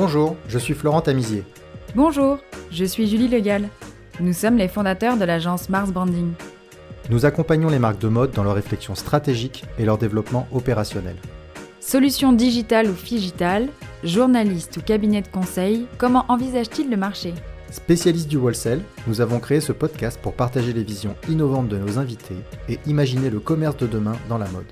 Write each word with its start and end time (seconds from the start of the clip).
Bonjour, 0.00 0.36
je 0.46 0.60
suis 0.60 0.74
Florent 0.74 1.00
Tamizier. 1.00 1.42
Bonjour, 1.96 2.38
je 2.70 2.84
suis 2.84 3.08
Julie 3.08 3.26
Legal. 3.26 3.68
Nous 4.20 4.32
sommes 4.32 4.56
les 4.56 4.68
fondateurs 4.68 5.16
de 5.16 5.24
l'agence 5.24 5.68
Mars 5.68 5.90
Branding. 5.90 6.34
Nous 7.10 7.26
accompagnons 7.26 7.68
les 7.68 7.80
marques 7.80 7.98
de 7.98 8.06
mode 8.06 8.30
dans 8.30 8.44
leur 8.44 8.54
réflexion 8.54 8.94
stratégique 8.94 9.64
et 9.76 9.84
leur 9.84 9.98
développement 9.98 10.46
opérationnel. 10.52 11.16
Solutions 11.80 12.32
digitales 12.32 12.88
ou 12.88 12.94
figitales, 12.94 13.70
journalistes 14.04 14.76
ou 14.76 14.82
cabinets 14.82 15.22
de 15.22 15.26
conseil, 15.26 15.86
comment 15.98 16.26
envisagent-ils 16.28 16.88
le 16.88 16.96
marché? 16.96 17.34
Spécialistes 17.72 18.28
du 18.28 18.36
wholesale, 18.36 18.82
nous 19.08 19.20
avons 19.20 19.40
créé 19.40 19.60
ce 19.60 19.72
podcast 19.72 20.20
pour 20.22 20.34
partager 20.34 20.72
les 20.72 20.84
visions 20.84 21.16
innovantes 21.28 21.70
de 21.70 21.76
nos 21.76 21.98
invités 21.98 22.36
et 22.68 22.78
imaginer 22.86 23.30
le 23.30 23.40
commerce 23.40 23.76
de 23.78 23.88
demain 23.88 24.14
dans 24.28 24.38
la 24.38 24.48
mode. 24.50 24.66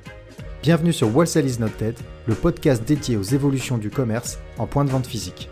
Bienvenue 0.67 0.93
sur 0.93 1.17
Wholesale 1.17 1.47
is 1.47 1.61
not 1.61 1.69
le 2.27 2.35
podcast 2.35 2.83
dédié 2.83 3.17
aux 3.17 3.23
évolutions 3.23 3.79
du 3.79 3.89
commerce 3.89 4.41
en 4.59 4.67
point 4.67 4.85
de 4.85 4.91
vente 4.91 5.07
physique. 5.07 5.49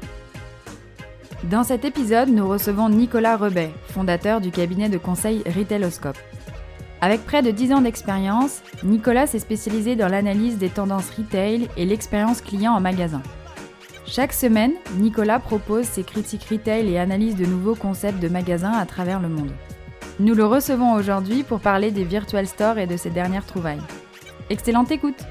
Dans 1.44 1.62
cet 1.62 1.84
épisode, 1.84 2.30
nous 2.30 2.48
recevons 2.48 2.88
Nicolas 2.88 3.36
Rebet, 3.36 3.70
fondateur 3.86 4.40
du 4.40 4.50
cabinet 4.50 4.88
de 4.88 4.98
conseil 4.98 5.44
Retailoscope. 5.46 6.18
Avec 7.00 7.24
près 7.24 7.42
de 7.42 7.52
10 7.52 7.74
ans 7.74 7.80
d'expérience, 7.82 8.60
Nicolas 8.82 9.28
s'est 9.28 9.38
spécialisé 9.38 9.94
dans 9.94 10.08
l'analyse 10.08 10.58
des 10.58 10.68
tendances 10.68 11.10
retail 11.10 11.68
et 11.76 11.84
l'expérience 11.84 12.40
client 12.40 12.72
en 12.72 12.80
magasin. 12.80 13.22
Chaque 14.06 14.32
semaine, 14.32 14.72
Nicolas 14.98 15.38
propose 15.38 15.84
ses 15.84 16.02
critiques 16.02 16.48
retail 16.50 16.90
et 16.90 16.98
analyse 16.98 17.36
de 17.36 17.46
nouveaux 17.46 17.76
concepts 17.76 18.20
de 18.20 18.28
magasins 18.28 18.72
à 18.72 18.84
travers 18.84 19.20
le 19.20 19.28
monde. 19.28 19.52
Nous 20.18 20.34
le 20.34 20.44
recevons 20.44 20.94
aujourd'hui 20.94 21.44
pour 21.44 21.60
parler 21.60 21.92
des 21.92 22.02
virtual 22.02 22.48
stores 22.48 22.78
et 22.78 22.88
de 22.88 22.96
ses 22.96 23.10
dernières 23.10 23.46
trouvailles. 23.46 23.78
Excellente 24.50 24.90
écoute 24.90 25.26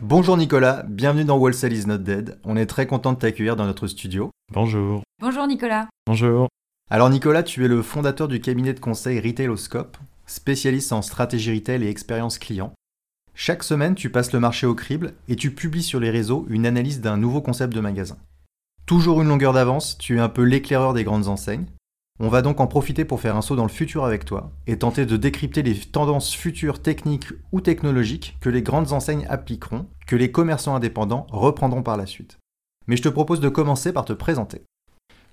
Bonjour 0.00 0.36
Nicolas, 0.36 0.84
bienvenue 0.86 1.24
dans 1.24 1.38
Wholesale 1.38 1.72
is 1.72 1.86
not 1.86 1.98
dead. 1.98 2.38
On 2.44 2.56
est 2.56 2.66
très 2.66 2.86
content 2.86 3.12
de 3.12 3.18
t'accueillir 3.18 3.56
dans 3.56 3.66
notre 3.66 3.88
studio. 3.88 4.30
Bonjour. 4.52 5.02
Bonjour 5.20 5.44
Nicolas. 5.48 5.88
Bonjour. 6.06 6.46
Alors 6.88 7.10
Nicolas, 7.10 7.42
tu 7.42 7.64
es 7.64 7.68
le 7.68 7.82
fondateur 7.82 8.28
du 8.28 8.40
cabinet 8.40 8.74
de 8.74 8.78
conseil 8.78 9.18
Retailoscope, 9.18 9.96
spécialiste 10.26 10.92
en 10.92 11.02
stratégie 11.02 11.54
retail 11.54 11.82
et 11.82 11.88
expérience 11.88 12.38
client. 12.38 12.72
Chaque 13.34 13.64
semaine, 13.64 13.96
tu 13.96 14.08
passes 14.08 14.32
le 14.32 14.38
marché 14.38 14.64
au 14.64 14.76
crible 14.76 15.14
et 15.26 15.34
tu 15.34 15.52
publies 15.52 15.82
sur 15.82 15.98
les 15.98 16.10
réseaux 16.10 16.46
une 16.48 16.64
analyse 16.64 17.00
d'un 17.00 17.16
nouveau 17.16 17.40
concept 17.40 17.74
de 17.74 17.80
magasin. 17.80 18.18
Toujours 18.86 19.20
une 19.20 19.28
longueur 19.28 19.52
d'avance, 19.52 19.98
tu 19.98 20.18
es 20.18 20.20
un 20.20 20.28
peu 20.28 20.42
l'éclaireur 20.42 20.94
des 20.94 21.02
grandes 21.02 21.26
enseignes. 21.26 21.66
On 22.20 22.28
va 22.28 22.42
donc 22.42 22.60
en 22.60 22.68
profiter 22.68 23.04
pour 23.04 23.20
faire 23.20 23.34
un 23.34 23.42
saut 23.42 23.56
dans 23.56 23.64
le 23.64 23.68
futur 23.68 24.04
avec 24.04 24.24
toi 24.24 24.52
et 24.68 24.78
tenter 24.78 25.04
de 25.04 25.16
décrypter 25.16 25.62
les 25.62 25.74
tendances 25.74 26.32
futures 26.32 26.80
techniques 26.80 27.26
ou 27.50 27.60
technologiques 27.60 28.36
que 28.40 28.48
les 28.48 28.62
grandes 28.62 28.92
enseignes 28.92 29.26
appliqueront, 29.28 29.86
que 30.06 30.14
les 30.14 30.30
commerçants 30.30 30.76
indépendants 30.76 31.26
reprendront 31.30 31.82
par 31.82 31.96
la 31.96 32.06
suite. 32.06 32.38
Mais 32.86 32.96
je 32.96 33.02
te 33.02 33.08
propose 33.08 33.40
de 33.40 33.48
commencer 33.48 33.92
par 33.92 34.04
te 34.04 34.12
présenter. 34.12 34.62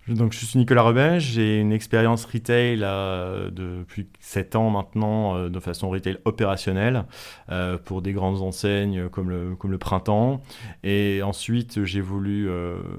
Donc, 0.08 0.34
je 0.34 0.44
suis 0.44 0.58
Nicolas 0.58 0.82
Rebet, 0.82 1.20
j'ai 1.20 1.60
une 1.60 1.72
expérience 1.72 2.26
retail 2.26 2.80
euh, 2.82 3.52
depuis 3.52 4.08
7 4.20 4.56
ans 4.56 4.72
maintenant 4.72 5.36
euh, 5.36 5.50
de 5.50 5.60
façon 5.60 5.92
retail 5.92 6.18
opérationnelle 6.26 7.06
euh, 7.52 7.78
pour 7.78 8.02
des 8.02 8.12
grandes 8.12 8.42
enseignes 8.42 9.10
comme 9.10 9.30
le, 9.30 9.56
comme 9.56 9.70
le 9.70 9.78
Printemps. 9.78 10.42
Et 10.84 11.22
ensuite, 11.22 11.86
j'ai 11.86 12.02
voulu 12.02 12.50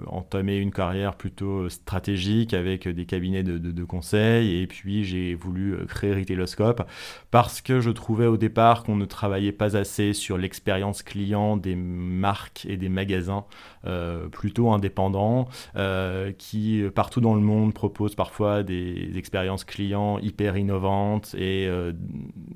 entamer 0.07 0.57
une 0.57 0.71
carrière 0.71 1.17
plutôt 1.17 1.69
stratégique 1.69 2.55
avec 2.55 2.87
des 2.87 3.05
cabinets 3.05 3.43
de, 3.43 3.59
de, 3.59 3.73
de 3.73 3.85
conseil. 3.85 4.63
Et 4.63 4.69
puis, 4.69 5.05
j'ai 5.05 5.35
voulu 5.35 5.85
créer 5.89 6.15
Retailoscope 6.15 6.89
parce 7.33 7.61
que 7.61 7.81
je 7.81 7.91
trouvais 7.91 8.27
au 8.27 8.37
départ 8.37 8.85
qu'on 8.85 8.97
ne 8.97 9.07
travaillait 9.07 9.53
pas 9.53 9.77
assez 9.77 10.13
sur 10.13 10.39
l'expérience 10.39 11.03
client 11.03 11.57
des 11.57 11.75
marques 11.75 12.65
et 12.69 12.77
des 12.77 12.89
magasins 12.89 13.45
plutôt 14.31 14.71
indépendants 14.71 15.49
qui 16.39 16.83
partout 16.95 17.21
dans 17.21 17.35
le 17.35 17.41
monde 17.41 17.75
proposent 17.75 18.15
parfois 18.15 18.63
des 18.63 19.17
expériences 19.17 19.65
clients 19.65 20.19
hyper 20.19 20.57
innovantes 20.57 21.35
et 21.35 21.67
euh, 21.67 21.93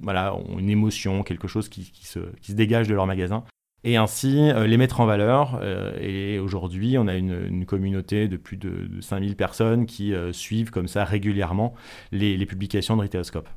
voilà, 0.03 0.35
ont 0.35 0.59
une 0.59 0.71
émotion, 0.71 1.23
quelque 1.23 1.49
chose 1.49 1.69
qui, 1.69 1.93
se, 2.03 2.21
dégage 2.53 2.89
de 2.89 2.95
leur 2.95 3.07
magasin. 3.07 3.45
Et 3.85 3.97
ainsi 3.97 4.51
euh, 4.51 4.67
les 4.67 4.77
mettre 4.77 5.01
en 5.01 5.07
valeur. 5.07 5.59
Euh, 5.63 5.97
et 6.01 6.39
aujourd'hui, 6.39 6.99
on 6.99 7.07
a 7.07 7.15
une, 7.15 7.67
communauté 7.67 8.29
de 8.29 8.37
plus 8.37 8.57
de, 8.57 8.89
5000 9.01 9.37
personnes 9.37 9.87
qui 9.87 10.15
suivent 10.33 10.71
comme 10.71 10.89
ça 10.89 11.05
régulièrement 11.05 11.75
les, 12.13 12.47
publications 12.47 12.97
de 12.97 13.03
Retailoscope. 13.03 13.49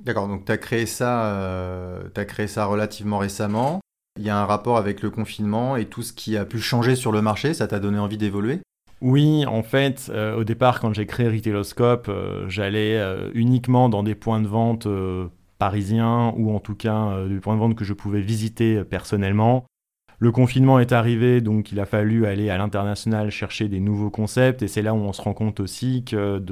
D'accord, 0.00 0.28
donc 0.28 0.46
tu 0.46 0.52
as, 0.52 0.54
as 0.54 0.58
créé 0.58 0.86
ça 0.86 2.64
relativement 2.64 3.18
récemment. 3.18 3.79
Il 4.18 4.24
y 4.24 4.30
a 4.30 4.38
un 4.38 4.44
rapport 4.44 4.76
avec 4.76 5.02
le 5.02 5.10
confinement 5.10 5.76
et 5.76 5.86
tout 5.86 6.02
ce 6.02 6.12
qui 6.12 6.36
a 6.36 6.44
pu 6.44 6.58
changer 6.58 6.96
sur 6.96 7.12
le 7.12 7.22
marché, 7.22 7.54
ça 7.54 7.68
t'a 7.68 7.78
donné 7.78 7.98
envie 7.98 8.18
d'évoluer? 8.18 8.60
Oui, 9.00 9.46
en 9.46 9.62
fait, 9.62 10.10
euh, 10.12 10.36
au 10.36 10.44
départ, 10.44 10.80
quand 10.80 10.92
j'ai 10.92 11.06
créé 11.06 11.26
Retailoscope, 11.28 12.08
euh, 12.08 12.46
j'allais 12.48 12.98
euh, 12.98 13.30
uniquement 13.34 13.88
dans 13.88 14.02
des 14.02 14.14
points 14.14 14.40
de 14.40 14.46
vente 14.46 14.86
parisiens 15.58 16.34
ou 16.36 16.54
en 16.54 16.60
tout 16.60 16.74
cas 16.74 17.26
des 17.28 17.38
points 17.38 17.54
de 17.54 17.60
vente 17.60 17.76
que 17.76 17.84
je 17.84 17.92
pouvais 17.92 18.20
visiter 18.20 18.82
personnellement. 18.84 19.66
Le 20.18 20.32
confinement 20.32 20.78
est 20.78 20.92
arrivé, 20.92 21.40
donc 21.40 21.72
il 21.72 21.80
a 21.80 21.86
fallu 21.86 22.26
aller 22.26 22.50
à 22.50 22.58
l'international 22.58 23.30
chercher 23.30 23.68
des 23.68 23.80
nouveaux 23.80 24.10
concepts 24.10 24.62
et 24.62 24.68
c'est 24.68 24.82
là 24.82 24.92
où 24.92 24.98
on 24.98 25.12
se 25.12 25.22
rend 25.22 25.32
compte 25.32 25.60
aussi 25.60 26.04
que 26.04 26.42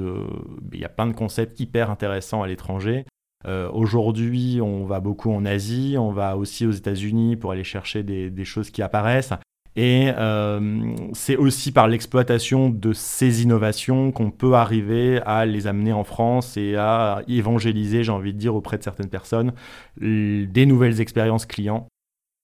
il 0.73 0.79
y 0.79 0.85
a 0.85 0.89
plein 0.89 1.07
de 1.07 1.13
concepts 1.13 1.59
hyper 1.59 1.91
intéressants 1.91 2.41
à 2.41 2.47
l'étranger. 2.47 3.05
Aujourd'hui, 3.45 4.59
on 4.61 4.85
va 4.85 4.99
beaucoup 4.99 5.31
en 5.31 5.45
Asie, 5.45 5.95
on 5.97 6.11
va 6.11 6.35
aussi 6.35 6.65
aux 6.65 6.71
États-Unis 6.71 7.37
pour 7.37 7.51
aller 7.51 7.63
chercher 7.63 8.03
des 8.03 8.45
choses 8.45 8.69
qui 8.69 8.81
apparaissent. 8.81 9.33
Et 9.75 10.11
euh, 10.17 10.93
c'est 11.13 11.37
aussi 11.37 11.71
par 11.71 11.87
l'exploitation 11.87 12.69
de 12.69 12.91
ces 12.91 13.43
innovations 13.43 14.11
qu'on 14.11 14.31
peut 14.31 14.55
arriver 14.55 15.21
à 15.25 15.45
les 15.45 15.67
amener 15.67 15.93
en 15.93 16.03
France 16.03 16.57
et 16.57 16.75
à 16.75 17.21
évangéliser, 17.27 18.03
j'ai 18.03 18.11
envie 18.11 18.33
de 18.33 18.37
dire, 18.37 18.55
auprès 18.55 18.77
de 18.77 18.83
certaines 18.83 19.09
personnes, 19.09 19.53
des 20.01 20.65
nouvelles 20.65 20.99
expériences 21.01 21.45
clients, 21.45 21.87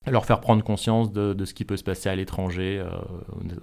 leur 0.07 0.25
faire 0.25 0.39
prendre 0.39 0.63
conscience 0.63 1.11
de, 1.11 1.43
ce 1.43 1.53
qui 1.53 1.65
peut 1.65 1.77
se 1.77 1.83
passer 1.83 2.09
à 2.09 2.15
l'étranger, 2.15 2.79
euh, 2.79 2.89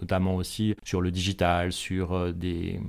notamment 0.01 0.35
aussi 0.35 0.75
sur 0.85 1.01
le 1.01 1.13
digital, 1.13 1.73
sur 1.73 2.13
euh, 2.13 2.33
des, 2.33 2.81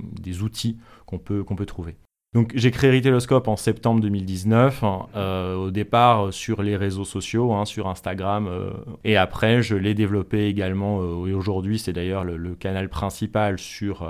outils 0.42 0.76
qu'on 1.06 1.18
peut 1.18 1.66
trouver. 1.66 1.96
Donc 2.34 2.50
j'ai 2.56 2.72
créé 2.72 2.90
Retailoscope 2.90 3.46
en 3.46 3.54
septembre 3.54 4.00
2019, 4.00 4.82
hein, 4.82 5.06
euh, 5.14 5.54
au 5.54 5.70
départ 5.70 6.32
sur 6.32 6.64
les 6.64 6.76
réseaux 6.76 7.04
sociaux, 7.04 7.52
hein, 7.52 7.64
sur 7.64 7.86
Instagram, 7.86 8.48
euh, 8.48 8.72
et 9.04 9.16
après 9.16 9.62
je 9.62 9.76
l'ai 9.76 9.94
développé 9.94 10.46
également, 10.46 11.00
euh, 11.00 11.28
et 11.28 11.32
aujourd'hui 11.32 11.78
c'est 11.78 11.92
d'ailleurs 11.92 12.24
le, 12.24 12.56
canal 12.56 12.88
principal 12.88 13.56
sur, 13.60 14.08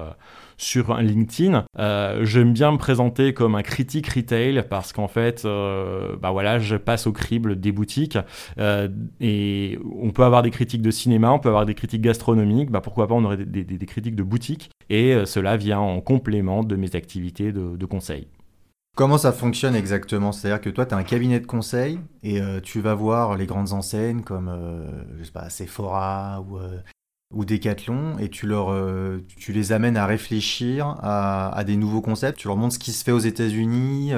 sur 0.57 0.97
LinkedIn. 0.97 1.65
J'aime 2.23 2.53
bien 2.53 2.73
me 2.73 2.79
présenter 2.79 3.35
comme 3.35 3.55
un 3.55 3.63
critique 3.63 4.09
retail 4.09 4.65
parce 4.69 4.93
qu'en 4.93 5.09
fait, 5.09 5.45
bah 5.45 6.31
voilà, 6.31 6.59
je 6.59 6.77
passe 6.77 7.07
au 7.07 7.13
crible 7.13 7.61
des 7.61 7.73
boutiques, 7.73 8.19
et 9.21 9.79
on 10.01 10.11
peut 10.11 10.25
avoir 10.25 10.43
des 10.43 10.51
critiques 10.51 10.83
de 10.83 10.91
cinéma, 10.91 11.33
on 11.33 11.39
peut 11.39 11.49
avoir 11.49 11.67
des 11.67 11.75
critiques 11.75 12.03
gastronomiques, 12.03 12.71
bah 12.71 12.81
pourquoi 12.81 13.07
pas 13.07 13.15
on 13.15 13.25
aurait 13.25 13.37
des, 13.37 13.87
critiques 13.87 14.17
de 14.17 14.23
boutiques, 14.23 14.71
et 14.91 15.25
cela 15.27 15.57
vient 15.57 15.81
en 15.81 16.01
complément 16.01 16.65
de 16.65 16.77
mes 16.77 16.95
activités 16.97 17.53
de, 17.53 17.87
conseil. 17.87 18.29
Comment 18.97 19.19
ça 19.19 19.33
fonctionne 19.33 19.75
exactement? 19.75 20.31
C'est-à-dire 20.31 20.61
que 20.61 20.71
toi, 20.71 20.87
tu 20.87 20.95
as 20.95 20.97
un 20.97 21.03
cabinet 21.03 21.41
de 21.41 21.47
conseil 21.47 21.99
et 22.23 22.41
euh, 22.41 22.61
tu 22.61 22.81
vas 22.81 22.95
voir 22.95 23.37
les 23.37 23.47
grandes 23.47 23.73
enseignes 23.73 24.23
comme 24.23 24.49
euh, 24.49 24.87
je 25.19 25.25
sais 25.25 25.33
pas, 25.33 25.51
Sephora 25.51 26.45
ou, 26.49 26.59
euh, 26.59 26.79
ou 27.35 27.45
Decathlon 27.45 28.19
et 28.19 28.29
tu, 28.29 28.47
leur, 28.47 28.75
tu 29.37 29.53
les 29.53 29.73
amènes 29.73 29.97
à 29.97 30.07
réfléchir 30.07 30.97
à, 31.03 31.63
des 31.67 31.77
nouveaux 31.77 32.01
concepts. 32.01 32.39
Tu 32.39 32.49
leur 32.49 32.57
montres 32.57 32.75
ce 32.75 32.79
qui 32.79 32.93
se 32.93 33.05
fait 33.05 33.13
aux 33.13 33.19
États-Unis, 33.19 34.13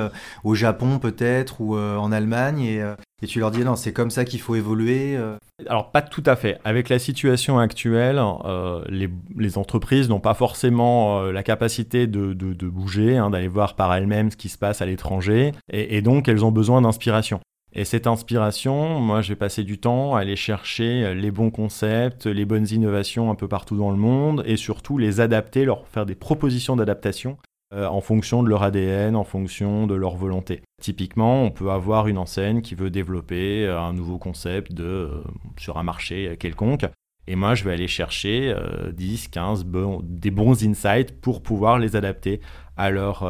au 0.45 0.55
Japon 0.55 0.99
peut-être 0.99 1.61
ou 1.61 1.77
en 1.77 2.13
Allemagne 2.13 2.61
et, 2.61 2.83
et 3.23 3.27
tu 3.27 3.41
leur 3.41 3.51
dis 3.51 3.65
non, 3.65 3.77
c'est 3.77 3.95
comme 3.95 4.11
ça 4.11 4.27
qu'il 4.27 4.41
faut 4.41 4.57
évoluer 4.57 5.17
euh. 5.17 5.37
Alors 5.69 5.91
pas 5.91 6.03
tout 6.03 6.23
à 6.27 6.37
fait. 6.37 6.59
Avec 6.65 6.91
la 6.91 6.99
situation 6.99 7.59
actuelle, 7.59 8.21
euh, 8.45 8.85
les, 8.89 9.57
entreprises 9.57 10.11
n'ont 10.11 10.21
pas 10.21 10.35
forcément 10.35 11.21
euh, 11.21 11.33
la 11.33 11.43
capacité 11.43 12.07
de, 12.07 12.35
bouger, 12.69 13.17
hein, 13.17 13.31
d'aller 13.31 13.49
voir 13.49 13.75
par 13.75 13.95
elles-mêmes 13.95 14.31
ce 14.31 14.37
qui 14.37 14.51
se 14.51 14.59
passe 14.59 14.83
à 14.83 14.87
l'étranger, 14.87 15.53
et, 15.73 16.03
donc 16.03 16.29
elles 16.29 16.45
ont 16.45 16.53
besoin 16.53 16.83
d'inspiration. 16.83 17.41
Et 17.79 17.85
cette 17.85 18.07
inspiration, 18.07 19.01
moi 19.01 19.21
j'ai 19.21 19.37
passé 19.37 19.63
du 19.63 19.79
temps 19.79 20.17
à 20.17 20.21
aller 20.21 20.35
chercher 20.35 21.15
les 21.15 21.31
bons 21.31 21.51
concepts, 21.51 22.25
les 22.25 22.47
bonnes 22.47 22.67
innovations 22.71 23.31
un 23.31 23.35
peu 23.35 23.49
partout 23.49 23.77
dans 23.77 23.91
le 23.91 23.99
monde, 23.99 24.43
et 24.47 24.57
surtout 24.57 24.97
les 24.97 25.21
adapter, 25.21 25.67
leur 25.67 25.87
faire 25.87 26.07
des 26.07 26.15
propositions 26.15 26.75
d'adaptation 26.75 27.37
euh, 27.75 27.87
en 27.87 28.01
fonction 28.01 28.45
de 28.45 28.49
leur 28.49 28.63
ADN, 28.63 29.17
en 29.17 29.25
fonction 29.25 29.89
de 29.89 29.95
leur 29.97 30.15
volonté. 30.15 30.63
Typiquement, 30.81 31.43
on 31.43 31.51
peut 31.51 31.73
avoir 31.73 32.07
une 32.07 32.17
enseigne 32.17 32.63
qui 32.63 32.77
veut 32.77 32.91
développer 32.91 33.67
euh, 33.67 33.81
un 33.81 33.93
nouveau 33.93 34.19
concept 34.19 34.73
de, 34.73 34.85
euh, 34.85 35.25
sur 35.59 35.77
un 35.77 35.83
marché 35.83 36.37
quelconque. 36.39 36.87
Et 37.27 37.35
moi, 37.35 37.57
je 37.57 37.65
vais 37.65 37.73
aller 37.73 37.89
chercher 37.89 38.55
10, 38.93 39.27
15 39.27 39.67
des 40.05 40.31
bons 40.31 40.65
insights 40.65 41.21
pour 41.21 41.43
pouvoir 41.43 41.81
les 41.81 41.97
adapter 41.97 42.41
à 42.77 42.91
leur, 42.91 43.25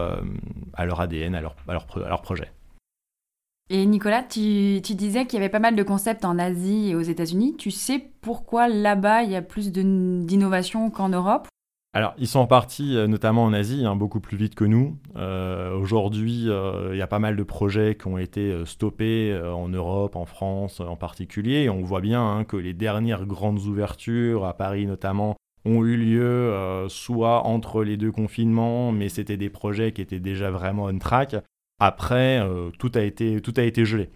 ADN, 0.76 1.34
à 1.34 1.40
leur 1.40 2.20
projet. 2.20 2.52
Et 3.68 3.84
Nicolas, 3.84 4.22
tu, 4.22 4.80
disais 4.80 5.26
qu'il 5.26 5.34
y 5.34 5.42
avait 5.42 5.48
pas 5.48 5.58
mal 5.58 5.74
de 5.74 5.82
concepts 5.82 6.24
en 6.24 6.38
Asie 6.38 6.90
et 6.90 6.94
aux 6.94 7.02
États-Unis. 7.02 7.56
Tu 7.58 7.72
sais 7.72 8.10
pourquoi 8.20 8.68
là-bas 8.68 9.24
il 9.24 9.32
y 9.32 9.36
a 9.36 9.42
plus 9.42 9.72
d'innovation 9.72 10.88
qu'en 10.90 11.08
Europe? 11.08 11.48
Alors, 11.92 12.14
ils 12.18 12.28
sont 12.28 12.46
partis 12.46 12.96
euh, 12.96 13.06
notamment 13.08 13.42
en 13.42 13.52
Asie, 13.52 13.84
hein, 13.84 13.96
beaucoup 13.96 14.20
plus 14.20 14.36
vite 14.36 14.54
que 14.54 14.64
nous. 14.64 14.98
Euh, 15.16 15.76
aujourd'hui, 15.76 16.44
euh, 16.46 16.90
il 16.92 16.98
y 16.98 17.02
a 17.02 17.06
pas 17.08 17.18
mal 17.18 17.34
de 17.36 17.42
projets 17.42 17.96
qui 17.96 18.06
ont 18.06 18.18
été 18.18 18.54
stoppés 18.66 19.36
en 19.36 19.68
Europe, 19.68 20.14
en 20.14 20.26
France 20.26 20.78
en 20.78 20.96
particulier. 20.96 21.62
Et 21.64 21.70
on 21.70 21.82
voit 21.82 22.02
bien 22.02 22.22
hein, 22.22 22.44
que 22.44 22.56
les 22.56 22.74
dernières 22.74 23.26
grandes 23.26 23.62
ouvertures, 23.62 24.44
à 24.44 24.54
Paris 24.54 24.86
notamment, 24.86 25.34
ont 25.64 25.84
eu 25.84 25.96
lieu 25.96 26.86
soit 26.88 27.44
entre 27.44 27.82
les 27.82 27.96
deux 27.96 28.12
confinements, 28.12 28.92
mais 28.92 29.08
c'était 29.08 29.36
des 29.36 29.50
projets 29.50 29.90
qui 29.90 30.02
étaient 30.02 30.20
déjà 30.20 30.52
vraiment 30.52 30.84
on 30.84 30.98
track. 30.98 31.34
Après, 31.78 32.42
tout, 32.78 32.92
a 32.94 33.02
été, 33.02 33.40
tout 33.40 33.54
a 33.56 33.62
été 33.62 33.84
gelé. 33.84 34.10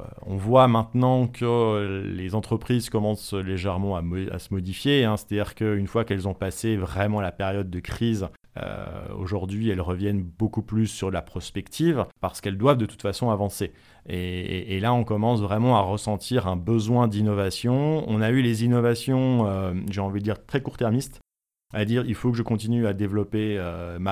Euh, 0.00 0.04
on 0.26 0.36
voit 0.36 0.68
maintenant 0.68 1.26
que 1.26 2.02
les 2.06 2.34
entreprises 2.34 2.90
commencent 2.90 3.32
légèrement 3.32 3.96
à, 3.96 4.38
se 4.38 4.52
modifier, 4.52 5.04
hein. 5.04 5.16
c'est-à-dire 5.16 5.54
qu'une 5.54 5.86
fois 5.86 6.04
qu'elles 6.04 6.28
ont 6.28 6.34
passé 6.34 6.76
vraiment 6.76 7.20
la 7.20 7.32
période 7.32 7.70
de 7.70 7.80
crise, 7.80 8.28
euh, 8.58 8.86
aujourd'hui 9.18 9.68
elles 9.68 9.80
reviennent 9.80 10.22
beaucoup 10.22 10.62
plus 10.62 10.86
sur 10.86 11.10
la 11.10 11.20
prospective 11.20 12.06
parce 12.20 12.40
qu'elles 12.40 12.56
doivent 12.56 12.78
de 12.78 12.86
toute 12.86 13.02
façon 13.02 13.30
avancer. 13.30 13.72
Et, 14.08 14.80
là 14.80 14.92
on 14.92 15.04
commence 15.04 15.40
vraiment 15.40 15.76
à 15.76 15.80
ressentir 15.80 16.46
un 16.46 16.56
besoin 16.56 17.08
d'innovation. 17.08 18.04
On 18.08 18.20
a 18.20 18.30
eu 18.30 18.42
les 18.42 18.64
innovations, 18.64 19.46
euh, 19.46 19.74
j'ai 19.90 20.00
envie 20.00 20.20
de 20.20 20.24
dire, 20.24 20.44
très 20.44 20.62
court-termistes 20.62 21.20
à 21.74 21.84
dire 21.84 22.04
il 22.06 22.14
faut 22.14 22.30
que 22.30 22.36
je 22.36 22.42
continue 22.42 22.86
à 22.86 22.92
développer 22.92 23.60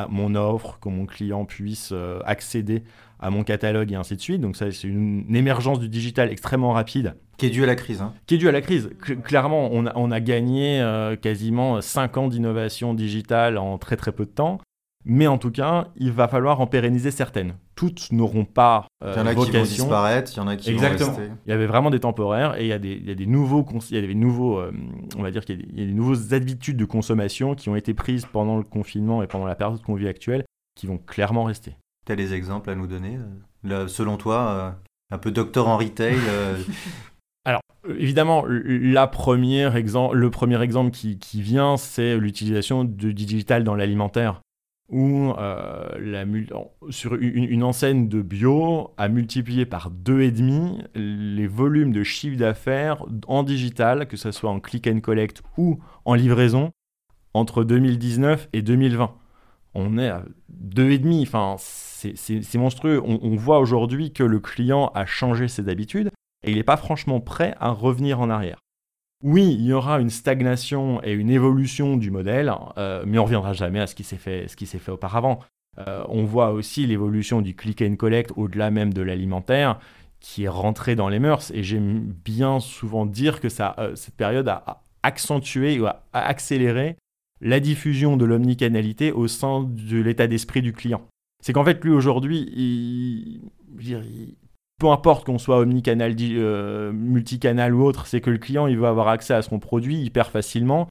mon 0.08 0.34
offre, 0.34 0.78
que 0.80 0.88
mon 0.88 1.06
client 1.06 1.44
puisse 1.44 1.92
accéder 2.24 2.82
à 3.24 3.30
mon 3.30 3.42
catalogue 3.42 3.90
et 3.90 3.94
ainsi 3.94 4.16
de 4.16 4.20
suite. 4.20 4.40
Donc 4.40 4.54
ça, 4.54 4.70
c'est 4.70 4.86
une, 4.86 5.34
émergence 5.34 5.80
du 5.80 5.88
digital 5.88 6.30
extrêmement 6.30 6.72
rapide. 6.72 7.16
Qui 7.38 7.46
est 7.46 7.50
due 7.50 7.64
à 7.64 7.66
la 7.66 7.74
crise. 7.74 8.02
Hein. 8.02 8.12
Qui 8.26 8.34
est 8.34 8.38
due 8.38 8.48
à 8.48 8.52
la 8.52 8.60
crise. 8.60 8.90
clairement, 9.24 9.70
on 9.72 9.86
a, 9.86 9.92
on 9.96 10.10
a 10.10 10.20
gagné 10.20 10.80
euh, 10.80 11.16
quasiment 11.16 11.80
5 11.80 12.16
ans 12.18 12.28
d'innovation 12.28 12.94
digitale 12.94 13.56
en 13.58 13.78
très 13.78 13.96
très 13.96 14.12
peu 14.12 14.24
de 14.24 14.30
temps. 14.30 14.60
Mais 15.06 15.26
en 15.26 15.38
tout 15.38 15.50
cas, 15.50 15.88
il 15.96 16.12
va 16.12 16.28
falloir 16.28 16.60
en 16.60 16.66
pérenniser 16.66 17.10
certaines. 17.10 17.54
Toutes 17.74 18.12
n'auront 18.12 18.44
pas 18.44 18.86
euh, 19.02 19.14
il 19.16 19.18
y 19.18 19.22
en 19.22 19.26
a 19.26 19.34
qui 19.34 19.50
vont 19.50 19.62
disparaître, 19.62 20.32
il 20.34 20.36
y 20.36 20.40
en 20.40 20.46
a 20.46 20.56
qui 20.56 20.70
Exactement. 20.70 21.10
vont 21.10 21.16
rester. 21.16 21.32
Il 21.46 21.50
y 21.50 21.52
avait 21.52 21.66
vraiment 21.66 21.90
des 21.90 22.00
temporaires 22.00 22.58
et 22.58 22.62
il 22.62 22.68
y 22.68 22.72
a 22.72 22.78
des, 22.78 22.92
il 22.92 23.08
y 23.08 23.10
a 23.10 23.14
des 23.14 23.26
nouveaux, 23.26 23.66
il 23.90 23.96
y 23.96 23.98
a 23.98 24.06
des 24.06 24.14
nouveaux, 24.14 24.58
euh, 24.58 24.72
on 25.16 25.22
va 25.22 25.30
dire 25.30 25.44
qu'il 25.44 25.60
y, 25.78 25.82
a 25.82 25.86
des 25.86 25.92
nouvelles 25.92 26.34
habitudes 26.34 26.76
de 26.76 26.84
consommation 26.84 27.54
qui 27.54 27.68
ont 27.68 27.76
été 27.76 27.94
prises 27.94 28.26
pendant 28.26 28.56
le 28.56 28.64
confinement 28.64 29.22
et 29.22 29.26
pendant 29.26 29.46
la 29.46 29.56
période 29.56 29.82
qu'on 29.82 29.94
vit 29.94 30.08
actuelle, 30.08 30.44
qui 30.76 30.86
vont 30.86 30.98
clairement 30.98 31.44
rester. 31.44 31.76
Tu 32.06 32.12
as 32.12 32.16
des 32.16 32.34
exemples 32.34 32.70
à 32.70 32.74
nous 32.74 32.86
donner 32.86 33.18
euh, 33.70 33.88
Selon 33.88 34.16
toi, 34.16 34.36
euh, 34.36 34.70
un 35.10 35.18
peu 35.18 35.30
docteur 35.30 35.68
en 35.68 35.78
retail 35.78 36.16
euh, 36.28 36.58
Alors, 37.46 37.60
évidemment, 37.88 38.44
la 38.46 39.06
première 39.06 39.76
exemple, 39.76 40.16
le 40.16 40.30
premier 40.30 40.62
exemple 40.62 40.90
qui, 40.90 41.42
vient, 41.42 41.76
c'est 41.76 42.16
l'utilisation 42.16 42.84
du 42.84 43.12
digital 43.12 43.64
dans 43.64 43.74
l'alimentaire, 43.74 44.40
où 44.90 45.32
la, 45.36 46.24
sur 46.90 47.14
une, 47.14 47.62
enseigne 47.62 48.08
de 48.08 48.20
bio 48.20 48.90
a 48.96 49.08
multiplié 49.08 49.64
par 49.66 49.90
deux 49.90 50.20
et 50.20 50.30
demi 50.30 50.82
les 50.94 51.46
volumes 51.46 51.92
de 51.92 52.02
chiffre 52.02 52.36
d'affaires 52.36 53.04
en 53.26 53.42
digital, 53.42 54.06
que 54.06 54.16
ce 54.16 54.30
soit 54.30 54.50
en 54.50 54.60
click 54.60 54.86
and 54.86 55.00
collect 55.00 55.42
ou 55.56 55.78
en 56.04 56.14
livraison, 56.14 56.70
entre 57.32 57.64
2019 57.64 58.48
et 58.52 58.62
2020 58.62 59.14
on 59.74 59.98
est 59.98 60.08
à 60.08 60.24
deux 60.48 60.90
et 60.90 60.98
demi. 60.98 61.22
Enfin, 61.22 61.56
c'est 61.58 62.54
monstrueux. 62.54 63.02
On, 63.04 63.36
voit 63.36 63.58
aujourd'hui 63.58 64.12
que 64.12 64.22
le 64.22 64.40
client 64.40 64.90
a 64.94 65.04
changé 65.06 65.48
ses 65.48 65.68
habitudes 65.68 66.10
et 66.44 66.50
il 66.50 66.56
n'est 66.56 66.62
pas 66.62 66.76
franchement 66.76 67.20
prêt 67.20 67.54
à 67.58 67.70
revenir 67.70 68.20
en 68.20 68.30
arrière. 68.30 68.58
Oui, 69.24 69.56
il 69.58 69.64
y 69.64 69.72
aura 69.72 70.00
une 70.00 70.10
stagnation 70.10 71.02
et 71.02 71.12
une 71.12 71.30
évolution 71.30 71.96
du 71.96 72.10
modèle, 72.10 72.52
euh, 72.76 73.04
mais 73.06 73.18
on 73.18 73.24
reviendra 73.24 73.54
jamais 73.54 73.80
à 73.80 73.86
ce 73.86 73.94
qui 73.94 74.04
s'est 74.04 74.18
fait, 74.18 74.90
auparavant. 74.90 75.40
Euh, 75.78 76.04
on 76.10 76.24
voit 76.24 76.50
aussi 76.50 76.86
l'évolution 76.86 77.40
du 77.40 77.56
click 77.56 77.80
and 77.80 77.96
collect 77.96 78.32
au-delà 78.36 78.70
même 78.70 78.92
de 78.92 79.00
l'alimentaire, 79.00 79.80
qui 80.20 80.44
est 80.44 80.48
rentré 80.48 80.94
dans 80.94 81.08
les 81.08 81.20
mœurs. 81.20 81.50
Et 81.54 81.62
j'aime 81.62 82.00
bien 82.00 82.60
souvent 82.60 83.06
dire 83.06 83.40
que 83.40 83.48
euh, 83.78 83.96
cette 83.96 84.14
période 84.14 84.46
a 84.46 84.82
accentué 85.02 85.80
ou 85.80 85.86
a 85.86 86.02
accéléré 86.12 86.98
la 87.40 87.60
diffusion 87.60 88.18
de 88.18 88.26
l'omnicanalité 88.26 89.10
au 89.10 89.26
sein 89.26 89.62
de 89.66 90.02
l'état 90.02 90.26
d'esprit 90.26 90.60
du 90.60 90.74
client. 90.74 91.00
C'est 91.42 91.54
qu'en 91.54 91.64
fait, 91.64 91.82
lui 91.82 91.92
aujourd'hui, 91.92 93.40
peu 94.84 94.90
importe 94.90 95.24
qu'on 95.24 95.38
soit 95.38 95.60
omnicanal, 95.60 96.14
euh, 96.20 96.92
multicanal 96.92 97.74
ou 97.74 97.84
autre, 97.84 98.06
c'est 98.06 98.20
que 98.20 98.28
le 98.28 98.36
client, 98.36 98.66
il 98.66 98.76
veut 98.76 98.86
avoir 98.86 99.08
accès 99.08 99.32
à 99.32 99.40
son 99.40 99.58
produit 99.58 99.96
hyper 99.96 100.30
facilement. 100.30 100.88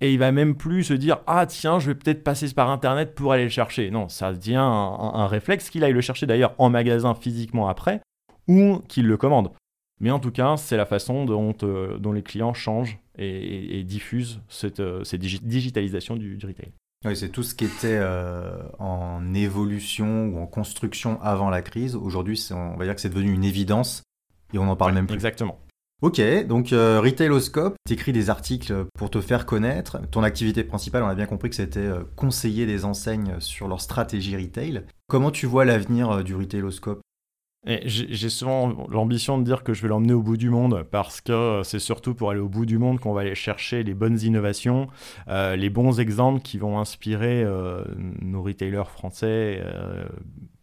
Et 0.00 0.12
il 0.12 0.18
va 0.20 0.30
même 0.30 0.54
plus 0.54 0.84
se 0.84 0.94
dire 0.94 1.18
Ah, 1.26 1.44
tiens, 1.46 1.80
je 1.80 1.88
vais 1.88 1.96
peut-être 1.96 2.22
passer 2.22 2.54
par 2.54 2.70
Internet 2.70 3.16
pour 3.16 3.32
aller 3.32 3.42
le 3.42 3.48
chercher. 3.48 3.90
Non, 3.90 4.08
ça 4.08 4.32
devient 4.32 4.62
un, 4.62 5.26
réflexe 5.26 5.70
qu'il 5.70 5.82
aille 5.82 5.92
le 5.92 6.00
chercher 6.00 6.26
d'ailleurs 6.26 6.54
en 6.58 6.70
magasin 6.70 7.16
physiquement 7.16 7.66
après 7.66 8.00
ou 8.46 8.78
qu'il 8.86 9.08
le 9.08 9.16
commande. 9.16 9.50
Mais 9.98 10.12
en 10.12 10.20
tout 10.20 10.30
cas, 10.30 10.56
c'est 10.56 10.76
la 10.76 10.86
façon 10.86 11.24
dont, 11.24 11.52
euh, 11.64 12.12
les 12.14 12.22
clients 12.22 12.54
changent 12.54 13.00
et, 13.18 13.82
diffuse 13.82 14.40
cette, 14.48 14.78
euh, 14.78 15.02
digitalisation 15.02 16.14
du, 16.14 16.38
retail. 16.46 16.70
Oui, 17.04 17.16
c'est 17.16 17.30
tout 17.30 17.42
ce 17.42 17.54
qui 17.54 17.64
était 17.64 17.98
euh, 18.00 18.62
en 18.78 19.34
évolution 19.34 20.28
ou 20.28 20.38
en 20.38 20.46
construction 20.46 21.20
avant 21.20 21.50
la 21.50 21.62
crise. 21.62 21.96
Aujourd'hui, 21.96 22.40
on 22.52 22.76
va 22.76 22.84
dire 22.84 22.94
que 22.94 23.00
c'est 23.00 23.08
devenu 23.08 23.32
une 23.32 23.44
évidence 23.44 24.02
et 24.52 24.58
on 24.58 24.66
n'en 24.66 24.76
parle 24.76 24.92
même 24.94 25.06
plus. 25.06 25.14
Exactement. 25.14 25.58
Ok, 26.00 26.20
donc 26.46 26.72
euh, 26.72 27.00
Retailoscope, 27.00 27.76
tu 27.86 27.92
écris 27.94 28.12
des 28.12 28.28
articles 28.28 28.86
pour 28.94 29.10
te 29.10 29.20
faire 29.20 29.46
connaître. 29.46 30.00
Ton 30.10 30.22
activité 30.24 30.64
principale, 30.64 31.02
on 31.04 31.08
a 31.08 31.14
bien 31.14 31.26
compris 31.26 31.48
que 31.48 31.56
c'était 31.56 31.90
conseiller 32.16 32.66
des 32.66 32.84
enseignes 32.84 33.36
sur 33.38 33.68
leur 33.68 33.80
stratégie 33.80 34.36
retail. 34.36 34.82
Comment 35.08 35.30
tu 35.30 35.46
vois 35.46 35.64
l'avenir 35.64 36.24
du 36.24 36.34
Retailoscope? 36.34 37.00
J'ai 37.64 38.28
souvent 38.28 38.88
l'ambition 38.88 39.38
de 39.38 39.44
dire 39.44 39.62
que 39.62 39.72
je 39.72 39.82
vais 39.82 39.88
l'emmener 39.88 40.14
au 40.14 40.22
bout 40.22 40.36
du 40.36 40.50
monde 40.50 40.84
parce 40.90 41.20
que 41.20 41.60
c'est 41.62 41.78
surtout 41.78 42.12
pour 42.12 42.30
aller 42.30 42.40
au 42.40 42.48
bout 42.48 42.66
du 42.66 42.76
monde 42.76 42.98
qu'on 42.98 43.12
va 43.12 43.20
aller 43.20 43.36
chercher 43.36 43.84
les 43.84 43.94
bonnes 43.94 44.18
innovations, 44.20 44.88
euh, 45.28 45.54
les 45.54 45.70
bons 45.70 46.00
exemples 46.00 46.40
qui 46.42 46.58
vont 46.58 46.80
inspirer 46.80 47.44
euh, 47.44 47.84
nos 48.20 48.42
retailers 48.42 48.88
français 48.88 49.62
euh, 49.64 50.06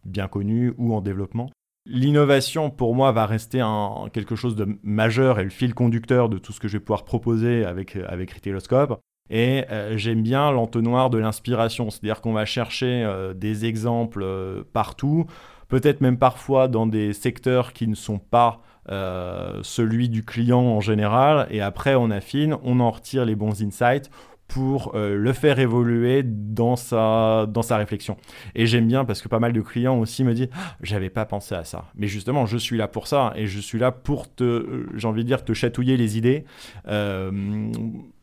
bien 0.03 0.27
connus 0.27 0.73
ou 0.77 0.93
en 0.93 0.99
développement. 0.99 1.49
L'innovation, 1.85 2.69
pour 2.69 2.93
moi, 2.93 3.13
va 3.13 3.25
rester 3.25 3.63
quelque 4.11 4.35
chose 4.35 4.57
de 4.57 4.77
majeur 4.83 5.39
et 5.39 5.45
le 5.45 5.49
fil 5.49 5.73
conducteur 5.73 6.27
de 6.27 6.37
tout 6.37 6.51
ce 6.51 6.59
que 6.59 6.67
je 6.67 6.73
vais 6.73 6.83
pouvoir 6.83 7.05
proposer 7.05 7.63
avec, 7.63 7.95
avec 7.95 8.31
Retailoscope. 8.31 8.99
Et 9.31 9.63
j'aime 9.95 10.21
bien 10.21 10.51
l'entonnoir 10.51 11.09
de 11.09 11.17
l'inspiration, 11.17 11.89
c'est-à-dire 11.89 12.21
qu'on 12.21 12.33
va 12.33 12.45
chercher 12.45 13.07
des 13.35 13.65
exemples 13.65 14.65
partout 14.73 15.25
peut-être 15.69 16.01
même 16.01 16.17
parfois 16.17 16.67
dans 16.67 16.85
des 16.85 17.13
secteurs 17.13 17.71
qui 17.73 17.87
ne 17.87 17.95
sont 17.95 18.19
pas 18.19 18.61
euh, 18.91 19.59
celui 19.61 20.09
du 20.09 20.25
client 20.25 20.61
en 20.61 20.81
général, 20.81 21.47
et 21.51 21.61
après 21.61 21.95
on 21.95 22.09
affine, 22.09 22.57
on 22.63 22.79
en 22.79 22.91
retire 22.91 23.23
les 23.23 23.35
bons 23.35 23.63
insights 23.63 24.09
pour 24.47 24.95
euh, 24.95 25.15
le 25.15 25.31
faire 25.31 25.59
évoluer 25.59 26.23
dans 26.25 26.75
sa, 26.75 27.45
dans 27.47 27.61
sa 27.61 27.77
réflexion. 27.77 28.17
Et 28.55 28.65
j'aime 28.65 28.87
bien 28.87 29.05
parce 29.05 29.21
que 29.21 29.27
pas 29.27 29.39
mal 29.39 29.53
de 29.53 29.61
clients 29.61 29.99
aussi 29.99 30.23
me 30.23 30.33
disent 30.33 30.49
ah, 30.53 30.75
j'avais 30.81 31.11
pas 31.11 31.25
pensé 31.25 31.53
à 31.53 31.63
ça. 31.63 31.85
Mais 31.95 32.07
justement, 32.07 32.47
je 32.47 32.57
suis 32.57 32.75
là 32.75 32.87
pour 32.87 33.05
ça 33.05 33.31
et 33.35 33.45
je 33.45 33.59
suis 33.59 33.77
là 33.77 33.91
pour 33.91 34.33
te, 34.33 34.43
euh, 34.43 34.89
j'ai 34.95 35.07
envie 35.07 35.21
de 35.21 35.27
dire, 35.27 35.45
te 35.45 35.53
chatouiller 35.53 35.95
les 35.97 36.17
idées. 36.17 36.45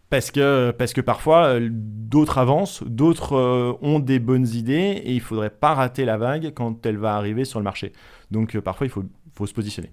Parce 0.08 0.30
que, 0.30 0.70
parce 0.70 0.92
que 0.92 1.00
parfois, 1.00 1.46
euh, 1.46 1.68
d'autres 1.70 2.38
avancent, 2.38 2.82
d'autres 2.84 3.36
euh, 3.36 3.72
ont 3.82 3.98
des 3.98 4.20
bonnes 4.20 4.46
idées 4.46 5.02
et 5.04 5.12
il 5.12 5.16
ne 5.16 5.20
faudrait 5.20 5.50
pas 5.50 5.74
rater 5.74 6.04
la 6.04 6.16
vague 6.16 6.52
quand 6.54 6.86
elle 6.86 6.96
va 6.96 7.16
arriver 7.16 7.44
sur 7.44 7.58
le 7.58 7.64
marché. 7.64 7.92
Donc 8.30 8.54
euh, 8.54 8.60
parfois, 8.60 8.86
il 8.86 8.90
faut, 8.90 9.04
faut 9.34 9.46
se 9.46 9.54
positionner. 9.54 9.92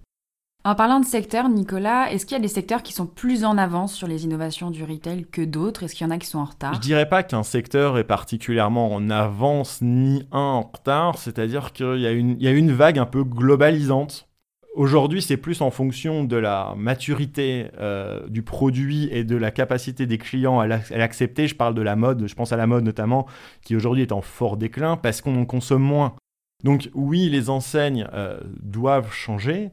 En 0.65 0.75
parlant 0.75 1.01
de 1.01 1.05
secteur, 1.05 1.49
Nicolas, 1.49 2.09
est-ce 2.11 2.25
qu'il 2.25 2.37
y 2.37 2.39
a 2.39 2.41
des 2.41 2.47
secteurs 2.47 2.83
qui 2.83 2.93
sont 2.93 3.05
plus 3.05 3.43
en 3.43 3.57
avance 3.57 3.93
sur 3.93 4.07
les 4.07 4.23
innovations 4.23 4.71
du 4.71 4.83
retail 4.83 5.25
que 5.25 5.41
d'autres? 5.41 5.83
Est-ce 5.83 5.93
qu'il 5.93 6.07
y 6.07 6.09
en 6.09 6.11
a 6.11 6.17
qui 6.17 6.27
sont 6.27 6.39
en 6.39 6.45
retard? 6.45 6.75
Je 6.75 6.79
dirais 6.79 7.09
pas 7.09 7.21
qu'un 7.23 7.43
secteur 7.43 7.97
est 7.97 8.05
particulièrement 8.05 8.93
en 8.93 9.09
avance 9.09 9.81
ni 9.81 10.25
un 10.31 10.39
en 10.39 10.61
retard, 10.61 11.17
c'est-à-dire 11.17 11.73
qu'il 11.73 11.97
y, 11.97 12.43
y, 12.43 12.47
a 12.47 12.51
une 12.51 12.71
vague 12.71 12.97
un 12.97 13.05
peu 13.05 13.25
globalisante 13.25 14.29
Aujourd'hui, 14.73 15.21
c'est 15.21 15.37
plus 15.37 15.61
en 15.61 15.69
fonction 15.69 16.23
de 16.23 16.35
la 16.35 16.73
maturité 16.75 17.67
euh, 17.79 18.27
du 18.27 18.41
produit 18.41 19.07
et 19.11 19.23
de 19.23 19.35
la 19.35 19.51
capacité 19.51 20.07
des 20.07 20.17
clients 20.17 20.59
à 20.59 20.65
l'accepter. 20.67 21.47
Je 21.47 21.53
parle 21.53 21.75
de 21.75 21.83
la 21.83 21.95
mode, 21.95 22.25
je 22.25 22.33
pense 22.33 22.51
à 22.53 22.57
la 22.57 22.65
mode 22.65 22.83
notamment, 22.83 23.27
qui 23.61 23.75
aujourd'hui 23.75 24.01
est 24.01 24.11
en 24.11 24.21
fort 24.21 24.57
déclin 24.57 24.97
parce 24.97 25.21
qu'on 25.21 25.39
en 25.39 25.45
consomme 25.45 25.83
moins. 25.83 26.15
Donc 26.63 26.89
oui, 26.95 27.29
les 27.29 27.51
enseignes 27.51 28.07
euh, 28.13 28.39
doivent 28.63 29.13
changer, 29.13 29.69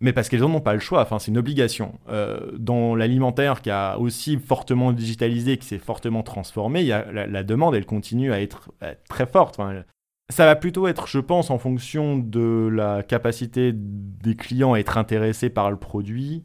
mais 0.00 0.14
parce 0.14 0.30
qu'elles 0.30 0.40
n'en 0.40 0.54
ont 0.54 0.60
pas 0.62 0.72
le 0.72 0.80
choix, 0.80 1.02
enfin 1.02 1.18
c'est 1.18 1.30
une 1.30 1.38
obligation. 1.38 1.98
Euh, 2.08 2.52
dans 2.56 2.94
l'alimentaire 2.94 3.60
qui 3.60 3.68
a 3.68 3.98
aussi 3.98 4.38
fortement 4.38 4.92
digitalisé, 4.92 5.58
qui 5.58 5.66
s'est 5.66 5.78
fortement 5.78 6.22
transformé, 6.22 6.82
y 6.82 6.92
a 6.92 7.12
la, 7.12 7.42
demande, 7.42 7.74
elle 7.74 7.84
continue 7.84 8.32
à 8.32 8.40
être, 8.40 8.70
très 9.10 9.26
forte. 9.26 9.60
Ça 10.30 10.46
va 10.46 10.56
plutôt 10.56 10.86
être, 10.86 11.06
je 11.06 11.18
pense, 11.18 11.50
en 11.50 11.58
fonction 11.58 12.16
de 12.16 12.68
la 12.72 13.02
capacité 13.02 13.72
des 13.74 14.36
clients 14.36 14.74
à 14.74 14.78
être 14.78 14.96
intéressés 14.96 15.50
par 15.50 15.70
le 15.70 15.76
produit 15.76 16.44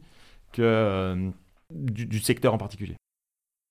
que 0.52 0.62
euh, 0.62 1.30
du, 1.70 2.18
secteur 2.18 2.52
en 2.52 2.58
particulier. 2.58 2.96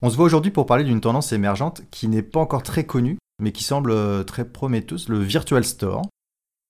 On 0.01 0.09
se 0.09 0.15
voit 0.15 0.25
aujourd'hui 0.25 0.51
pour 0.51 0.65
parler 0.65 0.83
d'une 0.83 1.01
tendance 1.01 1.33
émergente 1.33 1.81
qui 1.91 2.07
n'est 2.07 2.21
pas 2.21 2.39
encore 2.39 2.63
très 2.63 2.85
connue, 2.85 3.17
mais 3.41 3.51
qui 3.51 3.63
semble 3.63 3.91
euh, 3.91 4.23
très 4.23 4.45
prometteuse, 4.45 5.09
le 5.09 5.19
Virtual 5.19 5.63
Store, 5.63 6.03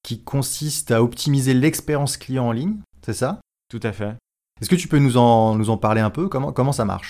qui 0.03 0.23
consiste 0.23 0.91
à 0.91 1.03
optimiser 1.03 1.53
l'expérience 1.53 2.17
client 2.17 2.47
en 2.47 2.51
ligne, 2.51 2.77
c'est 3.05 3.13
ça? 3.13 3.39
Tout 3.69 3.79
à 3.83 3.91
fait. 3.91 4.15
Est-ce 4.61 4.69
que 4.69 4.75
tu 4.75 4.87
peux 4.87 4.99
nous 4.99 5.17
en, 5.17 5.55
nous 5.55 5.69
en 5.69 5.77
parler 5.77 6.01
un 6.01 6.09
peu? 6.09 6.29
Comment, 6.29 6.51
comment 6.51 6.71
ça 6.71 6.85
marche? 6.85 7.09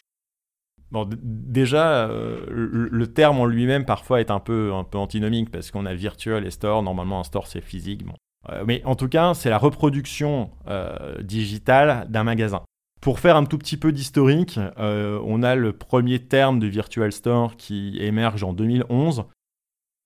Bon, 0.91 1.09
déjà, 1.21 2.07
euh, 2.07 2.45
le, 2.47 3.07
terme 3.07 3.39
en 3.39 3.45
lui-même 3.45 3.85
parfois 3.85 4.19
est 4.19 4.31
un 4.31 4.39
peu, 4.39 4.71
antinomique 4.71 5.49
parce 5.51 5.71
qu'on 5.71 5.85
a 5.85 5.93
virtual 5.93 6.45
et 6.45 6.51
store. 6.51 6.83
Normalement, 6.83 7.19
un 7.19 7.23
store 7.23 7.47
c'est 7.47 7.61
physique. 7.61 8.03
Euh, 8.49 8.63
mais 8.67 8.81
en 8.85 8.95
tout 8.95 9.09
cas, 9.09 9.33
c'est 9.33 9.49
la 9.49 9.57
reproduction 9.57 10.51
euh, 10.67 11.21
digitale 11.21 12.05
d'un 12.09 12.23
magasin. 12.23 12.61
Pour 13.01 13.19
faire 13.19 13.35
un 13.35 13.45
tout 13.45 13.57
petit 13.57 13.77
peu 13.77 13.91
d'historique, 13.91 14.59
on 14.77 15.43
a 15.43 15.53
le 15.53 15.73
premier 15.73 16.17
terme 16.17 16.57
de 16.57 16.65
virtual 16.65 17.11
store 17.11 17.55
qui 17.55 17.97
émerge 17.99 18.43
en 18.43 18.51
2011 18.51 19.25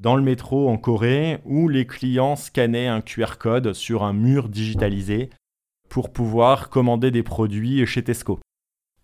dans 0.01 0.17
le 0.17 0.21
métro 0.21 0.67
en 0.67 0.77
Corée 0.77 1.39
où 1.45 1.69
les 1.69 1.88
clients 1.88 2.36
scannaient 2.36 2.88
un 2.88 3.00
QR 3.00 3.38
code 3.39 3.71
sur 3.71 4.03
un 4.03 4.12
mur 4.12 4.50
digitalisé 4.50 5.29
pour 5.88 6.12
pouvoir 6.12 6.69
commander 6.69 7.09
des 7.09 7.24
produits 7.24 7.86
chez 7.86 8.03
Tesco 8.03 8.41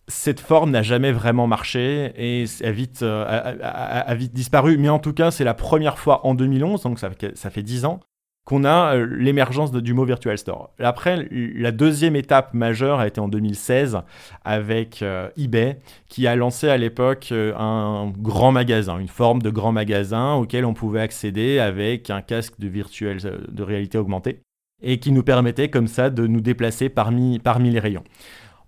cette 0.08 0.40
forme 0.40 0.72
n'a 0.72 0.84
jamais 0.84 1.12
vraiment 1.12 1.48
marché 1.48 2.14
et 2.16 2.46
a 2.64 2.72
vite, 2.72 3.02
euh, 3.02 3.26
a, 3.62 4.16
vite 4.16 4.34
disparu. 4.34 4.78
Mais 4.78 4.90
en 4.90 5.00
tout 5.00 5.14
cas, 5.14 5.32
c'est 5.32 5.44
la 5.44 5.54
première 5.54 5.98
fois 5.98 6.26
en 6.26 6.36
2011, 6.36 6.84
donc 6.84 7.00
ça, 7.00 7.10
ça 7.34 7.50
fait 7.50 7.64
10 7.64 7.86
ans, 7.86 8.00
qu'on 8.46 8.64
a 8.64 8.96
euh, 8.96 9.08
l'émergence 9.18 9.72
du 9.72 9.94
mot 9.96 10.06
Virtual 10.06 10.38
Store. 10.38 10.70
Après, 10.80 11.28
la 11.32 11.72
deuxième 11.72 12.16
étape 12.16 12.54
majeure 12.54 13.00
a 13.00 13.08
été 13.08 13.20
en 13.20 13.28
2016 13.28 14.00
avec 14.44 15.02
euh, 15.02 15.30
eBay, 15.38 15.80
qui 16.08 16.28
a 16.28 16.36
lancé 16.36 16.70
à 16.70 16.78
l'époque 16.78 17.32
un 17.32 18.14
grand 18.16 18.52
magasin, 18.52 19.00
une 19.00 19.08
forme 19.08 19.42
de 19.42 19.50
grand 19.50 19.72
magasin 19.72 20.36
auquel 20.36 20.66
on 20.66 20.76
pouvait 20.76 21.02
accéder 21.02 21.58
avec 21.58 22.12
un 22.12 22.22
casque 22.22 22.60
de, 22.60 23.64
réalité 23.64 23.98
augmentée 23.98 24.42
et 24.84 25.00
qui 25.00 25.12
nous 25.12 25.24
permettait 25.24 25.70
comme 25.70 25.88
ça 25.88 26.12
de 26.12 26.28
nous 26.28 26.42
déplacer 26.42 26.90
parmi 26.90 27.40
les 27.42 27.80
rayons. 27.80 28.04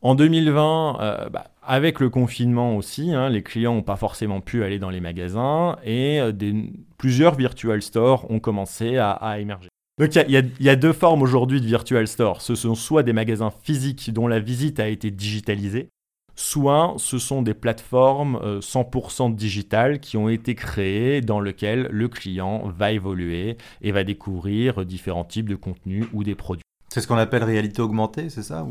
En 0.02 0.16
2020, 0.16 0.98
euh, 1.00 1.30
bah, 1.30 1.48
avec 1.64 2.00
le 2.00 2.10
confinement 2.10 2.78
aussi, 2.78 3.14
hein, 3.14 3.30
les 3.30 3.42
clients 3.42 3.76
n'ont 3.76 3.82
pas 3.82 3.96
forcément 3.96 4.42
pu 4.42 4.64
aller 4.64 4.80
dans 4.80 4.92
les 4.92 5.02
magasins 5.02 5.78
et 5.84 6.20
euh, 6.20 6.32
plusieurs 6.98 7.36
virtual 7.36 7.82
stores 7.82 8.30
ont 8.30 8.40
commencé 8.40 8.98
à, 8.98 9.40
émerger. 9.40 9.70
Donc 10.00 10.16
il 10.16 10.52
y, 10.60 10.70
a 10.70 10.76
deux 10.76 10.94
formes 10.94 11.24
aujourd'hui 11.24 11.60
de 11.60 11.66
virtual 11.66 12.08
store. 12.08 12.42
Ce 12.42 12.54
sont 12.54 12.76
soit 12.76 13.02
des 13.02 13.14
magasins 13.14 13.52
physiques 13.64 14.14
dont 14.14 14.28
la 14.28 14.40
visite 14.40 14.80
a 14.80 14.88
été 14.88 15.10
digitalisée, 15.10 15.90
soit 16.36 16.94
ce 16.98 17.18
sont 17.18 17.42
des 17.42 17.56
plateformes 17.56 18.40
100% 18.60 19.32
euh, 19.32 19.36
digitales 19.36 20.00
qui 20.00 20.16
ont 20.16 20.30
été 20.30 20.54
créées 20.54 21.22
dans 21.22 21.40
lesquelles 21.40 21.88
le 21.90 22.08
client 22.08 22.68
va 22.68 22.92
évoluer 22.92 23.58
et 23.82 23.92
va 23.92 24.04
découvrir 24.04 24.86
différents 24.86 25.26
types 25.26 25.50
de 25.50 25.56
contenus 25.56 26.06
ou 26.14 26.24
des 26.24 26.36
produits. 26.36 26.62
C'est 26.90 27.02
ce 27.02 27.08
qu'on 27.08 27.18
appelle 27.18 27.44
réalité 27.44 27.82
augmentée, 27.82 28.30
c'est 28.30 28.44
ça 28.44 28.64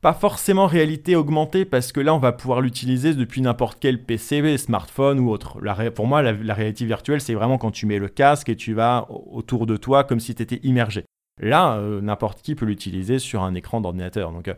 pas 0.00 0.12
forcément 0.12 0.66
réalité 0.66 1.16
augmentée 1.16 1.64
parce 1.64 1.92
que 1.92 2.00
là 2.00 2.14
on 2.14 2.18
va 2.18 2.32
pouvoir 2.32 2.60
l'utiliser 2.60 3.14
depuis 3.14 3.40
n'importe 3.40 3.78
quel 3.80 4.02
PC, 4.02 4.58
smartphone 4.58 5.18
ou 5.18 5.30
autre. 5.30 5.58
pour 5.94 6.06
moi 6.06 6.22
la, 6.22 6.54
réalité 6.54 6.84
virtuelle 6.84 7.20
c'est 7.20 7.34
vraiment 7.34 7.58
quand 7.58 7.70
tu 7.70 7.86
mets 7.86 7.98
le 7.98 8.08
casque 8.08 8.48
et 8.48 8.56
tu 8.56 8.74
vas 8.74 9.06
autour 9.10 9.66
de 9.66 9.76
toi 9.76 10.04
comme 10.04 10.20
si 10.20 10.34
tu 10.34 10.42
étais 10.42 10.60
immergé. 10.62 11.04
Là 11.40 11.76
euh, 11.76 12.00
n'importe 12.00 12.42
qui 12.42 12.54
peut 12.54 12.66
l'utiliser 12.66 13.18
sur 13.18 13.42
un 13.42 13.54
écran 13.54 13.80
d'ordinateur 13.80 14.32
donc 14.32 14.48
euh, 14.48 14.54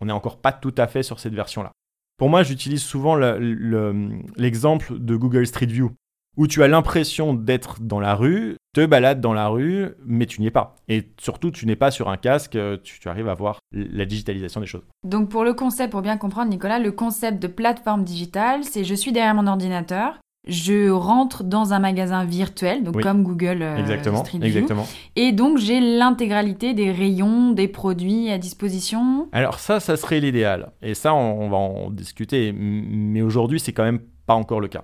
on 0.00 0.06
n'est 0.06 0.12
encore 0.12 0.40
pas 0.40 0.52
tout 0.52 0.74
à 0.76 0.86
fait 0.86 1.02
sur 1.02 1.20
cette 1.20 1.34
version 1.34 1.62
là. 1.62 1.72
Pour 2.18 2.28
moi 2.28 2.42
j'utilise 2.42 2.82
souvent 2.82 3.16
l'exemple 3.16 4.98
de 4.98 5.16
Google 5.16 5.46
Street 5.46 5.66
View 5.66 5.92
où 6.36 6.46
tu 6.46 6.62
as 6.62 6.68
l'impression 6.68 7.34
d'être 7.34 7.80
dans 7.80 8.00
la 8.00 8.14
rue, 8.14 8.56
te 8.74 8.84
balades 8.86 9.20
dans 9.20 9.34
la 9.34 9.48
rue, 9.48 9.88
mais 10.04 10.26
tu 10.26 10.40
n'y 10.40 10.46
es 10.46 10.50
pas. 10.50 10.76
Et 10.88 11.10
surtout, 11.18 11.50
tu 11.50 11.66
n'es 11.66 11.76
pas 11.76 11.90
sur 11.90 12.08
un 12.08 12.16
casque, 12.16 12.58
tu, 12.82 13.08
arrives 13.08 13.28
à 13.28 13.34
voir 13.34 13.58
la 13.72 14.04
digitalisation 14.06 14.60
des 14.60 14.66
choses. 14.66 14.86
Donc 15.04 15.28
pour 15.28 15.44
le 15.44 15.52
concept, 15.54 15.92
pour 15.92 16.02
bien 16.02 16.16
comprendre 16.16 16.50
Nicolas, 16.50 16.78
le 16.78 16.92
concept 16.92 17.40
de 17.40 17.48
plateforme 17.48 18.04
digitale, 18.04 18.64
c'est 18.64 18.84
je 18.84 18.94
suis 18.94 19.12
derrière 19.12 19.34
mon 19.34 19.46
ordinateur, 19.46 20.18
je 20.48 20.90
rentre 20.90 21.44
dans 21.44 21.72
un 21.72 21.78
magasin 21.78 22.24
virtuel, 22.24 22.82
donc 22.82 23.00
comme 23.00 23.22
Google 23.22 23.62
euh, 23.62 23.76
exactement, 23.76 24.24
Street 24.24 24.38
View, 24.38 24.46
exactement. 24.48 24.86
et 25.14 25.30
donc 25.30 25.58
j'ai 25.58 25.80
l'intégralité 25.80 26.74
des 26.74 26.90
rayons, 26.90 27.52
des 27.52 27.68
produits 27.68 28.28
à 28.28 28.38
disposition. 28.38 29.28
Alors 29.30 29.60
ça, 29.60 29.78
ça 29.78 29.96
serait 29.96 30.18
l'idéal. 30.18 30.72
Et 30.82 30.94
ça, 30.94 31.14
on 31.14 31.48
va 31.48 31.56
en 31.56 31.90
discuter. 31.90 32.52
Mais 32.52 33.22
aujourd'hui, 33.22 33.60
c'est 33.60 33.72
quand 33.72 33.84
même 33.84 34.00
pas 34.26 34.34
encore 34.34 34.60
le 34.60 34.68
cas. 34.68 34.82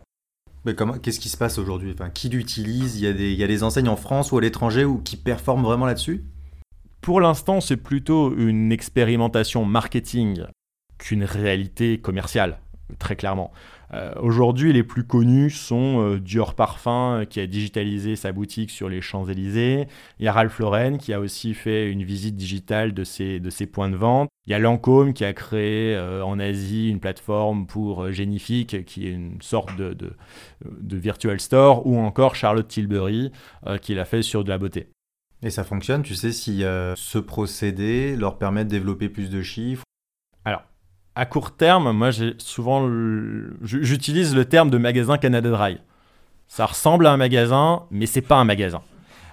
Qu'est-ce 1.03 1.21
qui 1.21 1.29
se 1.29 1.37
passe 1.37 1.59
aujourd'hui? 1.59 1.93
Enfin, 1.95 2.11
Qui 2.11 2.29
l'utilise? 2.29 2.97
Il, 2.97 3.05
y 3.05 3.07
a 3.07 3.13
des, 3.13 3.33
il 3.33 3.39
y 3.39 3.45
a 3.45 3.47
des 3.47 3.63
enseignes 3.63 3.89
en 3.89 3.97
France 3.97 4.33
ou 4.33 4.39
à 4.39 4.41
l'étranger 4.41 4.85
ou 4.85 4.99
qui 4.99 5.17
performent 5.17 5.63
vraiment 5.63 5.87
là-dessus? 5.87 6.25
Pour 7.01 7.21
l'instant, 7.21 7.61
c'est 7.61 7.77
plutôt 7.77 8.35
une 8.37 8.73
expérimentation 8.73 9.65
marketing 9.65 10.45
qu'une 10.99 11.25
réalité 11.25 11.99
commerciale, 11.99 12.59
très 12.99 13.17
clairement. 13.17 13.53
Euh, 13.95 14.13
aujourd'hui, 14.21 14.73
les 14.73 14.83
plus 14.83 15.05
connus 15.05 15.51
sont 15.51 16.01
euh, 16.01 16.21
Dior 16.21 16.55
Parfum, 16.55 17.21
euh, 17.21 17.25
qui 17.25 17.41
a 17.41 17.47
digitalisé 17.47 18.17
sa 18.17 18.33
boutique 18.33 18.71
sur 18.71 18.89
les 18.89 19.01
Champs-Élysées. 19.01 19.87
Il 20.19 20.25
y 20.25 20.29
a 20.29 20.33
Ralph 20.33 20.59
Lauren, 20.59 20.99
qui 20.99 21.13
a 21.13 21.21
aussi 21.21 21.55
fait 21.55 21.91
une 21.91 22.03
visite 22.03 22.37
digitale 22.37 22.93
de 22.93 23.05
ses, 23.05 23.41
de 23.41 23.51
ses 23.51 23.67
points 23.67 23.89
de 23.89 23.97
vente. 23.97 24.29
Il 24.47 24.51
y 24.53 24.55
a 24.55 24.59
Lancôme, 24.59 25.15
qui 25.15 25.25
a 25.25 25.33
créé 25.33 25.99
en 25.99 26.39
Asie 26.39 26.89
une 26.89 27.01
plateforme 27.01 27.67
pour 27.67 28.11
Génifique, 28.11 28.85
qui 28.87 29.07
est 29.07 29.11
une 29.11 29.43
sorte 29.43 29.77
de, 29.77 29.93
de, 29.93 30.13
de, 30.65 30.97
virtual 30.97 31.39
store. 31.39 31.87
Ou 31.87 31.99
encore 31.99 32.35
Charlotte 32.35 32.67
Tilbury, 32.67 33.31
qui 33.83 33.95
l'a 33.95 34.07
fait 34.07 34.23
sur 34.23 34.45
de 34.45 34.49
la 34.49 34.57
beauté. 34.57 34.89
Et 35.43 35.51
ça 35.51 35.65
fonctionne 35.65 36.03
Tu 36.03 36.15
sais 36.15 36.33
si 36.33 36.61
ce 36.61 37.19
procédé 37.19 38.17
leur 38.17 38.39
permet 38.39 38.65
de 38.65 38.71
développer 38.71 39.11
plus 39.11 39.29
de 39.29 39.43
chiffres 39.43 39.85
à 41.19 41.27
court 41.27 41.51
terme, 41.51 41.91
moi 41.91 42.13
j'ai 42.13 42.35
souvent 42.39 42.89
j'utilise 43.61 44.37
le 44.37 44.45
terme 44.45 44.71
de 44.71 44.79
magasin 44.79 45.19
Canada 45.19 45.51
Dry. 45.51 45.79
Ça 46.47 46.65
ressemble 46.65 47.09
à 47.09 47.13
un 47.13 47.17
magasin, 47.17 47.83
mais 47.91 48.07
c'est 48.07 48.21
pas 48.21 48.37
un 48.37 48.45
magasin. 48.45 48.83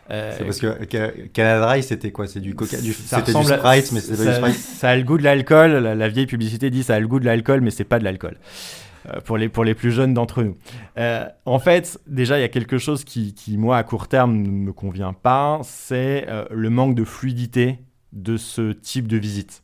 Euh, 0.09 0.33
c'est 0.35 0.45
parce 0.45 0.59
que 0.59 1.25
Canada 1.25 1.67
Dry, 1.67 1.83
c'était 1.83 2.11
quoi? 2.11 2.25
C'est 2.25 2.39
du 2.39 2.55
coca, 2.55 2.81
du, 2.81 2.91
c'était 2.91 3.33
du 3.33 3.43
Sprite, 3.43 3.91
mais 3.91 3.99
c'est 3.99 4.17
pas 4.17 4.31
du 4.31 4.33
Sprite. 4.33 4.55
Ça 4.57 4.89
a 4.89 4.95
le 4.95 5.03
goût 5.03 5.19
de 5.19 5.23
l'alcool. 5.23 5.73
La, 5.73 6.09
vieille 6.09 6.25
publicité 6.25 6.71
dit 6.71 6.81
ça 6.81 6.95
a 6.95 6.99
le 6.99 7.07
goût 7.07 7.19
de 7.19 7.25
l'alcool, 7.25 7.61
mais 7.61 7.69
c'est 7.69 7.83
pas 7.83 7.99
de 7.99 8.03
l'alcool. 8.03 8.37
Euh, 9.07 9.21
pour, 9.21 9.37
les, 9.37 9.47
pour 9.47 9.63
les 9.63 9.75
plus 9.75 9.91
jeunes 9.91 10.15
d'entre 10.15 10.41
nous. 10.41 10.57
Euh, 10.97 11.27
en 11.45 11.59
fait, 11.59 11.99
déjà, 12.07 12.39
il 12.39 12.41
y 12.41 12.45
a 12.45 12.49
quelque 12.49 12.79
chose 12.79 13.03
qui, 13.03 13.35
qui, 13.35 13.59
moi, 13.59 13.77
à 13.77 13.83
court 13.83 14.07
terme, 14.07 14.35
ne 14.35 14.49
me 14.49 14.73
convient 14.73 15.13
pas, 15.13 15.59
c'est 15.61 16.25
le 16.49 16.69
manque 16.71 16.95
de 16.95 17.03
fluidité 17.03 17.77
de 18.11 18.37
ce 18.37 18.71
type 18.71 19.07
de 19.07 19.17
visite. 19.17 19.61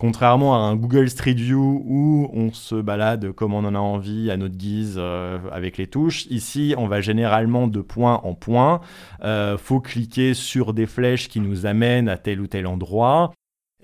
Contrairement 0.00 0.54
à 0.54 0.60
un 0.60 0.76
Google 0.76 1.10
Street 1.10 1.34
View 1.34 1.84
où 1.86 2.30
on 2.32 2.54
se 2.54 2.74
balade 2.74 3.32
comme 3.32 3.52
on 3.52 3.66
en 3.66 3.74
a 3.74 3.78
envie 3.78 4.30
à 4.30 4.38
notre 4.38 4.56
guise 4.56 4.94
euh, 4.96 5.38
avec 5.52 5.76
les 5.76 5.88
touches, 5.88 6.24
ici 6.30 6.74
on 6.78 6.88
va 6.88 7.02
généralement 7.02 7.66
de 7.66 7.82
point 7.82 8.18
en 8.24 8.32
point. 8.32 8.80
Euh, 9.22 9.58
faut 9.58 9.78
cliquer 9.78 10.32
sur 10.32 10.72
des 10.72 10.86
flèches 10.86 11.28
qui 11.28 11.38
nous 11.38 11.66
amènent 11.66 12.08
à 12.08 12.16
tel 12.16 12.40
ou 12.40 12.46
tel 12.46 12.66
endroit. 12.66 13.34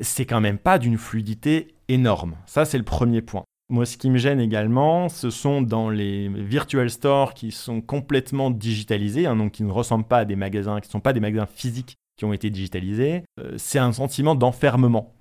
C'est 0.01 0.25
quand 0.25 0.41
même 0.41 0.57
pas 0.57 0.79
d'une 0.79 0.97
fluidité 0.97 1.75
énorme. 1.89 2.37
Ça 2.47 2.65
c'est 2.65 2.79
le 2.79 2.85
premier 2.85 3.21
point. 3.21 3.45
Moi, 3.69 3.85
ce 3.85 3.99
qui 3.99 4.09
me 4.09 4.17
gêne 4.17 4.41
également, 4.41 5.11
ce 5.11 5.29
sont 5.29 5.61
dans 5.61 5.91
les 5.91 6.29
virtual 6.29 6.89
stores 6.89 7.35
qui 7.35 7.51
sont 7.51 7.83
complètement 7.83 8.51
digitalisés, 8.51 9.27
hein, 9.27 9.37
donc 9.37 9.53
qui 9.53 9.65
ne 9.65 9.71
ressemblent 9.71 10.07
pas 10.07 10.19
à 10.19 10.25
des 10.25 10.37
magasins, 10.37 10.81
qui 10.81 10.89
ne 10.89 10.93
sont 10.93 11.01
pas 11.01 11.13
des 11.13 11.21
magasins 11.21 11.49
physiques 11.53 11.97
qui 12.17 12.25
ont 12.25 12.33
été 12.33 12.49
digitalisés. 12.49 13.23
Euh, 13.39 13.53
c'est 13.59 13.79
un 13.79 13.93
sentiment 13.93 14.35
d'enfermement 14.35 15.16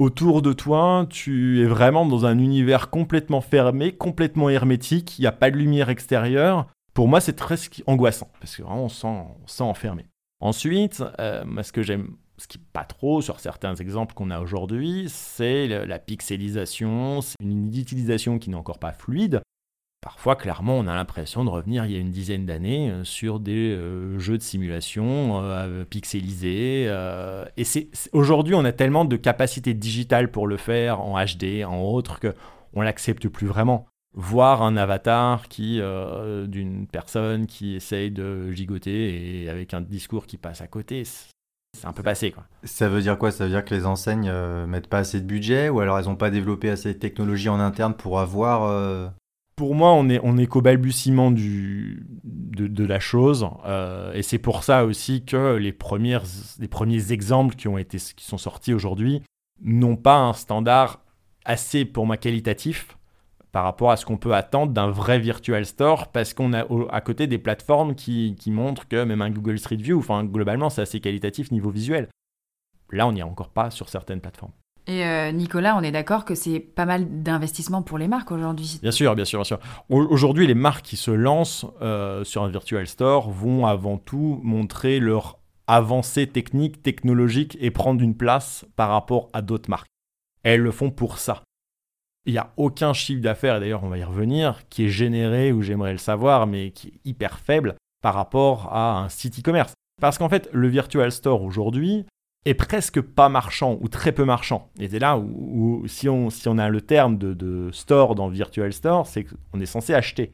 autour 0.00 0.40
de 0.40 0.54
toi, 0.54 1.06
tu 1.10 1.60
es 1.60 1.66
vraiment 1.66 2.06
dans 2.06 2.24
un 2.24 2.38
univers 2.38 2.88
complètement 2.88 3.42
fermé, 3.42 3.92
complètement 3.92 4.48
hermétique, 4.48 5.18
il 5.18 5.20
n'y 5.20 5.26
a 5.26 5.32
pas 5.32 5.50
de 5.50 5.56
lumière 5.56 5.90
extérieure. 5.90 6.66
Pour 6.94 7.06
moi, 7.06 7.20
c'est 7.20 7.34
très 7.34 7.56
angoissant, 7.86 8.30
parce 8.40 8.56
que 8.56 8.62
vraiment, 8.62 8.88
sent, 8.88 9.62
enfermé. 9.62 10.06
Ensuite, 10.40 11.04
euh, 11.20 11.44
ce 11.62 11.70
que 11.70 11.82
j'aime, 11.82 12.16
ce 12.38 12.48
qui 12.48 12.56
pas 12.56 12.84
trop 12.84 13.20
sur 13.20 13.40
certains 13.40 13.74
exemples 13.74 14.14
qu'on 14.14 14.30
a 14.30 14.40
aujourd'hui, 14.40 15.04
c'est 15.08 15.68
la 15.68 15.98
pixelisation, 15.98 17.20
c'est 17.20 17.36
une 17.42 17.68
utilisation 17.68 18.38
qui 18.38 18.48
n'est 18.48 18.56
encore 18.56 18.78
pas 18.78 18.92
fluide. 18.92 19.42
Parfois, 20.02 20.34
clairement, 20.34 20.78
on 20.78 20.86
a 20.86 20.94
l'impression 20.94 21.44
de 21.44 21.50
revenir 21.50 21.84
il 21.84 21.92
y 21.92 21.96
a 21.96 21.98
une 21.98 22.10
dizaine 22.10 22.46
d'années 22.46 22.90
euh, 22.90 23.04
sur 23.04 23.38
des 23.38 23.72
euh, 23.72 24.18
jeux 24.18 24.38
de 24.38 24.42
simulation 24.42 25.42
euh, 25.42 25.84
pixelisés. 25.84 26.84
et 27.56 27.64
aujourd'hui, 28.12 28.54
on 28.54 28.64
a 28.64 28.72
tellement 28.72 29.04
de 29.04 29.16
capacités 29.16 29.74
digitales 29.74 30.30
pour 30.30 30.46
le 30.46 30.56
faire 30.56 31.00
en 31.00 31.22
HD, 31.22 31.64
en 31.66 31.80
autre, 31.80 32.18
qu'on 32.18 32.80
l'accepte 32.80 33.28
plus 33.28 33.46
vraiment. 33.46 33.86
voir 34.14 34.62
un 34.62 34.76
avatar 34.76 35.48
qui 35.48 35.80
d'une 36.48 36.86
personne 36.86 37.46
qui 37.46 37.76
essaye 37.76 38.10
de 38.10 38.50
gigoter 38.52 39.42
et 39.42 39.48
avec 39.50 39.74
un 39.74 39.82
discours 39.82 40.26
qui 40.26 40.38
passe 40.38 40.62
à 40.62 40.66
côté. 40.66 41.04
C'est 41.78 41.86
un 41.86 41.92
peu 41.92 42.02
passé 42.02 42.32
quoi. 42.32 42.44
Ça 42.64 42.88
veut 42.88 43.00
dire 43.00 43.16
quoi? 43.16 43.30
Ça 43.30 43.44
veut 43.44 43.50
dire 43.50 43.64
que 43.64 43.74
les 43.74 43.86
enseignes 43.86 44.28
euh, 44.28 44.66
mettent 44.66 44.88
pas 44.88 44.98
assez 44.98 45.20
de 45.20 45.26
budget 45.26 45.68
ou 45.68 45.80
alors 45.80 45.98
elles 45.98 46.06
n'ont 46.06 46.16
pas 46.16 46.30
développé 46.30 46.68
assez 46.68 46.92
de 46.92 46.98
technologie 46.98 47.48
en 47.48 47.60
interne 47.60 47.94
pour 47.94 48.20
avoir. 48.20 49.10
Pour 49.60 49.74
moi, 49.74 49.92
on 49.92 50.08
est, 50.08 50.46
qu'au 50.46 50.62
balbutiement 50.62 51.30
de, 51.30 52.84
la 52.86 52.98
chose. 52.98 53.46
euh, 53.66 54.10
et 54.14 54.22
c'est 54.22 54.38
pour 54.38 54.64
ça 54.64 54.86
aussi 54.86 55.22
que 55.22 55.56
les, 55.56 55.72
premiers 55.74 57.12
exemples 57.12 57.54
qui, 57.56 57.68
ont 57.68 57.76
été, 57.76 57.98
qui 57.98 58.24
sont 58.24 58.38
sortis 58.38 58.72
aujourd'hui 58.72 59.20
n'ont 59.60 59.96
pas 59.96 60.16
un 60.16 60.32
standard 60.32 61.04
assez, 61.44 61.84
pour 61.84 62.06
moi, 62.06 62.16
qualitatif 62.16 62.96
par 63.52 63.64
rapport 63.64 63.90
à 63.90 63.98
ce 63.98 64.06
qu'on 64.06 64.16
peut 64.16 64.34
attendre 64.34 64.72
d'un 64.72 64.88
vrai 64.88 65.18
virtual 65.18 65.66
store 65.66 66.10
parce 66.10 66.32
qu'on 66.32 66.54
a 66.54 66.64
à 66.90 67.00
côté 67.02 67.26
des 67.26 67.38
plateformes 67.38 67.94
qui, 67.94 68.36
qui 68.40 68.50
montrent 68.50 68.88
que 68.88 69.04
même 69.04 69.20
un 69.20 69.28
Google 69.28 69.58
Street 69.58 69.76
View, 69.76 69.98
enfin 69.98 70.24
globalement 70.24 70.70
c'est 70.70 70.80
assez 70.80 71.00
qualitatif 71.00 71.50
niveau 71.50 71.68
visuel. 71.68 72.08
Là 72.92 73.06
on 73.06 73.12
n'y 73.12 73.20
est 73.20 73.24
encore 73.24 73.50
pas 73.50 73.70
sur 73.70 73.90
certaines 73.90 74.22
plateformes. 74.22 74.52
Et 74.90 75.04
euh, 75.06 75.30
Nicolas, 75.30 75.76
on 75.76 75.82
est 75.82 75.92
d'accord 75.92 76.24
que 76.24 76.34
c'est 76.34 76.58
pas 76.58 76.84
mal 76.84 77.22
d'investissement 77.22 77.80
pour 77.80 77.96
les 77.96 78.08
marques 78.08 78.32
aujourd'hui. 78.32 78.80
Bien 78.82 78.90
sûr, 78.90 79.14
bien 79.14 79.24
sûr, 79.24 79.38
bien 79.38 79.44
sûr. 79.44 79.60
Au- 79.88 80.02
Aujourd'hui 80.04 80.48
les 80.48 80.54
marques 80.54 80.84
qui 80.84 80.96
se 80.96 81.12
lancent 81.12 81.64
euh, 81.80 82.24
sur 82.24 82.42
un 82.42 82.48
virtual 82.48 82.88
store 82.88 83.30
vont 83.30 83.66
avant 83.66 83.98
tout 83.98 84.40
montrer 84.42 84.98
leur 84.98 85.38
avancée 85.68 86.26
technique, 86.26 86.82
technologique 86.82 87.56
et 87.60 87.70
prendre 87.70 88.02
une 88.02 88.16
place 88.16 88.64
par 88.74 88.88
rapport 88.90 89.28
à 89.32 89.42
d'autres 89.42 89.70
marques. 89.70 89.86
Elles 90.42 90.60
le 90.60 90.72
font 90.72 90.90
pour 90.90 91.18
ça. 91.18 91.44
Il 92.26 92.32
n'y 92.32 92.38
a 92.38 92.52
aucun 92.56 92.92
chiffre 92.92 93.22
d'affaires, 93.22 93.58
et 93.58 93.60
d'ailleurs 93.60 93.84
on 93.84 93.88
va 93.90 93.98
y 93.98 94.02
revenir, 94.04 94.62
qui 94.70 94.86
est 94.86 94.88
généré, 94.88 95.52
ou 95.52 95.62
j'aimerais 95.62 95.92
le 95.92 95.98
savoir, 95.98 96.48
mais 96.48 96.72
qui 96.72 96.88
est 96.88 97.00
hyper 97.04 97.38
faible 97.38 97.76
par 98.02 98.14
rapport 98.14 98.72
à 98.74 98.98
un 98.98 99.08
site 99.08 99.38
e-commerce. 99.38 99.72
Parce 100.00 100.18
qu'en 100.18 100.28
fait, 100.28 100.48
le 100.52 100.66
virtual 100.66 101.12
store 101.12 101.42
aujourd'hui 101.44 102.06
est 102.44 102.54
presque 102.54 103.00
pas 103.00 103.28
marchand 103.28 103.78
ou 103.80 103.88
très 103.88 104.12
peu 104.12 104.24
marchand. 104.24 104.70
Et 104.78 104.88
c'est 104.88 104.98
là 104.98 105.18
où, 105.18 105.84
si, 105.86 106.08
on, 106.08 106.28
a 106.58 106.68
le 106.68 106.80
terme 106.80 107.18
de, 107.18 107.70
store 107.72 108.14
dans 108.14 108.28
virtual 108.28 108.72
store, 108.72 109.06
c'est 109.06 109.24
qu'on 109.24 109.60
est 109.60 109.66
censé 109.66 109.94
acheter. 109.94 110.32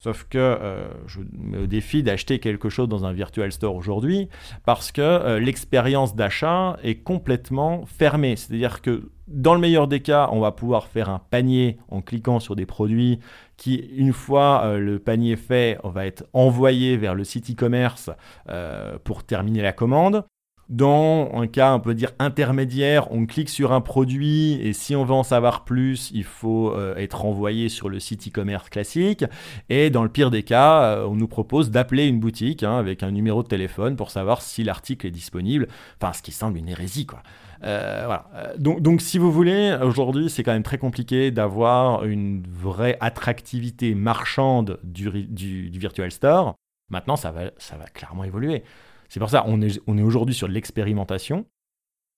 Sauf 0.00 0.28
que 0.30 0.38
euh, 0.38 0.86
je 1.08 1.18
me 1.18 1.26
mets 1.32 1.58
au 1.58 1.66
défi 1.66 2.04
d'acheter 2.04 2.38
quelque 2.38 2.68
chose 2.68 2.88
dans 2.88 3.04
un 3.04 3.12
virtual 3.12 3.50
store 3.50 3.74
aujourd'hui 3.74 4.28
parce 4.64 4.92
que 4.92 5.00
euh, 5.00 5.40
l'expérience 5.40 6.14
d'achat 6.14 6.76
est 6.84 7.02
complètement 7.02 7.84
fermée. 7.84 8.36
C'est-à-dire 8.36 8.80
que 8.80 9.10
dans 9.28 9.54
le 9.54 9.60
meilleur 9.60 9.88
des 9.88 10.00
cas, 10.00 10.28
on 10.32 10.40
va 10.40 10.52
pouvoir 10.52 10.86
faire 10.86 11.10
un 11.10 11.18
panier 11.18 11.78
en 11.88 12.00
cliquant 12.00 12.40
sur 12.40 12.56
des 12.56 12.64
produits 12.64 13.18
qui, 13.56 13.74
une 13.74 14.12
fois 14.12 14.62
euh, 14.64 14.78
le 14.78 14.98
panier 14.98 15.36
fait, 15.36 15.78
on 15.84 15.90
va 15.90 16.06
être 16.06 16.24
envoyé 16.32 16.96
vers 16.96 17.14
le 17.14 17.24
site 17.24 17.50
e-commerce 17.50 18.10
euh, 18.48 18.98
pour 19.04 19.24
terminer 19.24 19.60
la 19.60 19.72
commande. 19.72 20.24
Dans 20.68 21.30
un 21.32 21.46
cas, 21.46 21.74
on 21.74 21.80
peut 21.80 21.94
dire 21.94 22.12
intermédiaire, 22.18 23.10
on 23.10 23.24
clique 23.24 23.48
sur 23.48 23.72
un 23.72 23.80
produit 23.80 24.60
et 24.60 24.74
si 24.74 24.94
on 24.94 25.02
veut 25.02 25.14
en 25.14 25.22
savoir 25.22 25.64
plus, 25.64 26.10
il 26.12 26.24
faut 26.24 26.74
euh, 26.74 26.94
être 26.96 27.24
envoyé 27.24 27.70
sur 27.70 27.88
le 27.88 27.98
site 27.98 28.28
e-commerce 28.28 28.68
classique. 28.68 29.24
Et 29.70 29.88
dans 29.88 30.02
le 30.02 30.10
pire 30.10 30.30
des 30.30 30.42
cas, 30.42 30.82
euh, 30.82 31.06
on 31.06 31.14
nous 31.14 31.26
propose 31.26 31.70
d'appeler 31.70 32.06
une 32.06 32.20
boutique 32.20 32.64
hein, 32.64 32.76
avec 32.76 33.02
un 33.02 33.10
numéro 33.10 33.42
de 33.42 33.48
téléphone 33.48 33.96
pour 33.96 34.10
savoir 34.10 34.42
si 34.42 34.62
l'article 34.62 35.06
est 35.06 35.10
disponible. 35.10 35.68
Enfin, 36.02 36.12
ce 36.12 36.20
qui 36.20 36.32
semble 36.32 36.58
une 36.58 36.68
hérésie, 36.68 37.06
quoi. 37.06 37.22
Euh, 37.64 38.02
voilà. 38.04 38.26
Donc, 38.58 38.82
donc, 38.82 39.00
si 39.00 39.16
vous 39.16 39.32
voulez, 39.32 39.74
aujourd'hui, 39.82 40.28
c'est 40.28 40.42
quand 40.42 40.52
même 40.52 40.62
très 40.62 40.78
compliqué 40.78 41.30
d'avoir 41.30 42.04
une 42.04 42.42
vraie 42.46 42.98
attractivité 43.00 43.94
marchande 43.94 44.78
du, 44.84 45.10
du, 45.10 45.70
du 45.70 45.78
virtual 45.78 46.12
store. 46.12 46.56
Maintenant, 46.90 47.16
ça 47.16 47.32
va, 47.32 47.50
ça 47.56 47.76
va 47.76 47.86
clairement 47.86 48.24
évoluer. 48.24 48.62
C'est 49.08 49.20
pour 49.20 49.30
ça 49.30 49.44
on 49.46 49.60
est, 49.60 49.80
on 49.86 49.98
est 49.98 50.02
aujourd'hui 50.02 50.34
sur 50.34 50.48
l'expérimentation, 50.48 51.46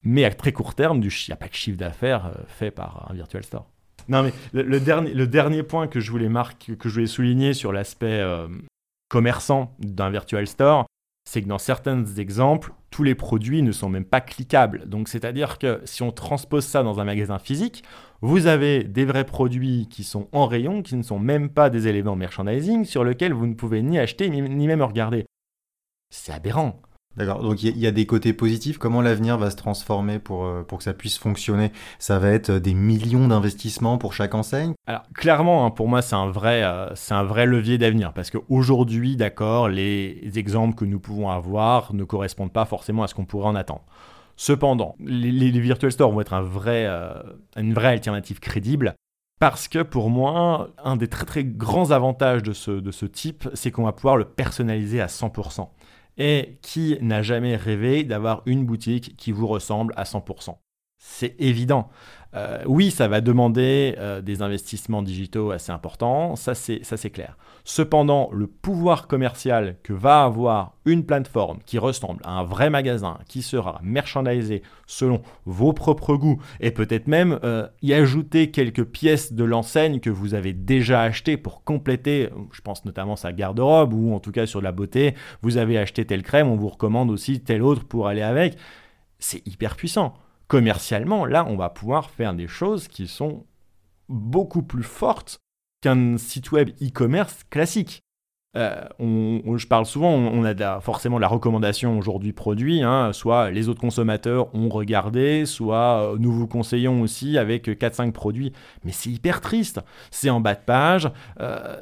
mais 0.02 0.24
à 0.24 0.30
très 0.30 0.52
court 0.52 0.74
terme, 0.74 1.00
il 1.02 1.08
n'y 1.28 1.32
a 1.32 1.36
pas 1.36 1.48
de 1.48 1.54
chiffre 1.54 1.78
d'affaires 1.78 2.26
euh, 2.26 2.42
fait 2.46 2.70
par 2.70 3.10
un 3.10 3.14
virtual 3.14 3.44
store. 3.44 3.66
Non, 4.08 4.22
mais 4.22 4.32
le, 4.52 4.80
dernier, 4.80 5.12
le 5.12 5.26
dernier 5.26 5.62
point 5.62 5.86
que 5.86 6.00
je 6.00 6.10
voulais, 6.10 6.28
marquer, 6.28 6.76
que 6.76 6.88
je 6.88 6.94
voulais 6.94 7.06
souligner 7.06 7.52
sur 7.54 7.72
l'aspect 7.72 8.20
euh, 8.20 8.48
commerçant 9.08 9.74
d'un 9.78 10.10
virtual 10.10 10.46
store, 10.46 10.86
c'est 11.28 11.42
que 11.42 11.48
dans 11.48 11.58
certains 11.58 12.04
exemples, 12.16 12.72
tous 12.90 13.02
les 13.02 13.14
produits 13.14 13.62
ne 13.62 13.72
sont 13.72 13.88
même 13.88 14.06
pas 14.06 14.20
cliquables. 14.20 14.88
Donc, 14.88 15.08
c'est-à-dire 15.08 15.58
que 15.58 15.80
si 15.84 16.02
on 16.02 16.10
transpose 16.10 16.64
ça 16.64 16.82
dans 16.82 16.98
un 16.98 17.04
magasin 17.04 17.38
physique, 17.38 17.84
vous 18.20 18.46
avez 18.46 18.84
des 18.84 19.04
vrais 19.04 19.26
produits 19.26 19.86
qui 19.88 20.02
sont 20.02 20.28
en 20.32 20.46
rayon, 20.46 20.82
qui 20.82 20.96
ne 20.96 21.02
sont 21.02 21.18
même 21.18 21.50
pas 21.50 21.70
des 21.70 21.86
éléments 21.86 22.16
merchandising, 22.16 22.84
sur 22.84 23.04
lesquels 23.04 23.34
vous 23.34 23.46
ne 23.46 23.54
pouvez 23.54 23.82
ni 23.82 23.98
acheter 23.98 24.28
ni 24.28 24.66
même 24.66 24.82
regarder. 24.82 25.26
C'est 26.10 26.32
aberrant. 26.32 26.80
D'accord, 27.16 27.42
donc 27.42 27.62
il 27.62 27.66
y, 27.66 27.72
a- 27.72 27.74
il 27.74 27.80
y 27.80 27.86
a 27.88 27.90
des 27.90 28.06
côtés 28.06 28.32
positifs. 28.32 28.78
Comment 28.78 29.02
l'avenir 29.02 29.36
va 29.36 29.50
se 29.50 29.56
transformer 29.56 30.20
pour, 30.20 30.44
euh, 30.44 30.62
pour 30.62 30.78
que 30.78 30.84
ça 30.84 30.94
puisse 30.94 31.18
fonctionner? 31.18 31.72
Ça 31.98 32.20
va 32.20 32.28
être 32.30 32.50
euh, 32.50 32.60
des 32.60 32.72
millions 32.72 33.26
d'investissements 33.26 33.98
pour 33.98 34.12
chaque 34.12 34.34
enseigne? 34.34 34.74
Alors 34.86 35.02
clairement, 35.14 35.66
hein, 35.66 35.70
pour 35.70 35.88
moi, 35.88 36.02
c'est 36.02 36.14
un 36.14 36.30
vrai, 36.30 36.62
euh, 36.62 36.94
c'est 36.94 37.14
un 37.14 37.24
vrai 37.24 37.46
levier 37.46 37.78
d'avenir 37.78 38.12
parce 38.12 38.30
qu'aujourd'hui, 38.30 39.16
d'accord, 39.16 39.68
les 39.68 40.20
exemples 40.36 40.76
que 40.76 40.84
nous 40.84 41.00
pouvons 41.00 41.30
avoir 41.30 41.92
ne 41.94 42.04
correspondent 42.04 42.52
pas 42.52 42.64
forcément 42.64 43.02
à 43.02 43.08
ce 43.08 43.14
qu'on 43.14 43.24
pourrait 43.24 43.48
en 43.48 43.56
attendre. 43.56 43.82
Cependant, 44.36 44.94
les, 45.00 45.32
les- 45.32 45.50
les 45.50 45.60
virtual 45.60 45.90
stores 45.90 46.12
vont 46.12 46.20
être 46.20 46.32
un 46.32 46.42
vrai, 46.42 46.86
euh, 46.86 47.12
une 47.56 47.74
vraie 47.74 47.88
alternative 47.88 48.38
crédible 48.38 48.94
parce 49.40 49.68
que 49.68 49.82
pour 49.82 50.10
moi, 50.10 50.68
un 50.84 50.96
des 50.96 51.08
très 51.08 51.24
très 51.24 51.44
grands 51.44 51.92
avantages 51.92 52.42
de 52.42 52.52
ce, 52.52 52.70
de 52.72 52.90
ce 52.90 53.06
type, 53.06 53.48
c'est 53.54 53.70
qu'on 53.70 53.84
va 53.84 53.92
pouvoir 53.92 54.16
le 54.16 54.26
personnaliser 54.26 55.00
à 55.00 55.08
100%. 55.08 55.70
Et 56.16 56.58
qui 56.62 56.98
n'a 57.00 57.22
jamais 57.22 57.56
rêvé 57.56 58.04
d'avoir 58.04 58.42
une 58.46 58.64
boutique 58.64 59.16
qui 59.16 59.32
vous 59.32 59.46
ressemble 59.46 59.94
à 59.96 60.04
100% 60.04 60.56
C'est 60.98 61.34
évident. 61.38 61.88
Euh, 62.36 62.62
oui, 62.66 62.92
ça 62.92 63.08
va 63.08 63.20
demander 63.20 63.96
euh, 63.98 64.20
des 64.20 64.40
investissements 64.40 65.02
digitaux 65.02 65.50
assez 65.50 65.72
importants, 65.72 66.36
ça 66.36 66.54
c'est 66.54 67.10
clair. 67.10 67.36
Cependant, 67.64 68.30
le 68.32 68.46
pouvoir 68.46 69.08
commercial 69.08 69.76
que 69.82 69.92
va 69.92 70.22
avoir 70.22 70.76
une 70.84 71.04
plateforme 71.04 71.58
qui 71.66 71.78
ressemble 71.78 72.20
à 72.24 72.30
un 72.38 72.44
vrai 72.44 72.70
magasin, 72.70 73.18
qui 73.28 73.42
sera 73.42 73.80
merchandisé 73.82 74.62
selon 74.86 75.22
vos 75.44 75.72
propres 75.72 76.14
goûts, 76.14 76.40
et 76.60 76.70
peut-être 76.70 77.08
même 77.08 77.40
euh, 77.42 77.66
y 77.82 77.94
ajouter 77.94 78.52
quelques 78.52 78.84
pièces 78.84 79.32
de 79.32 79.44
l'enseigne 79.44 79.98
que 79.98 80.10
vous 80.10 80.34
avez 80.34 80.52
déjà 80.52 81.02
achetées 81.02 81.36
pour 81.36 81.64
compléter, 81.64 82.30
je 82.52 82.60
pense 82.60 82.84
notamment 82.84 83.16
sa 83.16 83.32
garde-robe, 83.32 83.92
ou 83.92 84.14
en 84.14 84.20
tout 84.20 84.32
cas 84.32 84.46
sur 84.46 84.62
la 84.62 84.70
beauté, 84.70 85.14
vous 85.42 85.56
avez 85.56 85.78
acheté 85.78 86.04
telle 86.04 86.22
crème, 86.22 86.48
on 86.48 86.56
vous 86.56 86.68
recommande 86.68 87.10
aussi 87.10 87.40
telle 87.40 87.62
autre 87.62 87.84
pour 87.84 88.06
aller 88.06 88.22
avec. 88.22 88.56
C'est 89.18 89.46
hyper 89.46 89.74
puissant 89.76 90.14
commercialement, 90.50 91.26
là, 91.26 91.46
on 91.48 91.56
va 91.56 91.70
pouvoir 91.70 92.10
faire 92.10 92.34
des 92.34 92.48
choses 92.48 92.88
qui 92.88 93.06
sont 93.06 93.46
beaucoup 94.08 94.64
plus 94.64 94.82
fortes 94.82 95.38
qu'un 95.80 96.18
site 96.18 96.50
web 96.50 96.70
e-commerce 96.82 97.44
classique. 97.50 98.02
Euh, 98.56 98.82
je 98.98 99.66
parle 99.68 99.86
souvent, 99.86 100.10
on, 100.10 100.42
a 100.44 100.80
forcément 100.80 101.20
la 101.20 101.28
recommandation 101.28 101.96
aujourd'hui 101.96 102.32
produit, 102.32 102.82
hein, 102.82 103.12
soit 103.12 103.52
les 103.52 103.68
autres 103.68 103.80
consommateurs 103.80 104.52
ont 104.52 104.68
regardé, 104.68 105.46
soit 105.46 106.14
euh, 106.14 106.16
nous 106.18 106.32
vous 106.32 106.48
conseillons 106.48 107.00
aussi 107.00 107.38
avec 107.38 107.68
4-5 107.68 108.10
produits, 108.10 108.52
mais 108.82 108.90
c'est 108.90 109.10
hyper 109.10 109.40
triste, 109.40 109.80
c'est 110.10 110.30
en 110.30 110.40
bas 110.40 110.56
de 110.56 110.64
page, 110.66 111.08
euh, 111.38 111.76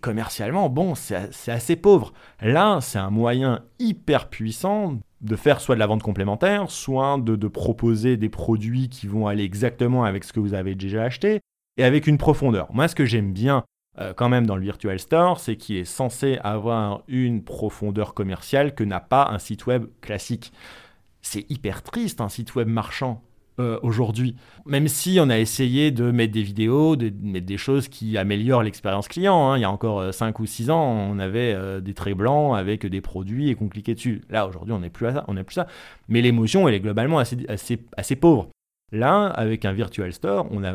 commercialement, 0.00 0.68
bon, 0.68 0.94
c'est 0.94 1.50
assez 1.50 1.74
pauvre. 1.74 2.12
Là, 2.40 2.78
c'est 2.82 3.00
un 3.00 3.10
moyen 3.10 3.64
hyper 3.80 4.28
puissant 4.28 5.00
de 5.22 5.36
faire 5.36 5.60
soit 5.60 5.76
de 5.76 5.80
la 5.80 5.86
vente 5.86 6.02
complémentaire, 6.02 6.70
soit 6.70 7.18
de, 7.18 7.48
proposer 7.48 8.16
des 8.16 8.28
produits 8.28 8.88
qui 8.88 9.06
vont 9.06 9.26
aller 9.26 9.44
exactement 9.44 10.04
avec 10.04 10.24
ce 10.24 10.32
que 10.32 10.40
vous 10.40 10.54
avez 10.54 10.74
déjà 10.74 11.04
acheté, 11.04 11.40
et 11.76 11.84
avec 11.84 12.06
une 12.06 12.18
profondeur. 12.18 12.72
Moi, 12.72 12.88
ce 12.88 12.94
que 12.94 13.04
j'aime 13.04 13.32
bien 13.32 13.64
euh, 13.98 14.12
quand 14.14 14.28
même 14.28 14.46
dans 14.46 14.56
le 14.56 14.62
Virtual 14.62 14.98
Store, 14.98 15.38
c'est 15.38 15.56
qu'il 15.56 15.76
est 15.76 15.84
censé 15.84 16.38
avoir 16.42 17.02
une 17.08 17.44
profondeur 17.44 18.14
commerciale 18.14 18.74
que 18.74 18.84
n'a 18.84 19.00
pas 19.00 19.28
un 19.30 19.38
site 19.38 19.66
web 19.66 19.86
classique. 20.00 20.52
C'est 21.20 21.50
hyper 21.50 21.82
triste 21.82 22.20
un 22.20 22.28
site 22.28 22.54
web 22.54 22.68
marchand 22.68 23.22
euh, 23.62 23.78
aujourd'hui. 23.82 24.36
Même 24.66 24.88
si 24.88 25.18
on 25.20 25.30
a 25.30 25.38
essayé 25.38 25.90
de 25.90 26.10
mettre 26.10 26.32
des 26.32 26.42
vidéos, 26.42 26.96
de 26.96 27.12
mettre 27.22 27.46
des 27.46 27.56
choses 27.56 27.88
qui 27.88 28.18
améliorent 28.18 28.62
l'expérience 28.62 29.08
client. 29.08 29.50
hein. 29.52 29.56
Il 29.58 29.60
y 29.60 29.64
a 29.64 29.70
encore 29.70 30.12
5 30.12 30.38
ou 30.40 30.46
6 30.46 30.70
ans, 30.70 30.82
on 30.82 31.18
avait 31.18 31.54
euh, 31.54 31.80
des 31.80 31.94
traits 31.94 32.16
blancs 32.16 32.56
avec 32.56 32.84
des 32.84 33.00
produits 33.00 33.48
et 33.48 33.54
qu'on 33.54 33.68
cliquait 33.68 33.94
dessus. 33.94 34.22
Là, 34.28 34.46
aujourd'hui, 34.46 34.72
on 34.74 34.80
n'est 34.80 34.90
plus 34.90 35.06
à 35.06 35.12
ça. 35.14 35.24
On 35.28 35.34
n'est 35.34 35.44
plus 35.44 35.54
ça. 35.54 35.66
Mais 36.08 36.20
l'émotion, 36.20 36.68
elle 36.68 36.74
est 36.74 36.80
globalement 36.80 37.18
assez, 37.18 37.38
assez, 37.48 37.78
assez 37.96 38.16
pauvre. 38.16 38.48
Là, 38.92 39.26
avec 39.26 39.64
un 39.64 39.72
Virtual 39.72 40.12
Store, 40.12 40.46
on 40.50 40.62
a, 40.64 40.74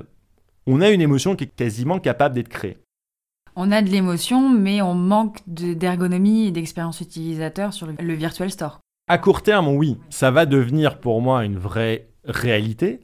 on 0.66 0.82
a 0.82 0.90
une 0.90 1.02
émotion 1.02 1.36
qui 1.36 1.44
est 1.44 1.56
quasiment 1.56 2.00
capable 2.00 2.34
d'être 2.36 2.50
créée. 2.50 2.78
On 3.56 3.72
a 3.72 3.82
de 3.82 3.90
l'émotion, 3.90 4.50
mais 4.50 4.82
on 4.82 4.94
manque 4.94 5.40
de- 5.48 5.74
d'ergonomie 5.74 6.48
et 6.48 6.52
d'expérience 6.52 7.02
utilisateur 7.02 7.74
sur 7.74 7.88
le, 7.88 7.94
le 8.00 8.14
Virtual 8.14 8.50
Store. 8.52 8.80
À 9.10 9.18
court 9.18 9.42
terme, 9.42 9.70
oui, 9.70 9.98
ça 10.10 10.32
va 10.32 10.46
devenir 10.46 11.00
pour 11.00 11.22
moi 11.22 11.46
une 11.46 11.58
vraie 11.58 12.08
réalité. 12.28 13.02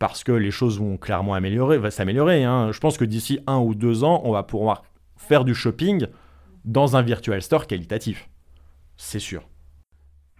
parce 0.00 0.24
que 0.24 0.32
les 0.32 0.50
choses 0.50 0.78
vont 0.78 0.98
clairement 0.98 1.34
améliorer, 1.34 1.78
va 1.78 1.90
s'améliorer. 1.90 2.44
Hein. 2.44 2.72
Je 2.72 2.80
pense 2.80 2.98
que 2.98 3.04
d'ici 3.04 3.38
un 3.46 3.58
ou 3.58 3.74
deux 3.74 4.04
ans, 4.04 4.20
on 4.24 4.32
va 4.32 4.42
pouvoir 4.42 4.82
faire 5.16 5.44
du 5.44 5.54
shopping 5.54 6.08
dans 6.64 6.96
un 6.96 7.02
virtual 7.02 7.40
store 7.40 7.66
qualitatif. 7.66 8.28
C'est 8.96 9.20
sûr. 9.20 9.48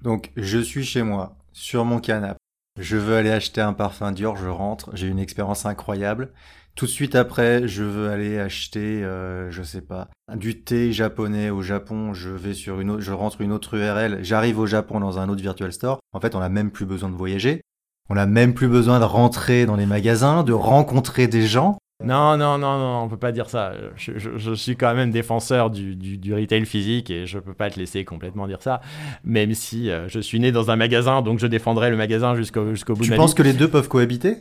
Donc, 0.03 0.33
je 0.37 0.59
suis 0.59 0.85
chez 0.85 1.03
moi, 1.03 1.37
sur 1.53 1.85
mon 1.85 1.99
canapé. 1.99 2.39
Je 2.79 2.97
veux 2.97 3.17
aller 3.17 3.31
acheter 3.31 3.61
un 3.61 3.73
parfum 3.73 4.11
Dior, 4.11 4.37
je 4.37 4.49
rentre, 4.49 4.91
j'ai 4.95 5.07
une 5.07 5.21
expérience 5.21 5.65
incroyable. 5.65 6.33
Tout 6.75 6.87
de 6.87 6.91
suite 6.91 7.15
après, 7.15 7.69
je 7.69 7.85
veux 7.85 8.11
aller 8.11 8.41
acheter, 8.41 9.05
euh, 9.05 9.49
je 9.53 9.63
sais 9.63 9.81
pas, 9.81 10.09
du 10.35 10.61
thé 10.61 10.93
japonais 10.93 11.51
au 11.51 11.63
Japon. 11.63 12.15
Je 12.15 12.31
vais 12.31 12.53
sur 12.53 12.81
une 12.81 12.99
je 12.99 13.13
rentre 13.13 13.41
une 13.43 13.53
autre 13.53 13.75
URL. 13.75 14.25
J'arrive 14.25 14.59
au 14.59 14.67
Japon 14.67 14.99
dans 14.99 15.21
un 15.21 15.29
autre 15.29 15.41
virtual 15.41 15.73
store. 15.73 16.01
En 16.13 16.19
fait, 16.19 16.35
on 16.35 16.41
n'a 16.41 16.49
même 16.49 16.73
plus 16.73 16.85
besoin 16.85 17.11
de 17.11 17.15
voyager. 17.15 17.61
On 18.11 18.15
n'a 18.15 18.27
même 18.27 18.55
plus 18.55 18.69
besoin 18.69 19.01
de 19.01 19.05
rentrer 19.05 19.67
dans 19.67 19.77
les 19.77 19.87
magasins, 19.87 20.43
de 20.43 20.53
rencontrer 20.53 21.27
des 21.27 21.47
gens. 21.47 21.79
Non, 22.05 22.37
non, 22.37 22.59
non, 22.59 22.79
non, 22.79 23.03
on 23.05 23.09
peut 23.09 23.17
pas 23.17 23.33
dire 23.33 23.49
ça. 23.49 23.73
Je, 23.97 24.55
suis 24.55 24.77
quand 24.77 24.95
même 24.95 25.11
défenseur 25.11 25.71
du, 25.71 25.97
du, 25.97 26.35
retail 26.35 26.67
physique 26.67 27.09
et 27.11 27.25
je 27.25 27.39
peux 27.39 27.55
pas 27.55 27.71
te 27.71 27.79
laisser 27.79 28.05
complètement 28.05 28.47
dire 28.47 28.61
ça. 28.63 28.81
Même 29.23 29.55
si 29.55 29.91
euh, 29.91 30.09
je 30.09 30.19
suis 30.19 30.41
né 30.41 30.53
dans 30.53 30.71
un 30.71 30.77
magasin, 30.77 31.23
donc 31.23 31.39
je 31.39 31.47
défendrai 31.47 31.91
le 31.91 31.97
magasin 31.97 32.35
jusqu'au 32.35 32.71
jusqu'au 32.71 32.95
bout 32.95 33.05
de 33.05 33.09
ma 33.09 33.15
vie. 33.15 33.19
Tu 33.19 33.23
penses 33.23 33.35
que 33.35 33.43
les 33.43 33.53
deux 33.53 33.69
peuvent 33.69 33.89
cohabiter? 33.89 34.39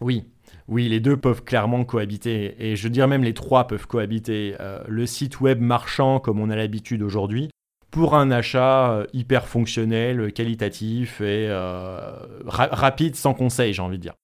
Oui. 0.00 0.24
Oui, 0.68 0.88
les 0.88 1.00
deux 1.00 1.16
peuvent 1.16 1.42
clairement 1.42 1.84
cohabiter, 1.84 2.54
et 2.58 2.76
je 2.76 2.88
dirais 2.88 3.08
même 3.08 3.24
les 3.24 3.34
trois 3.34 3.66
peuvent 3.66 3.86
cohabiter. 3.86 4.54
Euh, 4.60 4.82
le 4.86 5.06
site 5.06 5.40
web 5.40 5.60
marchand, 5.60 6.20
comme 6.20 6.40
on 6.40 6.50
a 6.50 6.56
l'habitude 6.56 7.02
aujourd'hui, 7.02 7.50
pour 7.92 8.16
un 8.16 8.32
achat 8.32 8.90
euh, 8.90 9.06
hyper 9.12 9.46
fonctionnel, 9.46 10.32
qualitatif 10.32 11.20
et 11.20 11.48
rapide, 12.46 13.14
sans 13.14 13.34
conseil, 13.34 13.72
j'ai 13.72 13.82
envie 13.82 13.98
de 13.98 14.02
dire. 14.02 14.14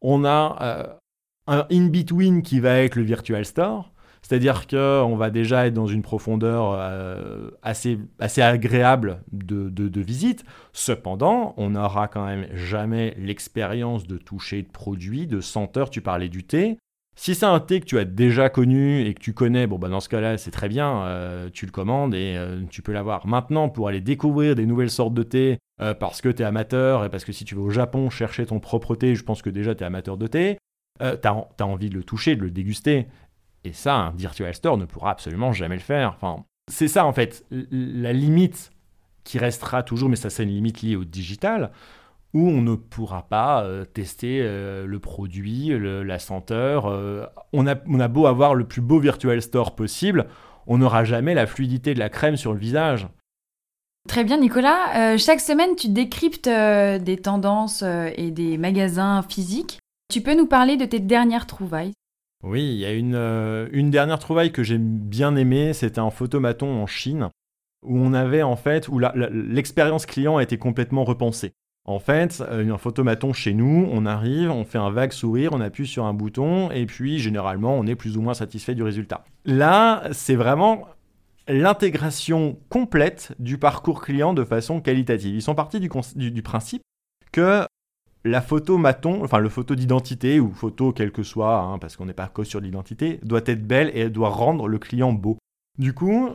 On 0.00 0.24
a 0.24 0.98
un 1.46 1.66
in-between 1.70 2.42
qui 2.42 2.60
va 2.60 2.78
être 2.78 2.96
le 2.96 3.02
Virtual 3.02 3.44
Store. 3.44 3.92
C'est-à-dire 4.22 4.66
qu'on 4.66 5.14
va 5.16 5.30
déjà 5.30 5.68
être 5.68 5.74
dans 5.74 5.86
une 5.86 6.02
profondeur 6.02 6.72
euh, 6.72 7.50
assez, 7.62 8.00
assez 8.18 8.42
agréable 8.42 9.22
de, 9.30 9.68
de, 9.68 10.00
visite. 10.00 10.44
Cependant, 10.72 11.54
on 11.56 11.70
n'aura 11.70 12.08
quand 12.08 12.26
même 12.26 12.48
jamais 12.52 13.14
l'expérience 13.18 14.04
de 14.04 14.16
toucher 14.16 14.62
de 14.62 14.68
produits, 14.68 15.28
de 15.28 15.40
senteur. 15.40 15.90
Tu 15.90 16.00
parlais 16.00 16.28
du 16.28 16.42
thé. 16.42 16.76
Si 17.16 17.34
c'est 17.34 17.46
un 17.46 17.58
thé 17.60 17.80
que 17.80 17.86
tu 17.86 17.98
as 17.98 18.04
déjà 18.04 18.50
connu 18.50 19.00
et 19.00 19.14
que 19.14 19.20
tu 19.20 19.32
connais, 19.32 19.66
bon 19.66 19.78
bah 19.78 19.88
dans 19.88 20.00
ce 20.00 20.08
cas-là, 20.08 20.36
c'est 20.36 20.50
très 20.50 20.68
bien, 20.68 21.02
euh, 21.04 21.48
tu 21.52 21.64
le 21.66 21.72
commandes 21.72 22.14
et 22.14 22.34
euh, 22.36 22.62
tu 22.70 22.82
peux 22.82 22.92
l'avoir. 22.92 23.26
Maintenant, 23.26 23.68
pour 23.68 23.88
aller 23.88 24.02
découvrir 24.02 24.54
des 24.54 24.66
nouvelles 24.66 24.90
sortes 24.90 25.14
de 25.14 25.22
thé, 25.22 25.58
parce 26.00 26.22
que 26.22 26.30
tu 26.30 26.42
es 26.42 26.44
amateur 26.44 27.04
et 27.04 27.10
parce 27.10 27.24
que 27.26 27.32
si 27.32 27.44
tu 27.44 27.54
vas 27.54 27.60
au 27.60 27.70
Japon 27.70 28.08
chercher 28.08 28.46
ton 28.46 28.60
propre 28.60 28.94
thé, 28.94 29.14
je 29.14 29.22
pense 29.22 29.42
que 29.42 29.50
déjà 29.50 29.74
tu 29.74 29.82
es 29.82 29.86
amateur 29.86 30.16
de 30.16 30.26
thé, 30.26 30.58
euh, 31.02 31.16
tu 31.20 31.28
as, 31.28 31.66
envie 31.66 31.90
de 31.90 31.94
le 31.94 32.02
toucher, 32.02 32.36
de 32.36 32.42
le 32.42 32.50
déguster. 32.50 33.06
Et 33.64 33.72
ça, 33.72 33.94
un 33.94 34.10
Virtual 34.12 34.54
Store 34.54 34.78
ne 34.78 34.84
pourra 34.84 35.10
absolument 35.10 35.52
jamais 35.52 35.74
le 35.74 35.82
faire. 35.82 36.14
Enfin, 36.16 36.44
c'est 36.70 36.88
ça 36.88 37.04
en 37.04 37.12
fait, 37.12 37.44
la 37.50 38.12
limite 38.12 38.70
qui 39.24 39.38
restera 39.38 39.82
toujours, 39.82 40.08
mais 40.08 40.16
ça 40.16 40.30
c'est 40.30 40.44
une 40.44 40.50
limite 40.50 40.82
liée 40.82 40.96
au 40.96 41.04
digital, 41.04 41.72
où 42.36 42.48
on 42.48 42.60
ne 42.60 42.74
pourra 42.74 43.26
pas 43.28 43.64
euh, 43.64 43.84
tester 43.84 44.40
euh, 44.42 44.86
le 44.86 44.98
produit, 44.98 45.72
la 45.78 46.18
senteur. 46.18 46.84
on, 47.52 47.66
a, 47.66 47.74
on 47.86 48.00
a 48.00 48.08
beau 48.08 48.26
avoir 48.26 48.54
le 48.54 48.66
plus 48.66 48.82
beau 48.82 48.98
Virtual 48.98 49.40
Store 49.40 49.74
possible, 49.74 50.26
on 50.66 50.78
n'aura 50.78 51.04
jamais 51.04 51.34
la 51.34 51.46
fluidité 51.46 51.94
de 51.94 51.98
la 51.98 52.08
crème 52.08 52.36
sur 52.36 52.52
le 52.52 52.58
visage. 52.58 53.08
Très 54.08 54.24
bien 54.24 54.38
Nicolas, 54.38 55.16
chaque 55.16 55.40
semaine 55.40 55.74
tu 55.76 55.88
décryptes 55.88 56.48
des 56.48 57.16
tendances 57.16 57.82
et 57.82 58.30
des 58.30 58.58
magasins 58.58 59.22
physiques. 59.22 59.78
Tu 60.12 60.20
peux 60.20 60.36
nous 60.36 60.46
parler 60.46 60.76
de 60.76 60.84
tes 60.84 61.00
dernières 61.00 61.46
trouvailles? 61.46 61.92
Oui, 62.44 62.62
il 62.62 62.76
y 62.76 62.84
a 62.84 62.92
une, 62.92 63.14
euh, 63.14 63.68
une 63.72 63.90
dernière 63.90 64.18
trouvaille 64.18 64.52
que 64.52 64.62
j'ai 64.62 64.78
bien 64.78 65.34
aimée, 65.36 65.72
c'était 65.72 65.98
un 65.98 66.10
photomaton 66.10 66.82
en 66.82 66.86
Chine, 66.86 67.30
où 67.82 67.98
on 67.98 68.12
avait 68.12 68.42
en 68.42 68.56
fait, 68.56 68.88
où 68.88 69.00
l'expérience 69.00 70.06
client 70.06 70.36
a 70.36 70.42
été 70.42 70.58
complètement 70.58 71.04
repensée. 71.04 71.52
En 71.86 72.00
fait, 72.00 72.42
euh, 72.50 72.72
un 72.72 72.78
photomaton 72.78 73.32
chez 73.32 73.54
nous, 73.54 73.88
on 73.92 74.06
arrive, 74.06 74.50
on 74.50 74.64
fait 74.64 74.78
un 74.78 74.90
vague 74.90 75.12
sourire, 75.12 75.52
on 75.52 75.60
appuie 75.60 75.86
sur 75.86 76.04
un 76.04 76.14
bouton, 76.14 76.70
et 76.72 76.84
puis 76.84 77.20
généralement, 77.20 77.78
on 77.78 77.86
est 77.86 77.94
plus 77.94 78.16
ou 78.16 78.22
moins 78.22 78.34
satisfait 78.34 78.74
du 78.74 78.82
résultat. 78.82 79.24
Là, 79.44 80.02
c'est 80.10 80.34
vraiment 80.34 80.88
l'intégration 81.46 82.58
complète 82.70 83.32
du 83.38 83.56
parcours 83.56 84.02
client 84.02 84.34
de 84.34 84.42
façon 84.42 84.80
qualitative. 84.80 85.36
Ils 85.36 85.42
sont 85.42 85.54
partis 85.54 85.78
du, 85.78 86.42
principe 86.42 86.82
que 87.30 87.64
la 88.24 88.40
photo 88.40 88.78
maton, 88.78 89.22
enfin 89.22 89.38
le 89.38 89.48
photo 89.48 89.76
d'identité 89.76 90.40
ou 90.40 90.52
photo 90.52 90.92
quelle 90.92 91.12
que 91.12 91.22
soit, 91.22 91.60
hein, 91.60 91.78
parce 91.78 91.96
qu'on 91.96 92.06
n'est 92.06 92.12
pas 92.12 92.26
que 92.26 92.42
sur 92.42 92.58
l'identité, 92.58 93.20
doit 93.22 93.42
être 93.46 93.64
belle 93.64 93.92
et 93.94 94.00
elle 94.00 94.12
doit 94.12 94.30
rendre 94.30 94.66
le 94.66 94.78
client 94.78 95.12
beau. 95.12 95.38
Du 95.78 95.94
coup, 95.94 96.30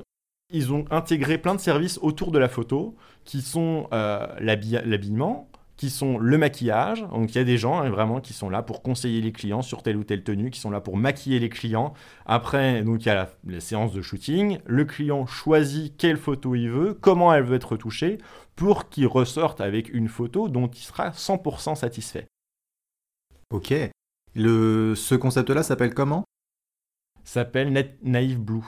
ils 0.52 0.74
ont 0.74 0.86
intégré 0.92 1.38
plein 1.38 1.56
de 1.56 1.60
services 1.60 2.00
autour 2.02 2.32
de 2.32 2.40
la 2.40 2.50
photo 2.50 2.96
qui 3.24 3.42
sont 3.42 3.88
euh, 3.94 4.28
l'habillement, 4.40 5.50
qui 5.78 5.90
sont 5.90 6.18
le 6.18 6.38
maquillage. 6.38 7.02
Donc 7.10 7.32
il 7.34 7.38
y 7.38 7.42
a 7.42 7.44
des 7.44 7.58
gens 7.58 7.80
hein, 7.80 7.90
vraiment 7.90 8.22
qui 8.22 8.34
sont 8.34 8.50
là 8.50 8.62
pour 8.62 8.84
conseiller 8.84 9.22
les 9.22 9.32
clients 9.32 9.62
sur 9.62 9.82
telle 9.82 9.98
ou 9.98 10.04
telle 10.04 10.24
tenue, 10.24 10.52
qui 10.52 10.60
sont 10.60 10.70
là 10.70 10.82
pour 10.82 10.98
maquiller 10.98 11.40
les 11.40 11.50
clients. 11.50 11.94
Après, 12.26 12.84
donc 12.84 13.04
il 13.04 13.08
y 13.08 13.10
a 13.10 13.16
la, 13.16 13.30
la 13.48 13.60
séance 13.60 13.94
de 13.94 14.02
shooting. 14.02 14.60
Le 14.66 14.86
client 14.86 15.26
choisit 15.26 15.96
quelle 15.98 16.18
photo 16.18 16.56
il 16.56 16.70
veut, 16.70 16.94
comment 16.94 17.34
elle 17.34 17.44
veut 17.44 17.56
être 17.56 17.72
retouchée, 17.72 18.20
pour 18.56 18.90
qu'il 18.90 19.08
ressorte 19.08 19.62
avec 19.62 19.92
une 19.92 20.08
photo 20.08 20.50
dont 20.50 20.68
il 20.68 20.82
sera 20.82 21.10
100% 21.10 21.76
satisfait. 21.76 22.28
Ok. 23.52 23.74
Le, 24.34 24.94
ce 24.96 25.16
concept-là 25.16 25.64
s'appelle 25.64 25.94
comment? 25.94 26.24
S'appelle 27.24 27.96
Naive 28.04 28.40
Blue. 28.40 28.64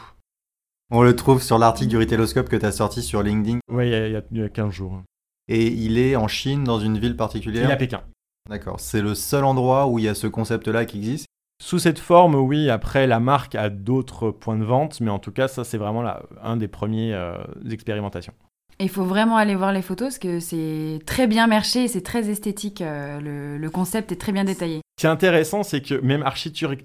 On 0.91 1.01
le 1.01 1.15
trouve 1.15 1.41
sur 1.41 1.57
l'article 1.57 1.89
du 1.89 1.97
Retailoscope 1.97 2.49
que 2.49 2.55
tu 2.55 2.65
as 2.65 2.71
sorti 2.71 3.01
sur 3.01 3.23
LinkedIn. 3.23 3.59
Oui, 3.71 3.89
il 3.89 4.21
y, 4.31 4.41
a 4.41 4.49
15 4.49 4.71
jours. 4.71 5.01
Et 5.47 5.67
il 5.67 5.97
est 5.97 6.15
en 6.15 6.27
Chine, 6.27 6.63
dans 6.63 6.79
une 6.79 6.97
ville 6.97 7.15
particulière 7.15 7.65
Il 7.65 7.69
est 7.69 7.73
à 7.73 7.77
Pékin. 7.77 8.03
D'accord. 8.49 8.79
C'est 8.79 9.01
le 9.01 9.15
seul 9.15 9.43
endroit 9.43 9.87
où 9.87 9.99
il 9.99 10.05
y 10.05 10.07
a 10.07 10.15
ce 10.15 10.27
concept-là 10.27 10.85
qui 10.85 10.97
existe? 10.97 11.25
Sous 11.61 11.79
cette 11.79 11.99
forme, 11.99 12.35
oui. 12.35 12.69
Après, 12.69 13.07
la 13.07 13.19
marque 13.19 13.55
a 13.55 13.69
d'autres 13.69 14.31
points 14.31 14.57
de 14.57 14.65
vente, 14.65 14.99
mais 14.99 15.09
en 15.09 15.19
tout 15.19 15.31
cas, 15.31 15.47
ça, 15.47 15.63
c'est 15.63 15.77
vraiment 15.77 16.01
là, 16.01 16.23
un 16.41 16.57
des 16.57 16.67
premiers 16.67 17.13
euh, 17.13 17.37
expérimentations. 17.69 18.33
Il 18.79 18.89
faut 18.89 19.03
vraiment 19.03 19.38
aller 19.38 19.55
voir 19.55 19.71
les 19.71 19.81
photos 19.81 20.07
parce 20.07 20.19
que 20.19 20.39
c'est 20.39 20.99
très 21.05 21.27
bien 21.27 21.47
marché 21.47 21.83
et 21.83 21.88
c'est 21.88 22.01
très 22.01 22.29
esthétique. 22.29 22.81
Euh, 22.81 23.57
le, 23.59 23.69
concept 23.69 24.12
est 24.12 24.15
très 24.15 24.31
bien 24.31 24.43
détaillé. 24.43 24.81
Ce 24.97 25.01
qui 25.01 25.07
est 25.07 25.09
intéressant, 25.09 25.63
c'est 25.63 25.81
que 25.81 25.95
même 25.95 26.23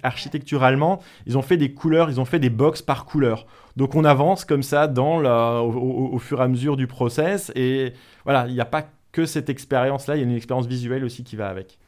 architecturalement, 0.02 1.00
ils 1.26 1.36
ont 1.36 1.42
fait 1.42 1.56
des 1.56 1.72
couleurs, 1.72 2.10
ils 2.10 2.20
ont 2.20 2.24
fait 2.24 2.38
des 2.38 2.50
box 2.50 2.82
par 2.82 3.04
couleur. 3.04 3.46
Donc 3.76 3.94
on 3.94 4.04
avance 4.04 4.44
comme 4.44 4.62
ça 4.62 4.86
dans 4.86 5.20
au, 5.62 6.18
fur 6.18 6.40
et 6.40 6.44
à 6.44 6.48
mesure 6.48 6.76
du 6.76 6.86
process. 6.86 7.52
Et 7.54 7.92
voilà, 8.24 8.46
il 8.48 8.54
n'y 8.54 8.60
a 8.60 8.66
pas 8.66 8.86
que 9.12 9.26
cette 9.26 9.48
expérience-là, 9.48 10.16
il 10.16 10.18
y 10.20 10.22
a 10.22 10.26
une 10.26 10.36
expérience 10.36 10.66
visuelle 10.66 11.04
aussi 11.04 11.24
qui 11.24 11.36
va 11.36 11.48
avec. 11.48 11.78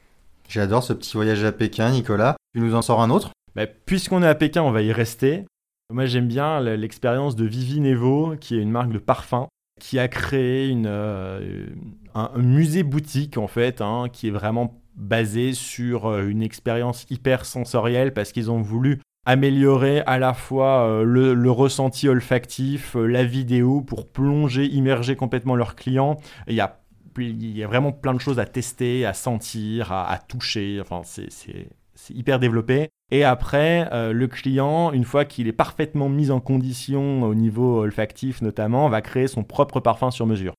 J'adore 0.49 0.83
ce 0.83 0.93
petit 0.93 1.15
voyage 1.15 1.45
à 1.45 1.53
Pékin, 1.53 1.91
Nicolas. 1.91 2.37
Tu 2.55 2.61
nous 2.61 2.75
en 2.75 2.83
sors 2.83 3.01
un 3.01 3.11
autre? 3.11 3.31
Bah, 3.55 3.67
Puisqu'on 3.67 4.23
est 4.23 4.29
à 4.29 4.35
Pékin, 4.35 4.63
on 4.63 4.73
va 4.73 4.83
y 4.83 4.93
rester. 4.93 5.45
Moi, 5.93 6.07
j'aime 6.07 6.27
bien 6.27 6.61
l'expérience 6.61 7.37
de 7.37 7.45
Vivi 7.45 7.81
Nevo, 7.81 8.35
qui 8.41 8.57
est 8.57 8.63
une 8.63 8.71
marque 8.71 8.93
de 8.93 8.99
parfum 8.99 9.49
qui 9.81 9.99
a 9.99 10.07
créé 10.07 10.77
euh, 10.87 11.67
un, 12.15 12.31
musée 12.37 12.85
boutique 12.85 13.37
en 13.37 13.49
fait, 13.49 13.81
hein, 13.81 14.05
qui 14.13 14.29
est 14.29 14.31
vraiment 14.31 14.81
basé 14.95 15.55
sur 15.55 16.07
euh, 16.07 16.29
une 16.29 16.43
expérience 16.43 17.07
hyper 17.11 17.45
sensorielle 17.45 18.13
parce 18.13 18.31
qu'ils 18.31 18.51
ont 18.51 18.61
voulu 18.61 19.01
améliorer 19.27 20.01
à 20.03 20.19
la 20.19 20.35
fois 20.35 20.87
euh, 20.87 21.03
le, 21.03 21.51
ressenti 21.51 22.09
olfactif, 22.09 22.95
la 22.95 23.25
vidéo 23.25 23.81
pour 23.81 24.09
plonger, 24.09 24.67
immerger 24.67 25.17
complètement 25.17 25.57
leurs 25.57 25.75
clients. 25.75 26.19
Il 26.47 26.55
y 26.55 26.61
a 26.61 27.67
vraiment 27.67 27.93
plein 27.93 28.15
de 28.15 28.21
choses 28.21 28.39
à 28.39 28.47
tester, 28.47 29.05
à 29.05 29.15
sentir, 29.15 29.91
à, 29.91 30.11
à 30.11 30.19
toucher. 30.19 30.81
Enfin, 30.81 31.03
c'est 31.05 32.15
hyper 32.15 32.39
développé. 32.39 32.91
Et 33.11 33.25
après, 33.25 33.89
euh, 33.93 34.13
le 34.13 34.29
client, 34.29 34.93
une 34.93 35.05
fois 35.05 35.25
qu'il 35.25 35.49
est 35.49 35.53
parfaitement 35.53 36.09
mis 36.09 36.31
en 36.31 36.41
condition 36.41 37.25
au 37.25 37.35
niveau 37.35 37.81
olfactif 37.81 38.41
notamment, 38.41 38.89
va 38.89 39.03
créer 39.03 39.27
son 39.27 39.43
propre 39.43 39.81
parfum 39.81 40.11
sur 40.11 40.27
mesure. 40.27 40.55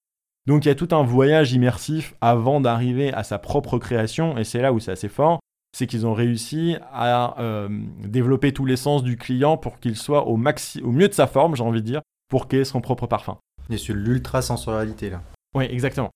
Donc 0.47 0.65
il 0.65 0.67
y 0.67 0.71
a 0.71 0.75
tout 0.75 0.89
un 0.91 1.03
voyage 1.03 1.53
immersif 1.53 2.15
avant 2.19 2.59
d'arriver 2.61 3.13
à 3.13 3.23
sa 3.23 3.37
propre 3.37 3.77
création, 3.77 4.37
et 4.37 4.43
c'est 4.43 4.61
là 4.61 4.73
où 4.73 4.79
c'est 4.79 4.91
assez 4.91 5.07
fort, 5.07 5.39
c'est 5.71 5.87
qu'ils 5.87 6.05
ont 6.05 6.13
réussi 6.13 6.75
à 6.91 7.39
euh, 7.39 7.69
développer 8.03 8.51
tous 8.51 8.65
les 8.65 8.75
sens 8.75 9.03
du 9.03 9.17
client 9.17 9.55
pour 9.55 9.79
qu'il 9.79 9.95
soit 9.95 10.27
au, 10.27 10.35
maxi 10.35 10.81
au 10.81 10.91
mieux 10.91 11.07
de 11.07 11.13
sa 11.13 11.27
forme, 11.27 11.55
j'ai 11.55 11.63
envie 11.63 11.81
de 11.81 11.85
dire, 11.85 12.01
pour 12.27 12.47
ait 12.51 12.65
son 12.65 12.81
propre 12.81 13.07
parfum. 13.07 13.37
Et 13.69 13.77
sur 13.77 13.95
l'ultra 13.95 14.41
sensorialité 14.41 15.09
là. 15.09 15.21
Oui, 15.55 15.65
exactement. 15.69 16.09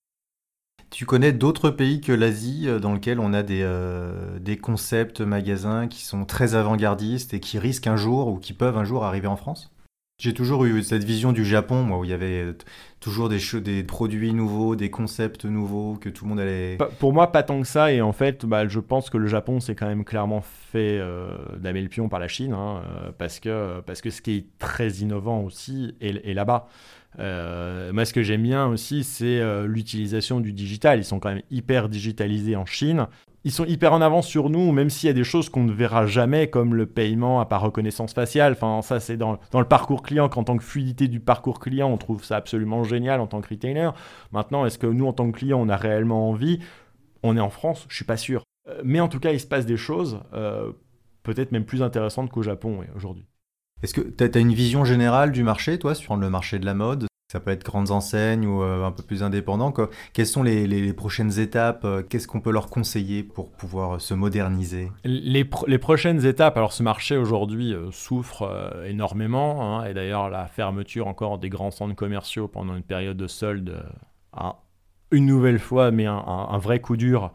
Tu 0.95 1.05
connais 1.05 1.33
d'autres 1.33 1.71
pays 1.71 1.99
que 1.99 2.13
l'Asie 2.13 2.69
euh, 2.69 2.79
dans 2.79 2.93
lesquels 2.93 3.19
on 3.19 3.33
a 3.33 3.43
des, 3.43 3.63
euh, 3.63 4.39
des 4.39 4.57
concepts 4.57 5.19
magasins 5.19 5.89
qui 5.89 6.05
sont 6.05 6.23
très 6.23 6.55
avant-gardistes 6.55 7.33
et 7.33 7.41
qui 7.41 7.59
risquent 7.59 7.87
un 7.87 7.97
jour 7.97 8.29
ou 8.29 8.37
qui 8.39 8.53
peuvent 8.53 8.77
un 8.77 8.85
jour 8.85 9.03
arriver 9.03 9.27
en 9.27 9.35
France? 9.35 9.74
J'ai 10.17 10.33
toujours 10.33 10.63
eu 10.63 10.81
cette 10.81 11.03
vision 11.03 11.33
du 11.33 11.43
Japon, 11.43 11.83
moi, 11.83 11.99
où 11.99 12.05
il 12.05 12.09
y 12.09 12.13
avait 12.13 12.53
toujours 13.01 13.27
des, 13.27 13.83
produits 13.83 14.31
nouveaux, 14.31 14.77
des 14.77 14.89
concepts 14.89 15.43
nouveaux, 15.43 15.95
que 15.95 16.07
tout 16.07 16.23
le 16.23 16.29
monde 16.29 16.39
allait... 16.39 16.77
Pour 16.99 17.11
moi, 17.11 17.33
pas 17.33 17.43
tant 17.43 17.59
que 17.59 17.67
ça, 17.67 17.91
et 17.91 18.01
en 18.01 18.13
fait, 18.13 18.45
bah, 18.45 18.65
je 18.65 18.79
pense 18.79 19.09
que 19.09 19.17
le 19.17 19.27
Japon 19.27 19.59
s'est 19.59 19.75
quand 19.75 19.87
même 19.87 20.05
clairement 20.05 20.39
fait 20.39 20.99
euh, 21.01 21.35
damer 21.57 21.81
le 21.81 21.89
pion 21.89 22.07
par 22.07 22.19
la 22.19 22.29
Chine, 22.29 22.53
hein, 22.53 22.81
euh, 22.85 23.11
parce, 23.17 23.41
que, 23.41 23.81
parce 23.81 24.01
que 24.01 24.09
ce 24.09 24.21
qui 24.21 24.37
est 24.37 24.45
très 24.57 24.89
innovant 24.89 25.41
aussi 25.41 25.95
est, 25.99 26.33
là-bas. 26.33 26.69
Euh, 27.19 27.91
moi, 27.91 28.05
ce 28.05 28.13
que 28.13 28.23
j'aime 28.23 28.43
bien 28.43 28.67
aussi, 28.67 29.03
c'est 29.03 29.41
euh, 29.41 29.67
l'utilisation 29.67 30.39
du 30.39 30.53
digital. 30.53 30.97
Ils 30.97 31.05
sont 31.05 31.19
quand 31.19 31.29
même 31.29 31.43
hyper 31.51 31.89
digitalisés 31.89 32.55
en 32.55 32.65
Chine 32.65 33.07
ils 33.45 33.51
sont 33.51 33.65
hyper 33.65 33.93
en 33.93 34.01
avance 34.01 34.27
sur 34.27 34.49
nous, 34.49 34.71
même 34.71 34.89
s'il 34.89 35.05
y 35.05 35.09
a 35.11 35.13
des 35.13 35.23
choses 35.23 35.49
qu'on 35.49 35.63
ne 35.63 35.71
verra 35.71 36.07
jamais, 36.07 36.49
comme 36.49 36.73
le 36.73 36.87
paiement 36.87 37.39
à 37.39 37.45
par 37.45 37.61
reconnaissance 37.61 38.11
faciale. 38.11 38.53
Enfin, 38.53 38.81
ça, 38.81 38.99
c'est 38.99 39.17
dans, 39.17 39.37
le 39.53 39.65
parcours 39.65 40.01
client, 40.01 40.29
qu'en 40.29 40.43
tant 40.43 40.57
que 40.57 40.63
fluidité 40.63 41.07
du 41.07 41.19
parcours 41.19 41.59
client, 41.59 41.87
on 41.87 41.97
trouve 41.97 42.23
ça 42.23 42.37
absolument 42.37 42.83
génial 42.83 43.21
en 43.21 43.27
tant 43.27 43.41
que 43.41 43.49
retailer. 43.49 43.91
Maintenant, 44.31 44.65
est-ce 44.65 44.79
que 44.79 44.87
nous, 44.87 45.05
en 45.05 45.13
tant 45.13 45.31
que 45.31 45.37
client, 45.37 45.61
on 45.61 45.69
a 45.69 45.77
réellement 45.77 46.27
envie? 46.27 46.59
On 47.21 47.37
est 47.37 47.39
en 47.39 47.51
France, 47.51 47.85
je 47.87 47.95
suis 47.95 48.03
pas 48.03 48.17
sûr. 48.17 48.43
Euh, 48.67 48.81
mais 48.83 48.99
en 48.99 49.07
tout 49.07 49.19
cas, 49.19 49.31
il 49.31 49.39
se 49.39 49.45
passe 49.45 49.67
des 49.67 49.77
choses, 49.77 50.21
euh, 50.33 50.71
peut-être 51.21 51.51
même 51.51 51.65
plus 51.65 51.83
intéressantes 51.83 52.31
qu'au 52.31 52.41
Japon 52.41 52.79
aujourd'hui. 52.95 53.27
Est-ce 53.83 53.93
que 53.93 54.01
tu 54.01 54.23
as, 54.23 54.41
une 54.41 54.53
vision 54.53 54.85
générale 54.85 55.31
du 55.31 55.43
marché, 55.43 55.77
toi, 55.77 55.93
sur 55.93 56.15
le 56.15 56.31
marché 56.31 56.57
de 56.57 56.65
la 56.65 56.73
mode? 56.73 57.05
Ça 57.27 57.39
peut 57.39 57.51
être 57.51 57.63
grandes 57.63 57.89
enseignes 57.89 58.45
ou 58.45 58.61
euh, 58.61 58.85
un 58.85 58.91
peu 58.91 59.01
plus 59.01 59.23
indépendants. 59.23 59.73
Quelles 60.13 60.27
sont 60.27 60.43
les, 60.43 60.93
prochaines 60.93 61.39
étapes 61.39 61.83
euh, 61.83 62.03
Qu'est-ce 62.03 62.27
qu'on 62.27 62.39
peut 62.39 62.51
leur 62.51 62.69
conseiller 62.69 63.23
pour 63.23 63.51
pouvoir 63.51 63.99
se 63.99 64.13
moderniser? 64.13 64.91
Les, 65.03 65.43
prochaines 65.43 66.25
étapes, 66.25 66.55
alors 66.57 66.71
ce 66.71 66.83
marché 66.83 67.17
aujourd'hui 67.17 67.73
euh, 67.73 67.89
souffre 67.91 68.75
énormément, 68.85 69.79
hein, 69.79 69.85
et 69.85 69.93
d'ailleurs 69.93 70.29
la 70.29 70.45
fermeture 70.47 71.07
encore 71.07 71.39
des 71.39 71.49
grands 71.49 71.71
centres 71.71 71.95
commerciaux 71.95 72.47
pendant 72.47 72.75
une 72.75 72.83
période 72.83 73.17
de 73.17 73.27
solde 73.27 73.83
une 75.11 75.25
nouvelle 75.25 75.59
fois 75.59 75.91
mais 75.91 76.05
un 76.05 76.57
vrai 76.57 76.79
coup 76.79 76.97
dur 76.97 77.31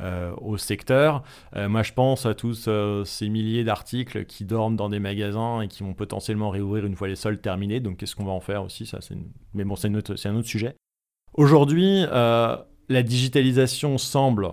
euh, 0.00 0.34
au 0.40 0.56
secteur. 0.56 1.22
Euh, 1.54 1.68
moi, 1.68 1.82
je 1.82 1.92
pense 1.92 2.26
à 2.26 2.34
tous 2.34 2.66
euh, 2.66 3.04
ces 3.04 3.28
milliers 3.28 3.62
d'articles 3.62 4.24
qui 4.24 4.44
dorment 4.44 4.74
dans 4.74 4.88
des 4.88 4.98
magasins 4.98 5.60
et 5.60 5.68
qui 5.68 5.84
vont 5.84 5.94
potentiellement 5.94 6.50
réouvrir 6.50 6.84
une 6.84 6.96
fois 6.96 7.06
les 7.06 7.14
soldes 7.14 7.40
terminés. 7.40 7.78
Donc, 7.78 7.98
qu'est-ce 7.98 8.16
qu'on 8.16 8.24
va 8.24 8.32
en 8.32 8.40
faire 8.40 8.64
aussi? 8.64 8.86
Ça, 8.86 8.98
Mais 9.54 9.64
bon, 9.64 9.76
c'est 9.76 9.88
un 9.88 9.94
autre 9.94 10.48
sujet. 10.48 10.74
Aujourd'hui, 11.34 12.04
la 12.10 13.02
digitalisation 13.02 13.98
semble 13.98 14.52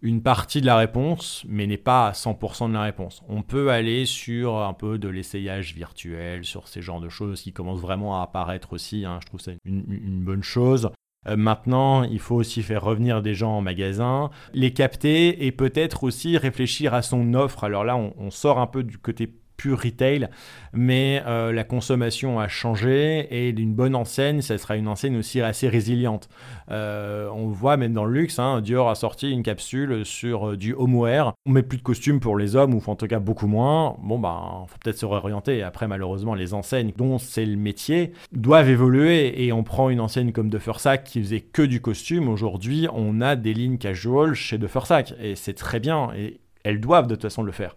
une 0.00 0.22
partie 0.22 0.60
de 0.60 0.66
la 0.66 0.76
réponse, 0.76 1.44
mais 1.48 1.66
n'est 1.66 1.76
pas 1.76 2.08
à 2.08 2.12
100% 2.12 2.68
de 2.68 2.74
la 2.74 2.82
réponse. 2.82 3.22
On 3.28 3.42
peut 3.42 3.70
aller 3.70 4.06
sur 4.06 4.58
un 4.58 4.72
peu 4.72 4.98
de 4.98 5.08
l'essayage 5.08 5.74
virtuel, 5.74 6.44
sur 6.44 6.68
ces 6.68 6.82
genres 6.82 7.00
de 7.00 7.08
choses 7.08 7.42
qui 7.42 7.52
commencent 7.52 7.80
vraiment 7.80 8.20
à 8.20 8.22
apparaître 8.22 8.72
aussi. 8.72 9.04
Hein. 9.04 9.18
Je 9.22 9.26
trouve 9.26 9.40
ça 9.40 9.50
une 9.64 10.22
bonne 10.22 10.44
chose. 10.44 10.90
Euh, 11.28 11.36
maintenant, 11.36 12.02
il 12.02 12.18
faut 12.18 12.36
aussi 12.36 12.62
faire 12.62 12.82
revenir 12.82 13.22
des 13.22 13.34
gens 13.34 13.52
en 13.52 13.60
magasin, 13.60 14.30
les 14.54 14.72
capter 14.72 15.46
et 15.46 15.52
peut-être 15.52 16.04
aussi 16.04 16.36
réfléchir 16.38 16.94
à 16.94 17.02
son 17.02 17.34
offre. 17.34 17.64
Alors 17.64 17.84
là, 17.84 17.96
on, 17.96 18.30
sort 18.30 18.58
un 18.58 18.66
peu 18.66 18.82
du 18.82 18.98
côté 18.98 19.34
pur 19.58 19.78
retail, 19.78 20.28
mais 20.72 21.22
euh, 21.26 21.52
la 21.52 21.64
consommation 21.64 22.38
a 22.38 22.48
changé 22.48 23.26
et 23.30 23.50
une 23.50 23.74
bonne 23.74 23.96
enseigne, 23.96 24.40
ça 24.40 24.56
sera 24.56 24.76
une 24.76 24.88
enseigne 24.88 25.16
aussi 25.16 25.40
assez 25.40 25.68
résiliente. 25.68 26.28
Euh, 26.70 27.28
on 27.34 27.48
voit 27.48 27.76
même 27.76 27.92
dans 27.92 28.04
le 28.04 28.12
luxe, 28.12 28.38
hein, 28.38 28.60
Dior 28.60 28.88
a 28.88 28.94
sorti 28.94 29.30
une 29.30 29.42
capsule 29.42 30.06
sur 30.06 30.50
euh, 30.50 30.56
du 30.56 30.74
homeware. 30.74 31.32
On 31.44 31.50
met 31.50 31.64
plus 31.64 31.78
de 31.78 31.82
costumes 31.82 32.20
pour 32.20 32.38
les 32.38 32.54
hommes, 32.54 32.72
ou 32.72 32.82
en 32.86 32.94
tout 32.94 33.08
cas 33.08 33.18
beaucoup 33.18 33.48
moins. 33.48 33.96
Bon, 34.00 34.18
ben, 34.18 34.64
faut 34.68 34.78
peut-être 34.78 34.98
se 34.98 35.06
réorienter. 35.06 35.62
Après, 35.64 35.88
malheureusement, 35.88 36.34
les 36.34 36.54
enseignes 36.54 36.92
dont 36.96 37.18
c'est 37.18 37.44
le 37.44 37.56
métier 37.56 38.12
doivent 38.30 38.70
évoluer 38.70 39.44
et 39.44 39.52
on 39.52 39.64
prend 39.64 39.90
une 39.90 40.00
enseigne 40.00 40.30
comme 40.30 40.50
De 40.50 40.58
Fursac 40.58 41.02
qui 41.02 41.20
faisait 41.20 41.40
que 41.40 41.62
du 41.62 41.80
costume. 41.80 42.28
Aujourd'hui, 42.28 42.86
on 42.92 43.20
a 43.20 43.34
des 43.34 43.54
lignes 43.54 43.78
casual 43.78 44.34
chez 44.34 44.56
De 44.56 44.68
Fursac 44.68 45.14
et 45.20 45.34
c'est 45.34 45.54
très 45.54 45.80
bien 45.80 46.10
et 46.16 46.38
elles 46.62 46.80
doivent 46.80 47.08
de 47.08 47.16
toute 47.16 47.22
façon 47.22 47.42
le 47.42 47.52
faire. 47.52 47.74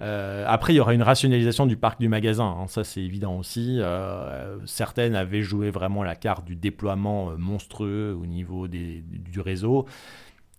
Euh, 0.00 0.44
après, 0.46 0.72
il 0.74 0.76
y 0.76 0.80
aura 0.80 0.94
une 0.94 1.02
rationalisation 1.02 1.66
du 1.66 1.76
parc 1.76 2.00
du 2.00 2.08
magasin, 2.08 2.56
hein, 2.60 2.66
ça 2.68 2.84
c'est 2.84 3.02
évident 3.02 3.36
aussi. 3.36 3.78
Euh, 3.80 4.58
certaines 4.66 5.16
avaient 5.16 5.42
joué 5.42 5.70
vraiment 5.70 6.04
la 6.04 6.14
carte 6.14 6.44
du 6.44 6.54
déploiement 6.54 7.30
euh, 7.30 7.36
monstrueux 7.36 8.16
au 8.20 8.26
niveau 8.26 8.68
du 8.68 9.40
réseau. 9.40 9.86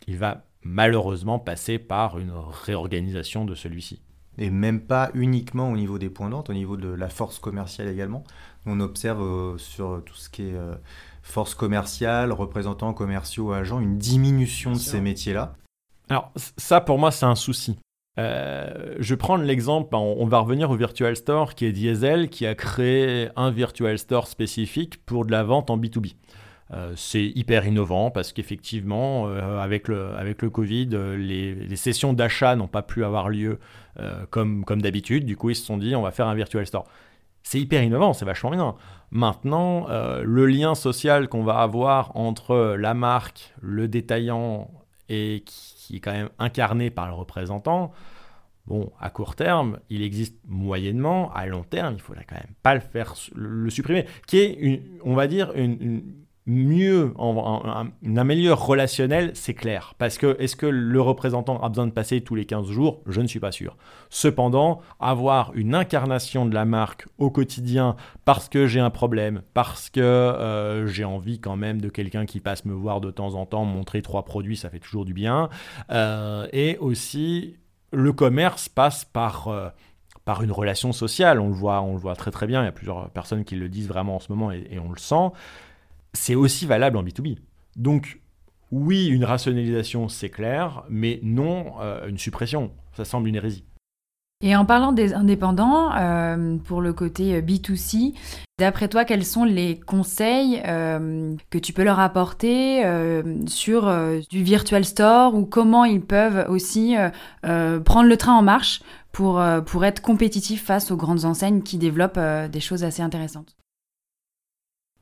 Il 0.07 0.17
va 0.17 0.43
malheureusement 0.63 1.39
passer 1.39 1.79
par 1.79 2.19
une 2.19 2.33
réorganisation 2.65 3.45
de 3.45 3.55
celui-ci. 3.55 4.01
Et 4.37 4.49
même 4.49 4.81
pas 4.81 5.09
uniquement 5.13 5.71
au 5.71 5.75
niveau 5.75 5.99
des 5.99 6.09
points 6.09 6.29
d'entrée, 6.29 6.53
au 6.53 6.57
niveau 6.57 6.77
de 6.77 6.89
la 6.89 7.09
force 7.09 7.39
commerciale 7.39 7.87
également. 7.87 8.23
On 8.65 8.79
observe 8.79 9.57
sur 9.57 10.01
tout 10.05 10.15
ce 10.15 10.29
qui 10.29 10.43
est 10.43 10.55
force 11.21 11.55
commerciale, 11.55 12.31
représentants 12.31 12.93
commerciaux, 12.93 13.51
agents, 13.51 13.79
une 13.81 13.97
diminution 13.97 14.71
de 14.71 14.77
ces 14.77 15.01
métiers-là. 15.01 15.55
Alors 16.09 16.31
ça 16.35 16.79
pour 16.79 16.97
moi 16.97 17.11
c'est 17.11 17.25
un 17.25 17.35
souci. 17.35 17.77
Euh, 18.17 18.95
je 18.99 19.15
prendre 19.15 19.43
l'exemple, 19.43 19.95
on, 19.95 20.25
va 20.25 20.39
revenir 20.39 20.71
au 20.71 20.75
Virtual 20.75 21.15
Store 21.15 21.55
qui 21.55 21.65
est 21.65 21.71
Diesel, 21.71 22.29
qui 22.29 22.45
a 22.45 22.55
créé 22.55 23.29
un 23.35 23.51
Virtual 23.51 23.97
Store 23.97 24.27
spécifique 24.27 25.03
pour 25.05 25.25
de 25.25 25.31
la 25.31 25.43
vente 25.43 25.69
en 25.69 25.77
B2B. 25.77 26.15
Euh, 26.71 26.93
c'est 26.95 27.23
hyper 27.23 27.65
innovant 27.65 28.11
parce 28.11 28.33
qu'effectivement, 28.33 29.27
euh, 29.27 29.59
avec, 29.59 29.87
le, 29.87 30.49
Covid, 30.49 30.89
les, 31.17 31.75
sessions 31.75 32.13
d'achat 32.13 32.55
n'ont 32.55 32.67
pas 32.67 32.81
pu 32.83 33.03
avoir 33.03 33.29
lieu 33.29 33.59
comme, 34.29 34.63
comme 34.63 34.81
d'habitude. 34.81 35.25
Du 35.25 35.35
coup, 35.35 35.49
ils 35.49 35.55
se 35.55 35.65
sont 35.65 35.77
dit, 35.77 35.95
on 35.95 36.01
va 36.01 36.11
faire 36.11 36.27
un 36.27 36.35
Virtual 36.35 36.65
Store. 36.65 36.85
C'est 37.43 37.59
hyper 37.59 37.83
innovant, 37.83 38.13
c'est 38.13 38.25
vachement 38.25 38.51
bien. 38.51 38.75
Maintenant, 39.11 39.87
le 39.89 40.45
lien 40.45 40.75
social 40.75 41.27
qu'on 41.27 41.43
va 41.43 41.59
avoir 41.59 42.15
entre 42.15 42.75
la 42.77 42.93
marque, 42.93 43.53
le 43.61 43.87
détaillant 43.87 44.69
et 45.09 45.43
qui 45.45 45.78
est 45.97 45.99
quand 45.99 46.11
même 46.11 46.29
incarné 46.39 46.89
par 46.89 47.07
le 47.07 47.13
représentant, 47.13 47.91
bon, 48.65 48.91
à 48.99 49.09
court 49.09 49.35
terme, 49.35 49.79
il 49.89 50.01
existe 50.01 50.35
moyennement, 50.47 51.33
à 51.33 51.45
long 51.45 51.63
terme, 51.63 51.95
il 51.95 52.01
faudrait 52.01 52.25
quand 52.27 52.35
même 52.35 52.53
pas 52.63 52.73
le 52.73 52.79
faire 52.79 53.15
le 53.35 53.69
supprimer, 53.69 54.05
qui 54.27 54.37
est, 54.37 54.83
on 55.03 55.15
va 55.15 55.27
dire, 55.27 55.51
une 55.55 56.03
mieux, 56.49 57.13
en, 57.17 57.61
un, 58.03 58.23
meilleur 58.23 58.65
relationnel, 58.65 59.31
c'est 59.35 59.53
clair. 59.53 59.93
Parce 59.99 60.17
que 60.17 60.35
est-ce 60.39 60.55
que 60.55 60.65
le 60.65 60.99
représentant 60.99 61.61
a 61.61 61.69
besoin 61.69 61.85
de 61.85 61.91
passer 61.91 62.21
tous 62.21 62.33
les 62.33 62.45
15 62.45 62.67
jours? 62.67 63.01
Je 63.05 63.21
ne 63.21 63.27
suis 63.27 63.39
pas 63.39 63.51
sûr. 63.51 63.77
Cependant, 64.09 64.81
avoir 64.99 65.51
une 65.53 65.75
incarnation 65.75 66.47
de 66.47 66.53
la 66.55 66.65
marque 66.65 67.07
au 67.19 67.29
quotidien 67.29 67.95
parce 68.25 68.49
que 68.49 68.65
j'ai 68.65 68.79
un 68.79 68.89
problème, 68.89 69.43
parce 69.53 69.89
que 69.91 70.01
euh, 70.01 70.87
j'ai 70.87 71.05
envie 71.05 71.39
quand 71.39 71.55
même 71.55 71.79
de 71.79 71.89
quelqu'un 71.89 72.25
qui 72.25 72.39
passe 72.39 72.65
me 72.65 72.73
voir 72.73 72.99
de 72.99 73.11
temps 73.11 73.35
en 73.35 73.45
temps, 73.45 73.63
montrer 73.63 74.01
trois 74.01 74.25
produits, 74.25 74.57
ça 74.57 74.71
fait 74.71 74.79
toujours 74.79 75.05
du 75.05 75.13
bien. 75.13 75.49
Euh, 75.91 76.47
et 76.51 76.77
aussi, 76.79 77.57
le 77.93 78.11
commerce 78.11 78.69
passe 78.69 79.05
par... 79.05 79.47
Euh, 79.47 79.69
par 80.25 80.43
une 80.43 80.51
relation 80.51 80.91
sociale, 80.91 81.39
on 81.39 81.47
le 81.47 81.55
voit, 81.55 81.81
on 81.81 81.93
le 81.93 81.97
voit 81.97 82.15
très 82.15 82.29
très 82.29 82.45
bien. 82.45 82.61
Il 82.61 82.65
y 82.65 82.67
a 82.67 82.71
plusieurs 82.71 83.09
personnes 83.09 83.43
qui 83.43 83.55
le 83.55 83.67
disent 83.67 83.87
vraiment 83.87 84.17
en 84.17 84.19
ce 84.19 84.31
moment 84.31 84.51
et 84.51 84.77
on 84.77 84.91
le 84.91 84.99
sent 84.99 85.31
c'est 86.13 86.35
aussi 86.35 86.65
valable 86.65 86.97
en 86.97 87.03
B2B. 87.03 87.37
Donc, 87.75 88.19
oui, 88.71 89.07
une 89.07 89.25
rationalisation, 89.25 90.09
c'est 90.09 90.29
clair, 90.29 90.83
mais 90.89 91.19
non 91.23 91.73
euh, 91.81 92.07
une 92.07 92.17
suppression. 92.17 92.71
Ça 92.95 93.05
semble 93.05 93.27
une 93.27 93.35
hérésie. 93.35 93.63
Et 94.41 94.55
en 94.55 94.63
parlant 94.63 94.93
des 94.93 95.13
indépendants, 95.13 95.93
euh, 95.95 96.57
pour 96.57 96.79
le 96.79 96.93
côté 96.93 97.35
euh, 97.35 97.41
B2C, 97.41 98.13
d'après 98.57 98.87
toi, 98.87 99.03
quels 99.03 99.25
sont 99.25 99.43
les 99.43 99.79
conseils 99.79 100.61
que 100.61 101.57
tu 101.57 101.73
peux 101.73 101.83
leur 101.83 101.99
apporter 101.99 102.83
sur 103.47 103.91
du 104.29 104.43
virtual 104.43 104.85
store 104.85 105.33
ou 105.33 105.45
comment 105.45 105.85
ils 105.85 106.01
peuvent 106.01 106.45
aussi 106.49 106.95
prendre 107.41 108.09
le 108.09 108.17
train 108.17 108.33
en 108.33 108.41
marche 108.41 108.81
pour, 109.13 109.41
pour 109.65 109.85
être 109.85 110.01
compétitifs 110.01 110.65
face 110.65 110.91
aux 110.91 110.97
grandes 110.97 111.23
enseignes 111.23 111.61
qui 111.61 111.77
développent 111.77 112.19
des 112.51 112.59
choses 112.59 112.83
assez 112.83 113.01
intéressantes? 113.01 113.58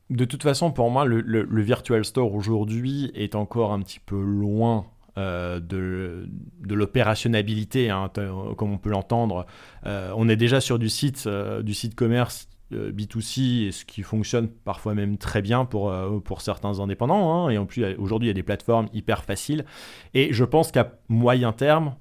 De 0.10 0.26
toute 0.26 0.44
façon, 0.44 0.72
pour 0.72 0.90
moi, 0.90 1.06
le, 1.06 1.62
Virtual 1.62 2.04
Store 2.06 2.34
aujourd'hui 2.34 3.12
est 3.14 3.36
encore 3.36 3.74
un 3.74 3.82
petit 3.82 4.00
peu 4.00 4.22
loin 4.22 4.86
euh, 5.18 5.60
de, 5.60 6.30
l'opérationnalité, 6.70 7.90
hein, 7.90 8.10
comme 8.56 8.72
on 8.72 8.78
peut 8.78 8.90
l'entendre. 8.90 9.46
Euh, 9.86 10.12
on 10.16 10.30
est 10.30 10.38
déjà 10.38 10.62
sur 10.62 10.80
du 10.80 10.90
site, 10.90 11.26
euh, 11.28 11.62
du 11.62 11.74
site 11.74 11.96
commerce 11.96 12.48
B2C, 12.72 13.68
et 13.68 13.72
ce 13.72 13.86
qui 13.86 14.02
fonctionne 14.02 14.50
parfois 14.50 14.94
même 14.94 15.18
très 15.18 15.42
bien 15.42 15.66
pour, 15.66 15.94
pour 16.24 16.42
certains 16.42 16.80
indépendants. 16.80 17.46
Hein, 17.46 17.50
et 17.50 17.58
en 17.58 17.66
plus, 17.66 17.86
aujourd'hui, 17.98 18.28
il 18.28 18.30
y 18.30 18.32
a 18.32 18.36
des 18.36 18.44
plateformes 18.44 18.88
hyper 18.94 19.24
faciles. 19.24 19.66
Et 20.14 20.34
je 20.34 20.44
pense 20.44 20.72
qu'à 20.72 20.94
moyen 21.10 21.52
terme, 21.52 21.96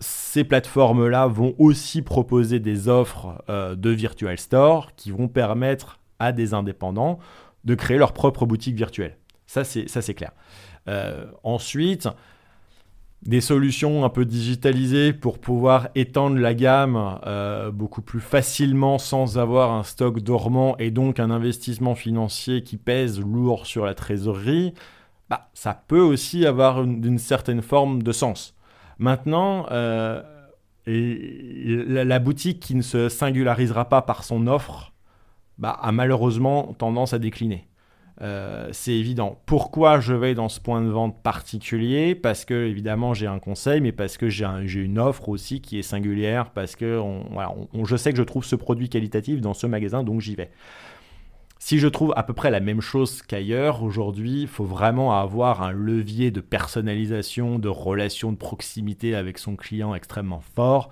ces 0.00 0.44
plateformes-là 0.44 1.26
vont 1.26 1.54
aussi 1.58 2.02
proposer 2.02 2.58
des 2.58 2.88
offres 2.88 3.42
de 3.48 3.90
Virtual 3.90 4.38
Store 4.38 4.94
qui 4.96 5.10
vont 5.10 5.28
permettre 5.28 5.98
à 6.18 6.32
des 6.32 6.54
indépendants 6.54 7.18
de 7.64 7.74
créer 7.74 7.98
leur 7.98 8.12
propre 8.12 8.46
boutique 8.46 8.76
virtuelle. 8.76 9.16
Ça, 9.46 9.64
c'est, 9.64 10.14
clair. 10.14 10.32
Euh, 10.88 11.26
ensuite, 11.42 12.08
des 13.22 13.40
solutions 13.40 14.04
un 14.04 14.10
peu 14.10 14.24
digitalisées 14.24 15.12
pour 15.12 15.38
pouvoir 15.38 15.88
étendre 15.94 16.38
la 16.38 16.54
gamme 16.54 17.18
euh, 17.26 17.70
beaucoup 17.70 18.02
plus 18.02 18.20
facilement 18.20 18.98
sans 18.98 19.38
avoir 19.38 19.72
un 19.72 19.82
stock 19.82 20.20
dormant 20.20 20.76
et 20.78 20.90
donc 20.90 21.18
un 21.18 21.30
investissement 21.30 21.94
financier 21.94 22.62
qui 22.62 22.76
pèse 22.76 23.20
lourd 23.20 23.66
sur 23.66 23.84
la 23.84 23.94
trésorerie, 23.94 24.74
bah, 25.28 25.48
ça 25.52 25.82
peut 25.88 26.00
aussi 26.00 26.46
avoir 26.46 26.82
une, 26.82 27.18
certaine 27.18 27.62
forme 27.62 28.02
de 28.02 28.12
sens. 28.12 28.54
Maintenant, 28.98 29.66
euh, 29.70 30.22
la, 30.86 32.18
boutique 32.18 32.60
qui 32.60 32.74
ne 32.74 32.82
se 32.82 33.08
singularisera 33.08 33.88
pas 33.88 34.02
par 34.02 34.24
son 34.24 34.46
offre 34.46 34.92
bah, 35.58 35.70
a 35.70 35.92
malheureusement 35.92 36.74
tendance 36.78 37.12
à 37.12 37.18
décliner. 37.18 37.68
Euh, 38.20 38.68
c'est 38.72 38.94
évident. 38.94 39.40
Pourquoi 39.46 40.00
je 40.00 40.12
vais 40.12 40.34
dans 40.34 40.48
ce 40.48 40.60
point 40.60 40.82
de 40.82 40.88
vente 40.88 41.22
particulier? 41.22 42.14
Parce 42.14 42.44
que 42.44 42.66
évidemment 42.66 43.14
j'ai 43.14 43.26
un 43.26 43.38
conseil, 43.38 43.80
mais 43.80 43.92
parce 43.92 44.16
que 44.16 44.28
j'ai 44.28 44.44
une 44.74 44.98
offre 44.98 45.28
aussi 45.28 45.60
qui 45.60 45.78
est 45.78 45.82
singulière, 45.82 46.50
parce 46.50 46.74
que 46.74 47.00
je 47.84 47.96
sais 47.96 48.10
que 48.10 48.18
je 48.18 48.22
trouve 48.24 48.44
ce 48.44 48.56
produit 48.56 48.88
qualitatif 48.88 49.40
dans 49.40 49.54
ce 49.54 49.66
magasin, 49.66 50.02
donc 50.02 50.20
j'y 50.20 50.34
vais. 50.34 50.50
Si 51.60 51.78
je 51.78 51.88
trouve 51.88 52.12
à 52.16 52.22
peu 52.22 52.34
près 52.34 52.50
la 52.50 52.60
même 52.60 52.80
chose 52.80 53.20
qu'ailleurs, 53.22 53.82
aujourd'hui, 53.82 54.42
il 54.42 54.48
faut 54.48 54.64
vraiment 54.64 55.20
avoir 55.20 55.62
un 55.62 55.72
levier 55.72 56.30
de 56.30 56.40
personnalisation, 56.40 57.58
de 57.58 57.68
relation 57.68 58.32
de 58.32 58.36
proximité 58.36 59.14
avec 59.16 59.38
son 59.38 59.56
client 59.56 59.94
extrêmement 59.94 60.40
fort. 60.54 60.88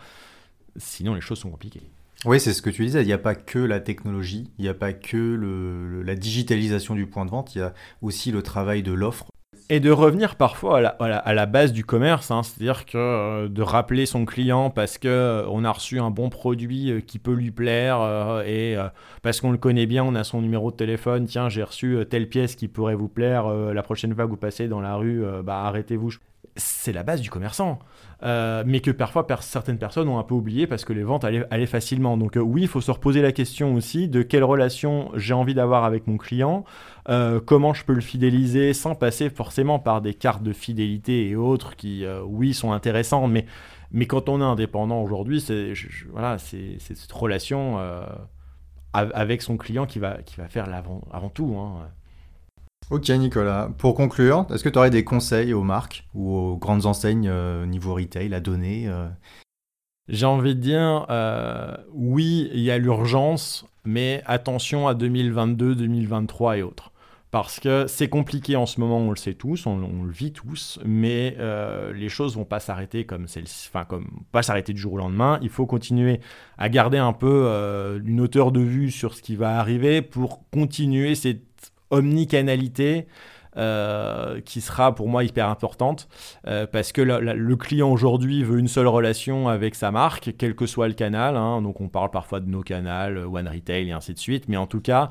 Sinon, 0.77 1.15
les 1.15 1.21
choses 1.21 1.39
sont 1.39 1.51
compliquées. 1.51 1.89
Oui, 2.25 2.41
c'est 2.41 2.53
ce 2.53 2.63
que 2.63 2.71
tu 2.71 2.85
disais. 2.85 3.03
Il 3.03 3.07
n'y 3.07 3.13
a 3.13 3.19
pas 3.19 3.35
que 3.35 3.59
la 3.59 3.81
technologie, 3.81 4.51
il 4.59 4.63
n'y 4.63 4.69
a 4.69 4.75
pas 4.75 4.93
que 4.93 6.03
la 6.05 6.15
digitalisation 6.15 6.95
du 6.95 7.07
point 7.07 7.25
de 7.25 7.31
vente, 7.31 7.55
il 7.55 7.59
y 7.59 7.63
a 7.63 7.75
aussi 8.03 8.33
le 8.33 8.43
travail 8.43 8.83
de 8.83 8.93
l'offre. 8.93 9.27
Et 9.69 9.81
de 9.81 9.91
revenir 9.91 10.37
parfois 10.37 10.79
à 10.79 11.35
la, 11.35 11.47
base 11.47 11.73
du 11.73 11.85
commerce, 11.85 12.31
hein. 12.31 12.45
c'est-à-dire 12.45 12.87
que 12.87 12.97
euh, 12.97 13.49
de 13.49 13.63
rappeler 13.63 14.07
son 14.07 14.25
client 14.25 14.71
parce 14.71 14.97
qu'on 14.97 15.09
euh, 15.09 15.65
a 15.65 15.73
reçu 15.73 15.99
un 15.99 16.11
bon 16.11 16.29
produit 16.29 16.93
euh, 16.93 17.01
qui 17.01 17.19
peut 17.19 17.33
lui 17.33 17.51
plaire 17.51 17.99
et 18.47 18.77
parce 19.23 19.41
qu'on 19.41 19.51
le 19.51 19.59
connaît 19.59 19.87
bien, 19.87 20.05
on 20.05 20.15
a 20.15 20.23
son 20.23 20.41
numéro 20.41 20.71
de 20.71 20.77
téléphone, 20.77 21.25
tiens 21.25 21.49
j'ai 21.49 21.65
reçu 21.65 21.99
telle 22.09 22.29
pièce 22.29 22.55
qui 22.55 22.69
pourrait 22.69 22.95
vous 22.95 23.09
plaire, 23.09 23.49
la 23.49 23.83
prochaine 23.83 24.15
fois 24.15 24.27
que 24.27 24.31
vous 24.31 24.37
passez 24.37 24.69
dans 24.69 24.81
la 24.81 24.95
rue, 24.95 25.25
bah, 25.43 25.65
arrêtez-vous 25.65 26.13
c'est 26.57 26.93
la 26.93 27.03
base 27.03 27.21
du 27.21 27.31
commerçant. 27.31 27.79
Euh, 28.23 28.65
mais 28.67 28.81
que 28.81 28.91
parfois 28.91 29.27
certaines 29.41 29.77
personnes 29.77 30.09
ont 30.09 30.19
un 30.19 30.23
peu 30.23 30.35
oublié 30.35 30.67
parce 30.67 30.87
que 30.87 30.95
les 30.95 31.03
ventes 31.03 31.25
allaient, 31.25 31.67
facilement. 31.67 32.17
Donc 32.17 32.37
euh, 32.37 32.41
oui, 32.41 32.63
il 32.63 32.69
faut 32.69 32.81
se 32.81 32.91
reposer 32.91 33.21
la 33.21 33.33
question 33.33 33.75
aussi 33.75 34.09
de 34.09 34.23
quelle 34.23 34.45
relation 34.45 35.11
j'ai 35.15 35.35
envie 35.35 35.53
d'avoir 35.53 35.85
avec 35.85 36.07
mon 36.07 36.17
client, 36.17 36.65
euh, 37.11 37.41
comment 37.45 37.75
je 37.75 37.85
peux 37.85 37.93
le 37.93 38.01
fidéliser 38.01 38.73
sans 38.73 38.95
passer 38.95 39.29
forcément 39.29 39.79
par 39.79 40.01
des 40.01 40.15
cartes 40.15 40.43
de 40.43 40.55
fidélité 40.55 41.29
et 41.29 41.37
autres 41.37 41.77
qui, 41.77 42.07
oui, 42.27 42.55
sont 42.55 42.73
intéressantes, 42.73 43.31
mais, 43.31 43.45
mais 43.91 44.07
quand 44.07 44.29
on 44.31 44.41
est 44.41 44.45
indépendant 44.45 45.03
aujourd'hui, 45.03 45.41
c'est 45.41 45.75
voilà, 46.11 46.39
cette 46.39 47.13
relation 47.13 47.79
avec 48.95 49.43
son 49.43 49.59
client 49.59 49.85
qui 49.85 49.99
va, 49.99 50.23
qui 50.23 50.37
va 50.37 50.49
faire 50.49 50.67
l'avant 50.67 51.03
avant 51.13 51.29
tout. 51.29 51.55
Hein. 51.59 51.89
Ok 52.89 53.09
Nicolas, 53.09 53.69
pour 53.79 53.97
conclure, 53.97 54.47
est-ce 54.55 54.63
que 54.63 54.69
tu 54.69 54.79
aurais 54.79 54.91
des 54.91 55.03
conseils 55.03 55.53
aux 55.53 55.65
marques 55.65 56.07
ou 56.15 56.37
aux 56.37 56.57
grandes 56.57 56.87
enseignes 56.87 57.29
euh, 57.29 57.67
niveau 57.67 57.95
retail 57.95 58.33
à 58.33 58.39
donner 58.39 58.87
euh? 58.87 59.09
J'ai 60.09 60.27
envie 60.27 60.55
de 60.55 60.61
dire, 60.61 61.05
euh, 61.11 61.77
oui, 61.93 62.49
il 62.55 62.61
y 62.61 62.71
a 62.71 62.79
l'urgence, 62.79 63.67
mais 63.85 64.23
attention 64.25 64.87
à 64.87 64.95
2022, 64.95 65.75
2023 65.75 66.59
et 66.59 66.63
autres. 66.63 66.93
Parce 67.33 67.59
que 67.59 67.89
c'est 67.89 68.09
compliqué 68.09 68.55
en 68.55 68.67
ce 68.67 68.79
moment, 68.79 68.99
on 68.99 69.11
le 69.11 69.17
sait 69.17 69.35
tous, 69.35 69.67
on, 69.67 70.05
le 70.05 70.13
vit 70.13 70.33
tous, 70.33 70.79
mais 70.85 71.37
les 71.93 72.09
choses 72.09 72.37
vont 72.37 72.45
pas 72.45 72.61
s'arrêter 72.61 73.05
comme 73.05 73.27
enfin 73.69 73.85
comme 73.85 74.23
pas 74.31 74.45
s'arrêter 74.45 74.73
du 74.73 74.81
jour 74.81 74.93
au 74.93 74.99
lendemain. 74.99 75.41
Il 75.43 75.51
faut 75.51 75.67
continuer 75.67 76.21
à 76.57 76.69
garder 76.69 76.99
un 76.99 77.13
peu 77.13 78.01
une 78.05 78.21
hauteur 78.21 78.53
de 78.53 78.61
vue 78.61 78.93
sur 78.93 79.13
ce 79.13 79.23
qui 79.23 79.35
va 79.35 79.59
arriver 79.59 80.03
pour 80.03 80.49
continuer 80.51 81.17
cette 81.17 81.56
omnicanalité 81.91 83.07
euh, 83.59 84.43
qui 84.43 84.61
sera 84.61 84.95
pour 84.95 85.09
moi 85.09 85.25
hyper 85.25 85.49
importante 85.49 86.09
euh, 86.47 86.67
parce 86.67 86.93
que 86.93 87.01
le 87.01 87.57
client 87.57 87.91
aujourd'hui 87.91 88.45
veut 88.45 88.59
une 88.59 88.69
seule 88.69 88.87
relation 88.87 89.49
avec 89.49 89.75
sa 89.75 89.91
marque, 89.91 90.35
quel 90.37 90.55
que 90.55 90.67
soit 90.67 90.89
le 90.89 90.95
canal. 90.95 91.39
Hein. 91.39 91.63
donc 91.63 91.81
on 91.81 91.89
parle 91.89 92.11
parfois 92.11 92.41
de 92.41 92.51
nos 92.51 92.61
canaux, 92.61 93.35
One 93.35 93.49
Retail 93.49 93.89
et 93.89 93.93
ainsi 93.93 94.13
de 94.13 94.19
suite. 94.19 94.45
Mais 94.49 94.59
en 94.59 94.67
tout 94.67 94.83
cas, 94.83 95.09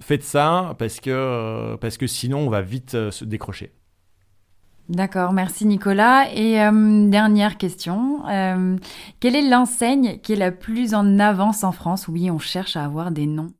faites 0.00 0.24
ça 0.24 0.74
parce 0.76 0.98
que, 0.98 1.10
euh, 1.10 1.76
parce 1.76 1.96
que 1.96 2.08
sinon 2.08 2.38
on 2.38 2.50
va 2.50 2.62
vite 2.62 3.10
se 3.10 3.24
décrocher. 3.24 3.72
D'accord, 4.88 5.32
merci 5.32 5.64
Nicolas. 5.64 6.26
Et 6.34 6.54
dernière 7.08 7.58
question, 7.58 8.22
quelle 9.20 9.36
est 9.36 9.48
l'enseigne 9.48 10.18
qui 10.18 10.32
est 10.32 10.36
la 10.36 10.50
plus 10.50 10.94
en 10.94 11.20
avance 11.20 11.62
en 11.62 11.70
France? 11.70 12.08
Oui, 12.08 12.28
on 12.28 12.40
cherche 12.40 12.76
à 12.76 12.84
avoir 12.84 13.12
des 13.12 13.26
noms. 13.26 13.52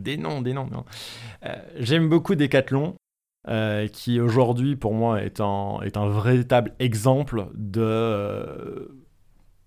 Des 0.00 0.16
noms, 0.16 0.40
des 0.40 0.54
noms. 0.54 0.68
Euh, 1.44 1.56
j'aime 1.76 2.08
beaucoup 2.08 2.34
Decathlon, 2.34 2.94
euh, 3.48 3.86
qui 3.88 4.20
aujourd'hui 4.20 4.76
pour 4.76 4.94
moi 4.94 5.22
est 5.22 5.40
un, 5.40 5.78
véritable 6.08 6.74
exemple 6.78 7.48
de, 7.54 7.82
euh, 7.82 8.88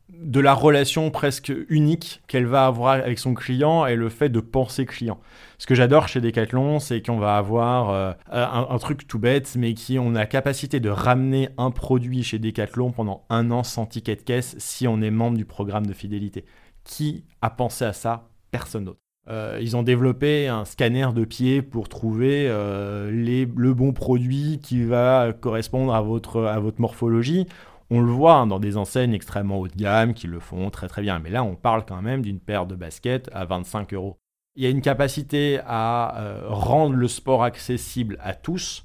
de 0.09 0.39
la 0.39 0.55
relation 0.55 1.11
presque 1.11 1.53
unique 1.69 2.23
qu'elle 2.27 2.47
va 2.47 2.65
avoir 2.65 2.93
avec 2.93 3.19
son 3.19 3.35
client 3.35 3.85
et 3.85 3.95
le 3.95 4.09
fait 4.09 4.29
de 4.29 4.39
penser 4.39 4.85
client. 4.85 5.19
Ce 5.59 5.67
que 5.67 5.75
j'adore 5.75 6.07
chez 6.07 6.19
Decathlon, 6.19 6.79
c'est 6.79 7.01
qu'on 7.03 7.19
va 7.19 7.37
avoir 7.37 8.15
un, 8.31 8.77
truc 8.79 9.07
tout 9.07 9.19
bête, 9.19 9.55
mais 9.55 9.75
qui 9.75 9.99
on 9.99 10.15
a 10.15 10.19
la 10.19 10.25
capacité 10.25 10.79
de 10.79 10.89
ramener 10.89 11.49
un 11.57 11.69
produit 11.69 12.23
chez 12.23 12.39
Decathlon 12.39 12.91
pendant 12.91 13.25
un 13.29 13.51
an 13.51 13.63
sans 13.63 13.85
ticket 13.85 14.15
de 14.15 14.21
caisse 14.23 14.55
si 14.57 14.87
on 14.87 15.01
est 15.01 15.11
membre 15.11 15.37
du 15.37 15.45
programme 15.45 15.85
de 15.85 15.93
fidélité. 15.93 16.43
Qui 16.83 17.23
a 17.41 17.49
pensé 17.49 17.85
à 17.85 17.93
ça? 17.93 18.29
Personne 18.51 18.85
d'autre. 18.85 19.02
Euh, 19.29 19.57
ils 19.61 19.77
ont 19.77 19.83
développé 19.83 20.49
un 20.49 20.65
scanner 20.65 21.07
de 21.15 21.23
pied 21.23 21.61
pour 21.61 21.87
trouver 21.87 22.47
euh, 22.49 23.09
le 23.09 23.73
bon 23.73 23.93
produit 23.93 24.59
qui 24.61 24.83
va 24.83 25.31
correspondre 25.31 25.93
à 25.93 26.01
votre, 26.01 26.73
morphologie. 26.77 27.47
On 27.89 28.01
le 28.01 28.11
voit 28.11 28.35
hein, 28.35 28.47
dans 28.47 28.59
des 28.59 28.75
enseignes 28.75 29.13
extrêmement 29.13 29.59
haut 29.59 29.67
de 29.67 29.75
gamme 29.75 30.13
qui 30.13 30.27
le 30.27 30.39
font 30.39 30.69
très 30.69 30.87
très 30.87 31.01
bien. 31.01 31.19
Mais 31.19 31.29
là, 31.29 31.43
on 31.43 31.55
parle 31.55 31.85
quand 31.85 32.01
même 32.01 32.21
d'une 32.21 32.39
paire 32.39 32.65
de 32.65 32.75
baskets 32.75 33.29
à 33.33 33.45
25 33.45 33.93
euros. 33.93 34.17
Il 34.55 34.63
y 34.63 34.67
a 34.67 34.69
une 34.69 34.81
capacité 34.81 35.59
à 35.65 36.19
euh, 36.19 36.41
rendre 36.47 36.95
le 36.95 37.07
sport 37.07 37.43
accessible 37.43 38.17
à 38.21 38.33
tous, 38.33 38.83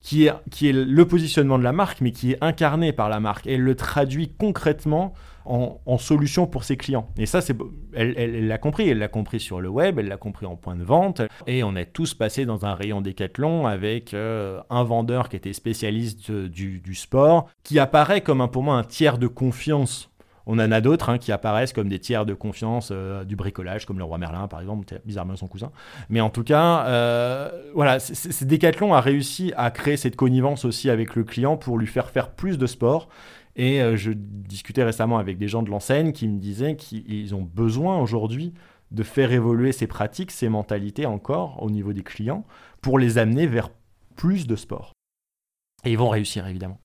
qui 0.00 0.26
est, 0.26 0.72
le 0.72 1.04
positionnement 1.04 1.58
de 1.58 1.64
la 1.64 1.72
marque, 1.72 2.00
mais 2.00 2.12
qui 2.12 2.32
est 2.32 2.38
incarné 2.42 2.92
par 2.92 3.08
la 3.08 3.20
marque. 3.20 3.46
Et 3.46 3.56
le 3.56 3.74
traduit 3.74 4.32
concrètement 4.32 5.12
en, 5.46 5.98
solution 5.98 6.46
pour 6.46 6.64
ses 6.64 6.76
clients. 6.76 7.08
Et 7.16 7.26
ça, 7.26 7.40
c'est, 7.40 7.56
elle 7.94 8.46
l'a 8.46 8.58
compris. 8.58 8.88
Elle 8.88 8.98
l'a 8.98 9.08
compris 9.08 9.40
sur 9.40 9.60
le 9.60 9.68
web, 9.68 9.98
elle 9.98 10.08
l'a 10.08 10.16
compris 10.16 10.46
en 10.46 10.56
point 10.56 10.76
de 10.76 10.84
vente. 10.84 11.22
Et 11.46 11.62
on 11.62 11.74
est 11.76 11.86
tous 11.86 12.14
passés 12.14 12.44
dans 12.44 12.66
un 12.66 12.74
rayon 12.74 13.00
décathlon 13.00 13.66
avec 13.66 14.14
euh, 14.14 14.60
un 14.70 14.84
vendeur 14.84 15.28
qui 15.28 15.36
était 15.36 15.52
spécialiste 15.52 16.30
du, 16.30 16.94
sport, 16.94 17.48
qui 17.62 17.78
apparaît 17.78 18.20
comme 18.20 18.40
un, 18.40 18.48
pour 18.48 18.62
moi 18.62 18.76
un 18.76 18.84
tiers 18.84 19.18
de 19.18 19.26
confiance 19.26 20.10
on 20.48 20.60
en 20.60 20.70
a 20.70 20.80
d'autres 20.80 21.10
hein, 21.10 21.18
qui 21.18 21.32
apparaissent 21.32 21.72
comme 21.72 21.88
des 21.88 21.98
tiers 21.98 22.24
de 22.24 22.32
confiance 22.32 22.90
euh, 22.92 23.24
du 23.24 23.34
bricolage, 23.34 23.84
comme 23.84 23.98
le 23.98 24.04
roi 24.04 24.16
Merlin 24.16 24.46
par 24.46 24.60
exemple, 24.60 24.86
bizarrement 25.04 25.34
son 25.34 25.48
cousin. 25.48 25.72
Mais 26.08 26.20
en 26.20 26.30
tout 26.30 26.44
cas, 26.44 26.86
euh, 26.86 27.50
voilà, 27.74 27.98
Decathlon 28.42 28.94
a 28.94 29.00
réussi 29.00 29.52
à 29.56 29.72
créer 29.72 29.96
cette 29.96 30.14
connivence 30.14 30.64
aussi 30.64 30.88
avec 30.88 31.16
le 31.16 31.24
client 31.24 31.56
pour 31.56 31.78
lui 31.78 31.88
faire 31.88 32.10
faire 32.10 32.30
plus 32.30 32.58
de 32.58 32.66
sport 32.66 33.08
et 33.56 33.80
euh, 33.80 33.96
je 33.96 34.12
discutais 34.12 34.84
récemment 34.84 35.18
avec 35.18 35.38
des 35.38 35.48
gens 35.48 35.62
de 35.62 35.70
l'enseigne 35.70 36.12
qui 36.12 36.28
me 36.28 36.38
disaient 36.38 36.76
qu'ils 36.76 37.34
ont 37.34 37.42
besoin 37.42 37.98
aujourd'hui 37.98 38.52
de 38.92 39.02
faire 39.02 39.32
évoluer 39.32 39.72
ces 39.72 39.86
pratiques, 39.86 40.30
ces 40.30 40.48
mentalités 40.48 41.06
encore 41.06 41.60
au 41.62 41.70
niveau 41.70 41.92
des 41.92 42.02
clients 42.02 42.44
pour 42.82 42.98
les 42.98 43.18
amener 43.18 43.46
vers 43.46 43.70
plus 44.14 44.46
de 44.46 44.54
sport. 44.54 44.92
Et 45.84 45.90
ils 45.90 45.98
vont 45.98 46.10
réussir 46.10 46.46
évidemment. 46.46 46.78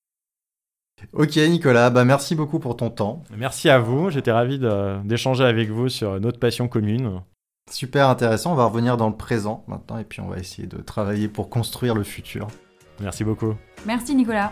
Ok 1.13 1.35
Nicolas, 1.37 1.89
bah 1.89 2.05
merci 2.05 2.35
beaucoup 2.35 2.59
pour 2.59 2.77
ton 2.77 2.89
temps. 2.89 3.23
Merci 3.35 3.69
à 3.69 3.79
vous, 3.79 4.09
j'étais 4.09 4.31
ravi 4.31 4.59
d'échanger 5.03 5.43
avec 5.43 5.69
vous 5.69 5.89
sur 5.89 6.19
notre 6.19 6.39
passion 6.39 6.67
commune. 6.67 7.21
Super 7.69 8.09
intéressant, 8.09 8.53
on 8.53 8.55
va 8.55 8.65
revenir 8.65 8.97
dans 8.97 9.09
le 9.09 9.15
présent 9.15 9.63
maintenant 9.67 9.97
et 9.97 10.03
puis 10.03 10.21
on 10.21 10.27
va 10.27 10.37
essayer 10.37 10.67
de 10.67 10.77
travailler 10.77 11.27
pour 11.27 11.49
construire 11.49 11.95
le 11.95 12.03
futur. 12.03 12.47
Merci 12.99 13.23
beaucoup. 13.23 13.55
Merci 13.85 14.15
Nicolas. 14.15 14.51